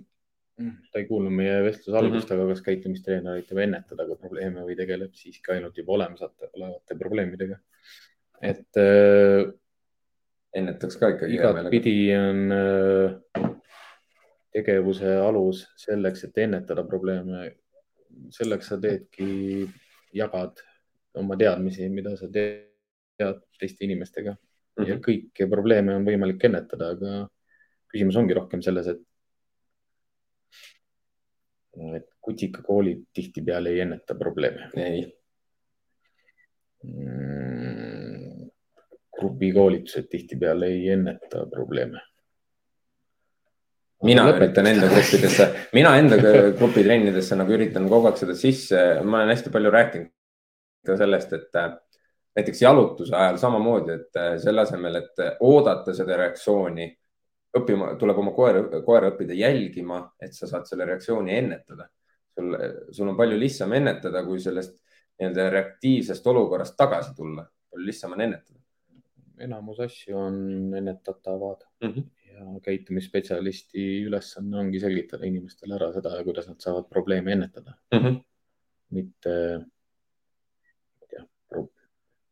ta 0.91 1.01
ei 1.01 1.07
kuulnud 1.07 1.33
meie 1.33 1.61
vestluse 1.65 1.97
algust 1.97 2.29
mm, 2.29 2.35
-hmm. 2.35 2.43
aga 2.43 2.53
kas 2.53 2.65
käitumistreener 2.65 3.39
aitab 3.39 3.61
ennetada 3.63 4.05
ka 4.07 4.17
probleeme 4.19 4.65
või 4.67 4.75
tegeleb 4.77 5.15
siiski 5.15 5.53
ainult 5.55 5.77
juba 5.77 5.95
olemasolevate 5.97 6.99
probleemidega? 6.99 7.59
et 8.41 8.77
äh, 8.77 9.49
ennetaks 10.55 10.97
ka 10.97 11.09
ikkagi. 11.15 11.35
igatpidi 11.35 11.95
on 12.15 12.51
äh, 12.55 13.49
tegevuse 14.53 15.15
alus 15.15 15.65
selleks, 15.77 16.23
et 16.23 16.37
ennetada 16.37 16.83
probleeme. 16.83 17.55
selleks 18.29 18.67
sa 18.67 18.77
teedki, 18.77 19.69
jagad 20.13 20.59
oma 21.13 21.37
teadmisi, 21.37 21.89
mida 21.89 22.15
sa 22.17 22.27
tead 22.31 23.43
teiste 23.59 23.85
inimestega 23.85 24.35
mm 24.79 24.85
-hmm. 24.85 24.89
ja 24.89 24.95
mhm. 24.95 25.03
kõiki 25.05 25.49
probleeme 25.49 25.95
on 25.95 26.05
võimalik 26.07 26.43
ennetada, 26.47 26.89
aga 26.95 27.27
küsimus 27.91 28.15
ongi 28.15 28.33
rohkem 28.37 28.61
selles, 28.61 28.87
et 28.87 29.05
et 31.95 32.07
kutikakoolid 32.21 33.05
tihtipeale 33.13 33.69
ei 33.69 33.79
enneta 33.79 34.15
probleeme. 34.15 34.69
ei 34.75 35.19
mm,. 36.83 38.49
grupikoolitused 39.19 40.07
tihtipeale 40.11 40.65
ei 40.65 40.89
enneta 40.89 41.45
probleeme. 41.51 42.01
mina 44.03 44.23
Lõpetust. 44.23 44.43
üritan 44.43 44.67
enda 44.67 44.87
gruppidesse, 44.87 45.49
mina 45.73 45.97
enda 45.99 46.17
grupitrennidesse 46.57 47.35
nagu 47.35 47.51
üritan 47.55 47.89
kogu 47.89 48.07
aeg 48.07 48.17
seda 48.21 48.35
sisse, 48.35 48.83
ma 49.03 49.21
olen 49.21 49.35
hästi 49.35 49.51
palju 49.51 49.71
rääkinud 49.75 50.11
ka 50.87 50.95
sellest, 50.97 51.33
et 51.33 51.57
näiteks 52.35 52.61
jalutuse 52.61 53.15
ajal 53.15 53.37
samamoodi, 53.37 53.91
et 53.91 54.19
äh, 54.19 54.33
selle 54.41 54.61
asemel, 54.61 54.95
et 55.01 55.23
oodata 55.39 55.93
seda 55.93 56.17
reaktsiooni, 56.17 56.89
õppima, 57.57 57.93
tuleb 57.99 58.19
oma 58.21 58.33
koera, 58.35 58.81
koera 58.85 59.09
õppida 59.13 59.33
jälgima, 59.33 60.03
et 60.21 60.35
sa 60.37 60.47
saad 60.47 60.67
selle 60.69 60.85
reaktsiooni 60.85 61.33
ennetada. 61.37 61.89
sul, 62.37 62.55
sul 62.91 63.09
on 63.09 63.17
palju 63.17 63.39
lihtsam 63.39 63.73
ennetada, 63.73 64.21
kui 64.23 64.39
sellest 64.39 64.77
nii-öelda 65.19 65.49
reaktiivsest 65.51 66.27
olukorrast 66.31 66.77
tagasi 66.79 67.15
tulla, 67.15 67.43
palju 67.71 67.85
lihtsam 67.85 68.15
on 68.15 68.21
ennetada. 68.27 68.59
enamus 69.39 69.79
asju 69.79 70.17
on 70.19 70.37
ennetatavad 70.75 71.61
mm 71.83 71.89
-hmm. 71.89 72.03
ja 72.27 72.59
käitumisspetsialisti 72.63 74.03
ülesanne 74.03 74.57
ongi 74.57 74.79
selgitada 74.79 75.25
inimestele 75.25 75.75
ära 75.75 75.93
seda, 75.93 76.23
kuidas 76.23 76.47
nad 76.47 76.59
saavad 76.59 76.89
probleeme 76.89 77.31
ennetada 77.31 77.73
mm. 77.93 77.99
-hmm. 77.99 78.23
mitte, 78.89 79.35
ma 79.59 81.01
ei 81.01 81.07
tea 81.09 81.25
pro, 81.49 81.69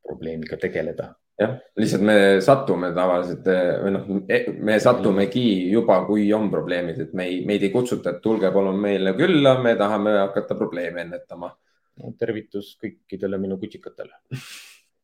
probleemiga 0.08 0.58
tegeleda. 0.62 1.12
Jah, 1.38 1.54
lihtsalt 1.78 2.02
me 2.02 2.18
satume 2.42 2.90
tavaliselt 2.98 3.46
või 3.84 3.92
noh, 3.94 4.08
me 4.66 4.78
satumegi 4.82 5.44
juba, 5.70 6.00
kui 6.08 6.26
on 6.34 6.48
probleemid, 6.50 7.04
et 7.04 7.12
me 7.14 7.28
ei, 7.30 7.44
meid 7.46 7.62
ei 7.68 7.70
kutsuta, 7.74 8.16
et 8.16 8.24
tulge 8.24 8.50
palun 8.56 8.80
meile 8.82 9.14
külla, 9.18 9.54
me 9.62 9.76
tahame 9.78 10.16
hakata 10.18 10.58
probleeme 10.58 11.04
ennetama. 11.06 11.52
No, 11.98 12.12
tervitus 12.18 12.74
kõikidele 12.82 13.38
minu 13.42 13.60
kutsikatele, 13.62 14.18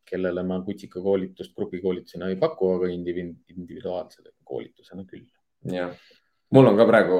kellele 0.09 0.41
ma 0.45 0.59
kutsikakoolitust 0.65 1.53
grupikoolitusena 1.57 2.29
ei 2.29 2.37
paku, 2.41 2.73
aga 2.79 2.89
individuaalse 2.93 4.25
koolitusena 4.45 5.05
küll. 5.09 5.25
jah, 5.69 5.93
mul 6.53 6.69
on 6.69 6.77
ka 6.77 6.89
praegu, 6.89 7.17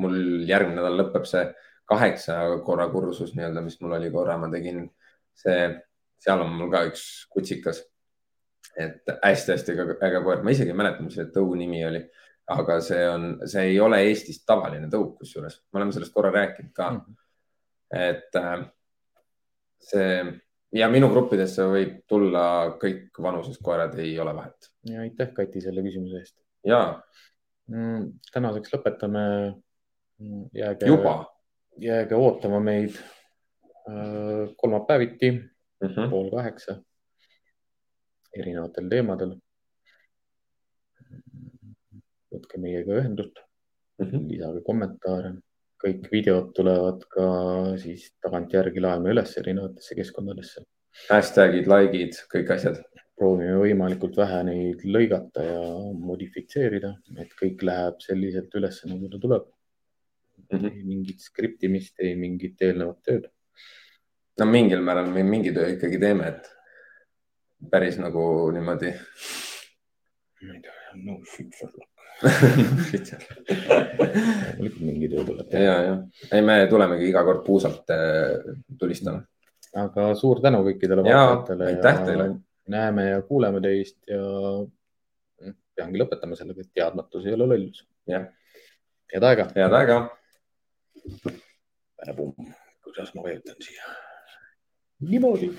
mul 0.00 0.16
järgmine 0.48 0.80
nädal 0.80 1.00
lõpeb 1.00 1.28
see 1.28 1.48
kaheksa 1.90 2.38
korra 2.64 2.86
kursus 2.92 3.32
nii-öelda, 3.34 3.64
mis 3.64 3.80
mul 3.80 3.96
oli 3.98 4.12
korra, 4.14 4.36
ma 4.38 4.48
tegin 4.52 4.84
see, 5.36 5.68
seal 6.20 6.44
on 6.44 6.52
mul 6.56 6.70
ka 6.72 6.84
üks 6.90 7.04
kutsikas. 7.32 7.84
et 8.78 9.08
hästi-hästi 9.24 9.74
äge 10.06 10.20
koer, 10.24 10.42
ma 10.44 10.52
isegi 10.54 10.70
ei 10.70 10.76
mäleta, 10.78 11.02
mis 11.02 11.16
selle 11.18 11.32
tõu 11.34 11.56
nimi 11.58 11.80
oli, 11.84 12.04
aga 12.54 12.76
see 12.84 13.00
on, 13.08 13.24
see 13.50 13.64
ei 13.72 13.80
ole 13.82 13.98
Eestis 14.06 14.44
tavaline 14.46 14.86
tõuk, 14.92 15.16
kusjuures 15.18 15.56
me 15.72 15.80
oleme 15.80 15.94
sellest 15.96 16.14
korra 16.14 16.30
rääkinud 16.34 16.70
ka 16.76 16.90
mm. 16.90 17.00
-hmm. 17.00 17.16
et 17.98 18.38
äh, 18.38 18.62
see 19.90 20.22
ja 20.76 20.88
minu 20.92 21.10
gruppidesse 21.10 21.66
võib 21.70 21.96
tulla 22.10 22.44
kõik 22.80 23.18
vanuses 23.22 23.58
koerad, 23.62 23.96
ei 23.98 24.14
ole 24.22 24.34
vahet. 24.36 24.70
ja 24.90 25.02
aitäh, 25.04 25.32
Kati, 25.34 25.62
selle 25.64 25.82
küsimuse 25.86 26.22
eest. 26.22 26.36
ja 26.66 26.80
mm,. 27.68 28.20
tänaseks 28.32 28.76
lõpetame. 28.76 29.24
Mm, 30.20 30.50
jääge, 30.52 30.86
jääge 31.80 32.14
ootama 32.14 32.58
meid 32.60 32.92
äh, 32.92 34.50
kolmapäeviti 34.60 35.30
mm 35.80 35.88
-hmm. 35.88 36.10
pool 36.10 36.30
kaheksa 36.30 36.80
erinevatel 38.36 38.88
teemadel. 38.88 39.38
võtke 42.30 42.58
meiega 42.62 42.98
ühendust 43.00 43.40
mm, 43.98 44.06
-hmm. 44.06 44.26
lisage 44.30 44.60
kommentaare 44.66 45.32
kõik 45.80 46.10
videod 46.12 46.52
tulevad 46.56 47.04
ka 47.14 47.26
siis 47.80 48.10
tagantjärgi 48.24 48.82
laeme 48.84 49.14
üles 49.14 49.32
erinevatesse 49.40 49.96
keskkondadesse. 49.98 50.64
hashtag'id, 51.08 51.68
like'id, 51.70 52.18
kõik 52.34 52.54
asjad. 52.56 52.82
proovime 53.20 53.58
võimalikult 53.60 54.14
vähe 54.16 54.38
neid 54.48 54.84
lõigata 54.88 55.42
ja 55.44 55.64
modifitseerida, 55.92 56.94
et 57.20 57.34
kõik 57.36 57.60
läheb 57.68 57.98
selliselt 58.00 58.54
üles, 58.56 58.78
nagu 58.88 59.10
ta 59.12 59.18
tuleb 59.20 59.42
mm. 59.44 60.58
-hmm. 60.58 60.70
ei 60.70 60.84
mingit 60.84 61.20
skriptimist, 61.20 62.00
ei 62.00 62.14
mingit 62.16 62.62
eelnevat 62.64 63.02
tööd. 63.04 63.28
No 64.40 64.48
mingil 64.48 64.82
määral 64.84 65.10
me 65.12 65.22
mingi 65.26 65.52
töö 65.56 65.68
ikkagi 65.76 66.00
teeme, 66.00 66.28
et 66.34 66.50
päris 67.70 67.98
nagu 68.00 68.24
niimoodi. 68.56 68.92
ma 70.46 70.54
ei 70.56 70.62
tea, 70.64 70.76
no 71.04 71.20
shit 71.28 71.56
luck 71.62 71.90
loomulikult 74.60 74.84
mingi 74.84 75.08
töö 75.08 75.24
tuleb 75.24 75.48
teha. 75.48 75.62
ja, 75.64 75.76
ja, 75.86 75.94
ei, 76.32 76.42
me 76.44 76.56
tulemegi 76.70 77.08
iga 77.08 77.22
kord 77.24 77.44
puusalt 77.46 77.92
äh, 77.94 78.56
tulistama. 78.78 79.22
aga 79.84 80.10
suur 80.18 80.42
tänu 80.44 80.60
kõikidele 80.66 81.04
vaatajatele. 81.06 81.70
aitäh 81.70 82.02
teile. 82.08 82.26
näeme 82.70 83.08
ja 83.08 83.22
kuuleme 83.22 83.60
teist 83.64 83.98
ja 84.10 84.20
peangi 85.76 86.02
lõpetama 86.02 86.36
sellega, 86.36 86.60
et 86.60 86.72
teadmatus 86.76 87.26
ei 87.26 87.34
ole 87.38 87.46
lollus. 87.54 87.78
jah. 88.10 88.28
head 89.14 89.24
aega. 89.30 89.48
head 89.56 89.72
aega. 89.80 89.98
kuidas 92.84 93.14
ma 93.14 93.20
vajutan 93.28 93.58
siia? 93.64 93.84
Niimoodi 95.00 95.50